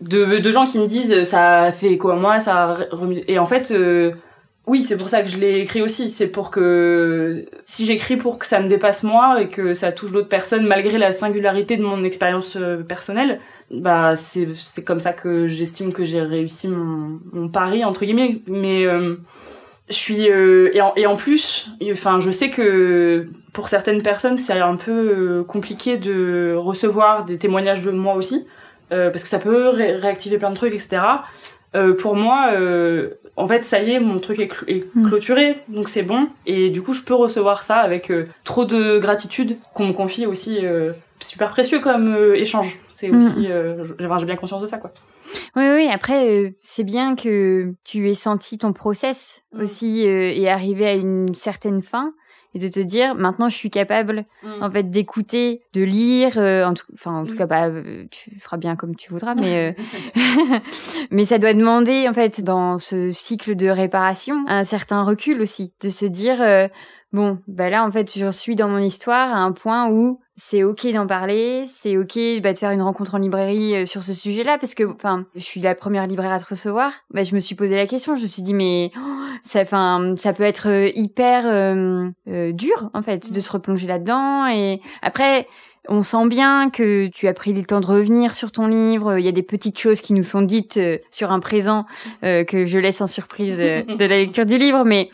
de, 0.00 0.38
de 0.38 0.50
gens 0.50 0.66
qui 0.66 0.78
me 0.78 0.86
disent 0.86 1.24
ça 1.24 1.70
fait 1.72 1.98
à 2.02 2.14
moi, 2.14 2.40
ça 2.40 2.78
et 3.28 3.38
en 3.38 3.46
fait 3.46 3.70
euh, 3.70 4.12
oui, 4.66 4.82
c'est 4.82 4.96
pour 4.96 5.10
ça 5.10 5.22
que 5.22 5.28
je 5.28 5.36
l'ai 5.36 5.60
écrit 5.60 5.82
aussi, 5.82 6.10
c'est 6.10 6.26
pour 6.26 6.50
que 6.50 7.44
si 7.64 7.84
j'écris 7.84 8.16
pour 8.16 8.38
que 8.38 8.46
ça 8.46 8.60
me 8.60 8.68
dépasse 8.68 9.02
moi 9.02 9.42
et 9.42 9.48
que 9.48 9.74
ça 9.74 9.92
touche 9.92 10.10
d'autres 10.10 10.28
personnes 10.28 10.66
malgré 10.66 10.96
la 10.96 11.12
singularité 11.12 11.76
de 11.76 11.82
mon 11.82 12.02
expérience 12.02 12.56
euh, 12.56 12.82
personnelle, 12.82 13.40
bah 13.70 14.16
c'est 14.16 14.84
comme 14.84 15.00
ça 15.00 15.12
que 15.12 15.46
j'estime 15.46 15.92
que 15.92 16.04
j'ai 16.04 16.22
réussi 16.22 16.68
mon, 16.68 17.48
pari 17.48 17.84
entre 17.84 18.04
guillemets. 18.04 18.40
Mais 18.46 18.86
euh, 18.86 19.16
je 19.88 19.94
suis 19.94 20.22
et, 20.22 20.80
en, 20.80 20.94
et 20.96 21.06
en 21.06 21.16
plus 21.16 21.70
enfin 21.92 22.18
je 22.18 22.30
sais 22.30 22.48
que 22.48 23.26
pour 23.52 23.68
certaines 23.68 24.02
personnes 24.02 24.38
c'est 24.38 24.58
un 24.58 24.76
peu 24.76 25.44
compliqué 25.46 25.98
de 25.98 26.54
recevoir 26.56 27.26
des 27.26 27.36
témoignages 27.36 27.82
de 27.82 27.90
moi 27.90 28.14
aussi 28.14 28.46
parce 28.90 29.22
que 29.22 29.28
ça 29.28 29.38
peut 29.38 29.68
réactiver 29.68 30.38
plein 30.38 30.50
de 30.50 30.56
trucs, 30.56 30.74
etc. 30.74 31.00
Euh, 31.74 31.94
pour 31.94 32.14
moi, 32.14 32.50
euh, 32.52 33.10
en 33.36 33.48
fait, 33.48 33.64
ça 33.64 33.82
y 33.82 33.92
est, 33.92 34.00
mon 34.00 34.20
truc 34.20 34.38
est, 34.38 34.84
mm. 34.94 35.06
clôturé, 35.06 35.56
donc 35.68 35.88
c'est 35.88 36.02
bon. 36.02 36.28
Et 36.46 36.70
du 36.70 36.82
coup, 36.82 36.92
je 36.92 37.02
peux 37.02 37.14
recevoir 37.14 37.62
ça 37.62 37.76
avec 37.76 38.12
trop 38.44 38.64
de 38.64 38.98
gratitude 38.98 39.56
qu'on 39.74 39.86
me 39.86 39.92
confie 39.92 40.26
aussi. 40.26 40.60
super 41.20 41.50
précieux 41.50 41.80
comme 41.80 42.16
échange. 42.34 42.78
C'est 42.88 43.08
mm. 43.08 43.18
aussi, 43.18 43.48
j'ai 43.98 44.26
bien 44.26 44.36
conscience 44.36 44.62
de 44.62 44.66
ça, 44.66 44.78
quoi. 44.78 44.92
Oui, 45.56 45.64
oui. 45.74 45.88
Après, 45.92 46.54
c'est 46.62 46.84
bien 46.84 47.16
que 47.16 47.74
tu 47.82 48.08
aies 48.08 48.14
senti 48.14 48.58
ton 48.58 48.72
process 48.72 49.42
mm. 49.52 49.62
aussi 49.62 50.02
et 50.02 50.48
arrivé 50.48 50.86
à 50.86 50.94
une 50.94 51.34
certaine 51.34 51.82
fin 51.82 52.12
et 52.54 52.58
de 52.58 52.68
te 52.68 52.80
dire 52.80 53.14
maintenant 53.14 53.48
je 53.48 53.56
suis 53.56 53.70
capable 53.70 54.24
mm. 54.42 54.62
en 54.62 54.70
fait 54.70 54.84
d'écouter, 54.84 55.62
de 55.72 55.82
lire, 55.82 56.38
euh, 56.38 56.64
en 56.64 56.74
tout, 56.74 56.86
enfin 56.94 57.12
en 57.12 57.24
tout 57.24 57.34
mm. 57.34 57.36
cas 57.36 57.46
bah 57.46 57.66
euh, 57.66 58.04
tu 58.10 58.38
feras 58.40 58.56
bien 58.56 58.76
comme 58.76 58.96
tu 58.96 59.10
voudras, 59.10 59.34
mais 59.40 59.74
euh, 59.76 60.18
mais 61.10 61.24
ça 61.24 61.38
doit 61.38 61.54
demander 61.54 62.08
en 62.08 62.14
fait 62.14 62.42
dans 62.42 62.78
ce 62.78 63.10
cycle 63.10 63.56
de 63.56 63.68
réparation 63.68 64.44
un 64.48 64.64
certain 64.64 65.02
recul 65.02 65.40
aussi, 65.40 65.72
de 65.82 65.88
se 65.88 66.06
dire 66.06 66.38
bon 67.12 67.38
bah 67.48 67.70
là 67.70 67.84
en 67.84 67.90
fait 67.90 68.16
je 68.16 68.30
suis 68.30 68.56
dans 68.56 68.68
mon 68.68 68.78
histoire 68.78 69.32
à 69.32 69.38
un 69.38 69.52
point 69.52 69.88
où 69.88 70.20
c'est 70.36 70.64
ok 70.64 70.92
d'en 70.92 71.06
parler, 71.06 71.64
c'est 71.66 71.96
ok 71.96 72.18
bah, 72.42 72.52
de 72.52 72.58
faire 72.58 72.72
une 72.72 72.82
rencontre 72.82 73.14
en 73.14 73.18
librairie 73.18 73.76
euh, 73.76 73.86
sur 73.86 74.02
ce 74.02 74.12
sujet-là 74.12 74.58
parce 74.58 74.74
que 74.74 74.82
enfin 74.82 75.26
je 75.36 75.40
suis 75.40 75.60
la 75.60 75.76
première 75.76 76.06
libraire 76.06 76.32
à 76.32 76.40
te 76.40 76.46
recevoir. 76.48 76.92
Bah, 77.10 77.22
je 77.22 77.34
me 77.34 77.40
suis 77.40 77.54
posé 77.54 77.76
la 77.76 77.86
question, 77.86 78.16
je 78.16 78.22
me 78.22 78.26
suis 78.26 78.42
dit 78.42 78.54
mais 78.54 78.90
oh, 78.96 79.00
ça 79.44 79.60
enfin 79.60 80.14
ça 80.16 80.32
peut 80.32 80.42
être 80.42 80.68
euh, 80.68 80.90
hyper 80.94 81.44
euh, 81.46 82.52
dur 82.52 82.90
en 82.94 83.02
fait 83.02 83.32
de 83.32 83.40
se 83.40 83.52
replonger 83.52 83.86
là-dedans 83.86 84.48
et 84.48 84.80
après 85.02 85.46
on 85.88 86.02
sent 86.02 86.26
bien 86.26 86.70
que 86.70 87.06
tu 87.08 87.28
as 87.28 87.34
pris 87.34 87.52
le 87.52 87.62
temps 87.62 87.80
de 87.80 87.86
revenir 87.86 88.34
sur 88.34 88.50
ton 88.50 88.66
livre. 88.66 89.18
Il 89.18 89.24
y 89.24 89.28
a 89.28 89.32
des 89.32 89.42
petites 89.42 89.78
choses 89.78 90.00
qui 90.00 90.14
nous 90.14 90.22
sont 90.22 90.40
dites 90.40 90.80
sur 91.10 91.30
un 91.30 91.40
présent 91.40 91.84
que 92.22 92.64
je 92.64 92.78
laisse 92.78 93.02
en 93.02 93.06
surprise 93.06 93.58
de 93.58 93.98
la 93.98 94.16
lecture 94.16 94.46
du 94.46 94.56
livre, 94.56 94.84
mais 94.86 95.10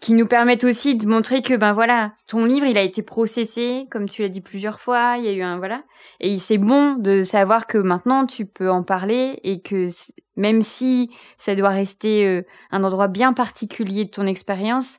qui 0.00 0.12
nous 0.12 0.26
permettent 0.26 0.64
aussi 0.64 0.94
de 0.94 1.06
montrer 1.06 1.42
que 1.42 1.54
ben 1.54 1.72
voilà, 1.72 2.12
ton 2.26 2.44
livre 2.44 2.66
il 2.66 2.76
a 2.76 2.82
été 2.82 3.02
processé, 3.02 3.86
comme 3.90 4.08
tu 4.08 4.22
l'as 4.22 4.28
dit 4.28 4.40
plusieurs 4.40 4.80
fois, 4.80 5.16
il 5.18 5.24
y 5.24 5.28
a 5.28 5.32
eu 5.32 5.42
un 5.42 5.58
voilà, 5.58 5.84
et 6.20 6.38
c'est 6.38 6.58
bon 6.58 6.94
de 6.94 7.22
savoir 7.22 7.66
que 7.66 7.78
maintenant 7.78 8.26
tu 8.26 8.46
peux 8.46 8.70
en 8.70 8.82
parler 8.82 9.40
et 9.42 9.62
que 9.62 9.88
même 10.36 10.60
si 10.60 11.10
ça 11.38 11.54
doit 11.54 11.70
rester 11.70 12.26
euh, 12.26 12.42
un 12.70 12.84
endroit 12.84 13.08
bien 13.08 13.32
particulier 13.32 14.04
de 14.04 14.10
ton 14.10 14.26
expérience, 14.26 14.98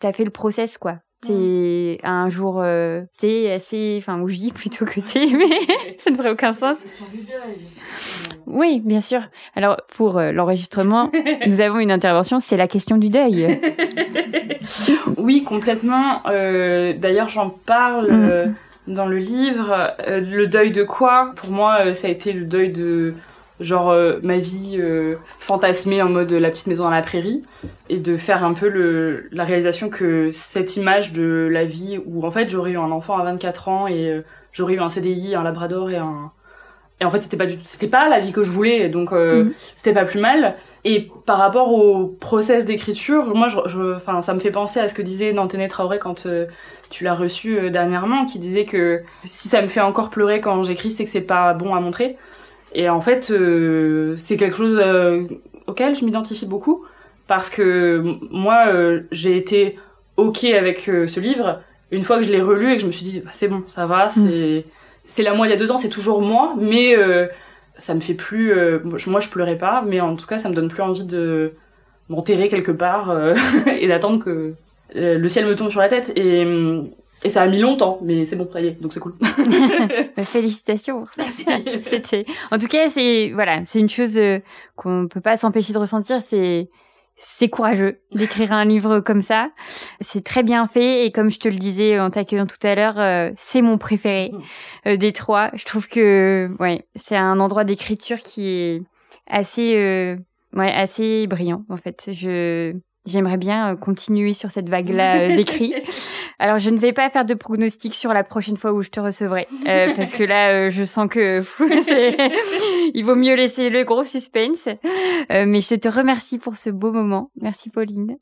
tu 0.00 0.06
as 0.06 0.12
fait 0.12 0.24
le 0.24 0.30
process 0.30 0.76
quoi. 0.76 0.98
T'es 1.26 1.98
un 2.02 2.28
jour 2.28 2.60
euh, 2.60 3.02
t'es 3.18 3.50
assez, 3.52 3.96
enfin 3.98 4.20
ou 4.20 4.28
je 4.28 4.50
plutôt 4.54 4.84
que 4.84 5.00
t'es, 5.00 5.26
mais 5.26 5.96
ça 5.98 6.10
ne 6.10 6.16
ferait 6.16 6.30
aucun 6.30 6.52
sens. 6.52 6.78
Oui, 8.46 8.80
bien 8.84 9.00
sûr. 9.00 9.20
Alors 9.54 9.76
pour 9.96 10.18
euh, 10.18 10.32
l'enregistrement, 10.32 11.10
nous 11.46 11.60
avons 11.60 11.78
une 11.78 11.90
intervention, 11.90 12.40
c'est 12.40 12.56
la 12.56 12.68
question 12.68 12.96
du 12.96 13.10
deuil. 13.10 13.58
oui, 15.18 15.44
complètement. 15.44 16.22
Euh, 16.26 16.92
D'ailleurs, 16.96 17.28
j'en 17.28 17.50
parle 17.50 18.10
mm. 18.10 18.28
euh, 18.30 18.46
dans 18.86 19.06
le 19.06 19.18
livre. 19.18 19.94
Le 20.06 20.46
deuil 20.46 20.70
de 20.70 20.82
quoi? 20.84 21.32
Pour 21.36 21.50
moi, 21.50 21.94
ça 21.94 22.08
a 22.08 22.10
été 22.10 22.32
le 22.32 22.44
deuil 22.44 22.70
de 22.70 23.14
genre 23.60 23.90
euh, 23.90 24.18
ma 24.22 24.38
vie 24.38 24.76
euh, 24.80 25.16
fantasmée 25.38 26.02
en 26.02 26.08
mode 26.08 26.32
la 26.32 26.50
petite 26.50 26.66
maison 26.66 26.84
dans 26.84 26.90
la 26.90 27.02
prairie 27.02 27.42
et 27.88 27.98
de 27.98 28.16
faire 28.16 28.44
un 28.44 28.52
peu 28.54 28.68
le, 28.68 29.28
la 29.32 29.44
réalisation 29.44 29.88
que 29.90 30.30
cette 30.32 30.76
image 30.76 31.12
de 31.12 31.48
la 31.50 31.64
vie 31.64 32.00
où 32.06 32.26
en 32.26 32.30
fait 32.30 32.48
j'aurais 32.48 32.72
eu 32.72 32.78
un 32.78 32.90
enfant 32.90 33.16
à 33.16 33.24
24 33.24 33.68
ans 33.68 33.86
et 33.86 34.08
euh, 34.08 34.22
j'aurais 34.52 34.74
eu 34.74 34.80
un 34.80 34.88
CDI, 34.88 35.34
un 35.36 35.42
labrador 35.44 35.90
et 35.90 35.96
un 35.96 36.32
et 37.00 37.04
en 37.04 37.10
fait 37.10 37.22
c'était 37.22 37.36
pas 37.36 37.46
du 37.46 37.58
c'était 37.64 37.88
pas 37.88 38.08
la 38.08 38.20
vie 38.20 38.30
que 38.30 38.44
je 38.44 38.50
voulais 38.52 38.88
donc 38.88 39.12
euh, 39.12 39.44
Mhm. 39.44 39.52
c'était 39.76 39.92
pas 39.92 40.04
plus 40.04 40.20
mal 40.20 40.54
et 40.84 41.10
par 41.26 41.38
rapport 41.38 41.72
au 41.72 42.06
process 42.06 42.66
d'écriture 42.66 43.34
moi 43.34 43.48
je 43.48 43.56
je- 43.66 43.96
enfin 43.96 44.22
ça 44.22 44.32
me 44.32 44.38
fait 44.40 44.52
penser 44.52 44.78
à 44.78 44.88
ce 44.88 44.94
que 44.94 45.02
disait 45.02 45.32
Nanténé 45.32 45.66
Traoré 45.68 45.98
quand 45.98 46.26
euh, 46.26 46.46
tu 46.90 47.02
l'as 47.02 47.14
reçu 47.14 47.58
euh, 47.58 47.70
dernièrement 47.70 48.26
qui 48.26 48.38
disait 48.38 48.64
que 48.64 49.02
si 49.24 49.48
ça 49.48 49.60
me 49.60 49.66
fait 49.68 49.80
encore 49.80 50.10
pleurer 50.10 50.40
quand 50.40 50.62
j'écris 50.62 50.90
c'est 50.92 51.04
que 51.04 51.10
c'est 51.10 51.20
pas 51.20 51.52
bon 51.54 51.74
à 51.74 51.80
montrer 51.80 52.16
et 52.74 52.88
en 52.88 53.00
fait 53.00 53.30
euh, 53.30 54.14
c'est 54.16 54.36
quelque 54.36 54.56
chose 54.56 54.78
euh, 54.82 55.24
auquel 55.66 55.94
je 55.94 56.04
m'identifie 56.04 56.46
beaucoup 56.46 56.84
parce 57.26 57.50
que 57.50 58.02
moi 58.30 58.66
euh, 58.68 59.02
j'ai 59.10 59.36
été 59.36 59.76
ok 60.16 60.44
avec 60.44 60.80
ce 60.80 61.20
livre. 61.20 61.60
Une 61.90 62.02
fois 62.02 62.18
que 62.18 62.24
je 62.24 62.30
l'ai 62.30 62.40
relu 62.40 62.72
et 62.72 62.76
que 62.76 62.82
je 62.82 62.86
me 62.86 62.92
suis 62.92 63.04
dit 63.04 63.20
bah, 63.20 63.30
c'est 63.32 63.48
bon 63.48 63.62
ça 63.68 63.86
va 63.86 64.10
c'est 64.10 64.64
c'est 65.06 65.22
la 65.22 65.34
moi 65.34 65.46
il 65.46 65.50
y 65.50 65.52
a 65.52 65.56
deux 65.56 65.70
ans 65.70 65.78
c'est 65.78 65.88
toujours 65.88 66.20
moi 66.20 66.54
mais 66.56 66.96
ça 67.76 67.94
me 67.94 68.00
fait 68.00 68.14
plus 68.14 68.52
moi 69.06 69.20
je 69.20 69.28
pleurais 69.28 69.58
pas 69.58 69.82
mais 69.86 70.00
en 70.00 70.16
tout 70.16 70.26
cas 70.26 70.38
ça 70.38 70.48
me 70.48 70.54
donne 70.54 70.68
plus 70.68 70.82
envie 70.82 71.04
de 71.04 71.52
m'enterrer 72.08 72.48
quelque 72.48 72.72
part 72.72 73.16
et 73.80 73.86
d'attendre 73.86 74.22
que 74.22 74.54
le 74.94 75.28
ciel 75.28 75.46
me 75.46 75.54
tombe 75.54 75.70
sur 75.70 75.80
la 75.80 75.88
tête. 75.88 76.12
Et 76.16 76.44
hum, 76.44 76.90
et 77.24 77.30
ça 77.30 77.42
a 77.42 77.48
mis 77.48 77.58
longtemps 77.58 77.98
mais 78.02 78.24
c'est 78.26 78.36
bon 78.36 78.48
ça 78.52 78.60
y 78.60 78.68
est 78.68 78.80
donc 78.80 78.92
c'est 78.92 79.00
cool 79.00 79.14
Bah, 80.16 80.24
félicitations 80.24 80.98
pour 81.00 81.08
ça. 81.08 81.22
Merci. 81.22 81.46
C'était, 81.80 82.24
en 82.50 82.58
tout 82.58 82.68
cas, 82.68 82.88
c'est 82.88 83.30
voilà, 83.34 83.64
c'est 83.64 83.80
une 83.80 83.88
chose 83.88 84.16
euh, 84.16 84.38
qu'on 84.76 85.08
peut 85.08 85.20
pas 85.20 85.36
s'empêcher 85.36 85.72
de 85.72 85.78
ressentir. 85.78 86.22
C'est 86.22 86.68
c'est 87.16 87.48
courageux 87.48 88.00
d'écrire 88.12 88.52
un 88.52 88.64
livre 88.64 89.00
comme 89.00 89.20
ça. 89.20 89.50
C'est 90.00 90.24
très 90.24 90.42
bien 90.42 90.66
fait 90.66 91.06
et 91.06 91.12
comme 91.12 91.30
je 91.30 91.38
te 91.38 91.48
le 91.48 91.56
disais 91.56 91.98
en 92.00 92.10
t'accueillant 92.10 92.46
tout 92.46 92.64
à 92.66 92.74
l'heure, 92.74 92.98
euh, 92.98 93.30
c'est 93.36 93.62
mon 93.62 93.78
préféré 93.78 94.32
euh, 94.86 94.96
des 94.96 95.12
trois. 95.12 95.50
Je 95.54 95.64
trouve 95.64 95.88
que 95.88 96.50
ouais, 96.58 96.86
c'est 96.96 97.16
un 97.16 97.38
endroit 97.38 97.64
d'écriture 97.64 98.18
qui 98.18 98.48
est 98.48 98.82
assez 99.28 99.76
euh, 99.76 100.16
ouais 100.54 100.72
assez 100.72 101.26
brillant 101.26 101.64
en 101.68 101.76
fait. 101.76 102.10
Je 102.12 102.74
J'aimerais 103.06 103.36
bien 103.36 103.72
euh, 103.72 103.76
continuer 103.76 104.32
sur 104.32 104.50
cette 104.50 104.68
vague-là 104.68 105.16
euh, 105.16 105.36
d'écrit. 105.36 105.74
Alors, 106.38 106.58
je 106.58 106.70
ne 106.70 106.78
vais 106.78 106.92
pas 106.92 107.10
faire 107.10 107.24
de 107.24 107.34
pronostic 107.34 107.94
sur 107.94 108.12
la 108.12 108.24
prochaine 108.24 108.56
fois 108.56 108.72
où 108.72 108.82
je 108.82 108.90
te 108.90 109.00
recevrai, 109.00 109.46
euh, 109.66 109.94
parce 109.94 110.12
que 110.12 110.24
là, 110.24 110.50
euh, 110.50 110.70
je 110.70 110.84
sens 110.84 111.08
que 111.08 111.42
il 112.94 113.04
vaut 113.04 113.14
mieux 113.14 113.34
laisser 113.34 113.70
le 113.70 113.84
gros 113.84 114.04
suspense. 114.04 114.68
Euh, 115.30 115.44
mais 115.46 115.60
je 115.60 115.74
te 115.74 115.88
remercie 115.88 116.38
pour 116.38 116.56
ce 116.56 116.70
beau 116.70 116.92
moment. 116.92 117.30
Merci, 117.40 117.70
Pauline. 117.70 118.16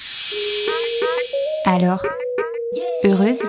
Alors, 1.64 2.04
heureuse 3.04 3.42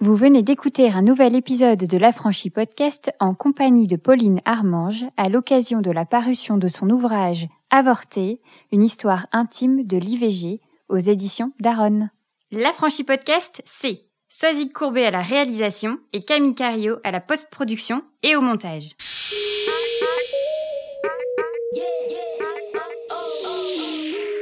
Vous 0.00 0.14
venez 0.14 0.44
d'écouter 0.44 0.92
un 0.92 1.02
nouvel 1.02 1.34
épisode 1.34 1.80
de 1.80 1.98
l'Affranchi 1.98 2.50
Podcast 2.50 3.10
en 3.18 3.34
compagnie 3.34 3.88
de 3.88 3.96
Pauline 3.96 4.40
Armange 4.44 5.04
à 5.16 5.28
l'occasion 5.28 5.80
de 5.80 5.90
la 5.90 6.04
parution 6.04 6.56
de 6.56 6.68
son 6.68 6.88
ouvrage 6.88 7.48
Avorté, 7.70 8.40
une 8.70 8.84
histoire 8.84 9.26
intime 9.32 9.84
de 9.84 9.96
l'IVG 9.96 10.60
aux 10.88 10.98
éditions 10.98 11.52
d'Aaron. 11.58 12.10
L'Affranchi 12.52 13.02
Podcast, 13.02 13.60
c'est 13.64 14.02
Soazic 14.28 14.72
Courbet 14.72 15.04
à 15.04 15.10
la 15.10 15.20
réalisation 15.20 15.98
et 16.12 16.20
Camille 16.20 16.54
Cario 16.54 16.98
à 17.02 17.10
la 17.10 17.20
post-production 17.20 18.04
et 18.22 18.36
au 18.36 18.40
montage. 18.40 18.90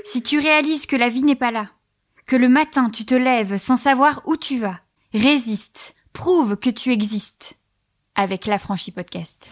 Si 0.05 0.23
tu 0.23 0.39
réalises 0.39 0.85
que 0.85 0.97
la 0.97 1.09
vie 1.09 1.23
n'est 1.23 1.35
pas 1.35 1.51
là, 1.51 1.71
que 2.27 2.37
le 2.37 2.51
matin 2.51 2.91
tu 2.91 3.07
te 3.07 3.15
lèves 3.15 3.57
sans 3.57 3.77
savoir 3.77 4.21
où 4.27 4.37
tu 4.37 4.59
vas, 4.59 4.81
résiste, 5.17 5.95
prouve 6.12 6.57
que 6.57 6.71
tu 6.71 6.93
existes 6.93 7.55
avec 8.14 8.47
l'Affranchi 8.47 8.91
Podcast. 8.91 9.51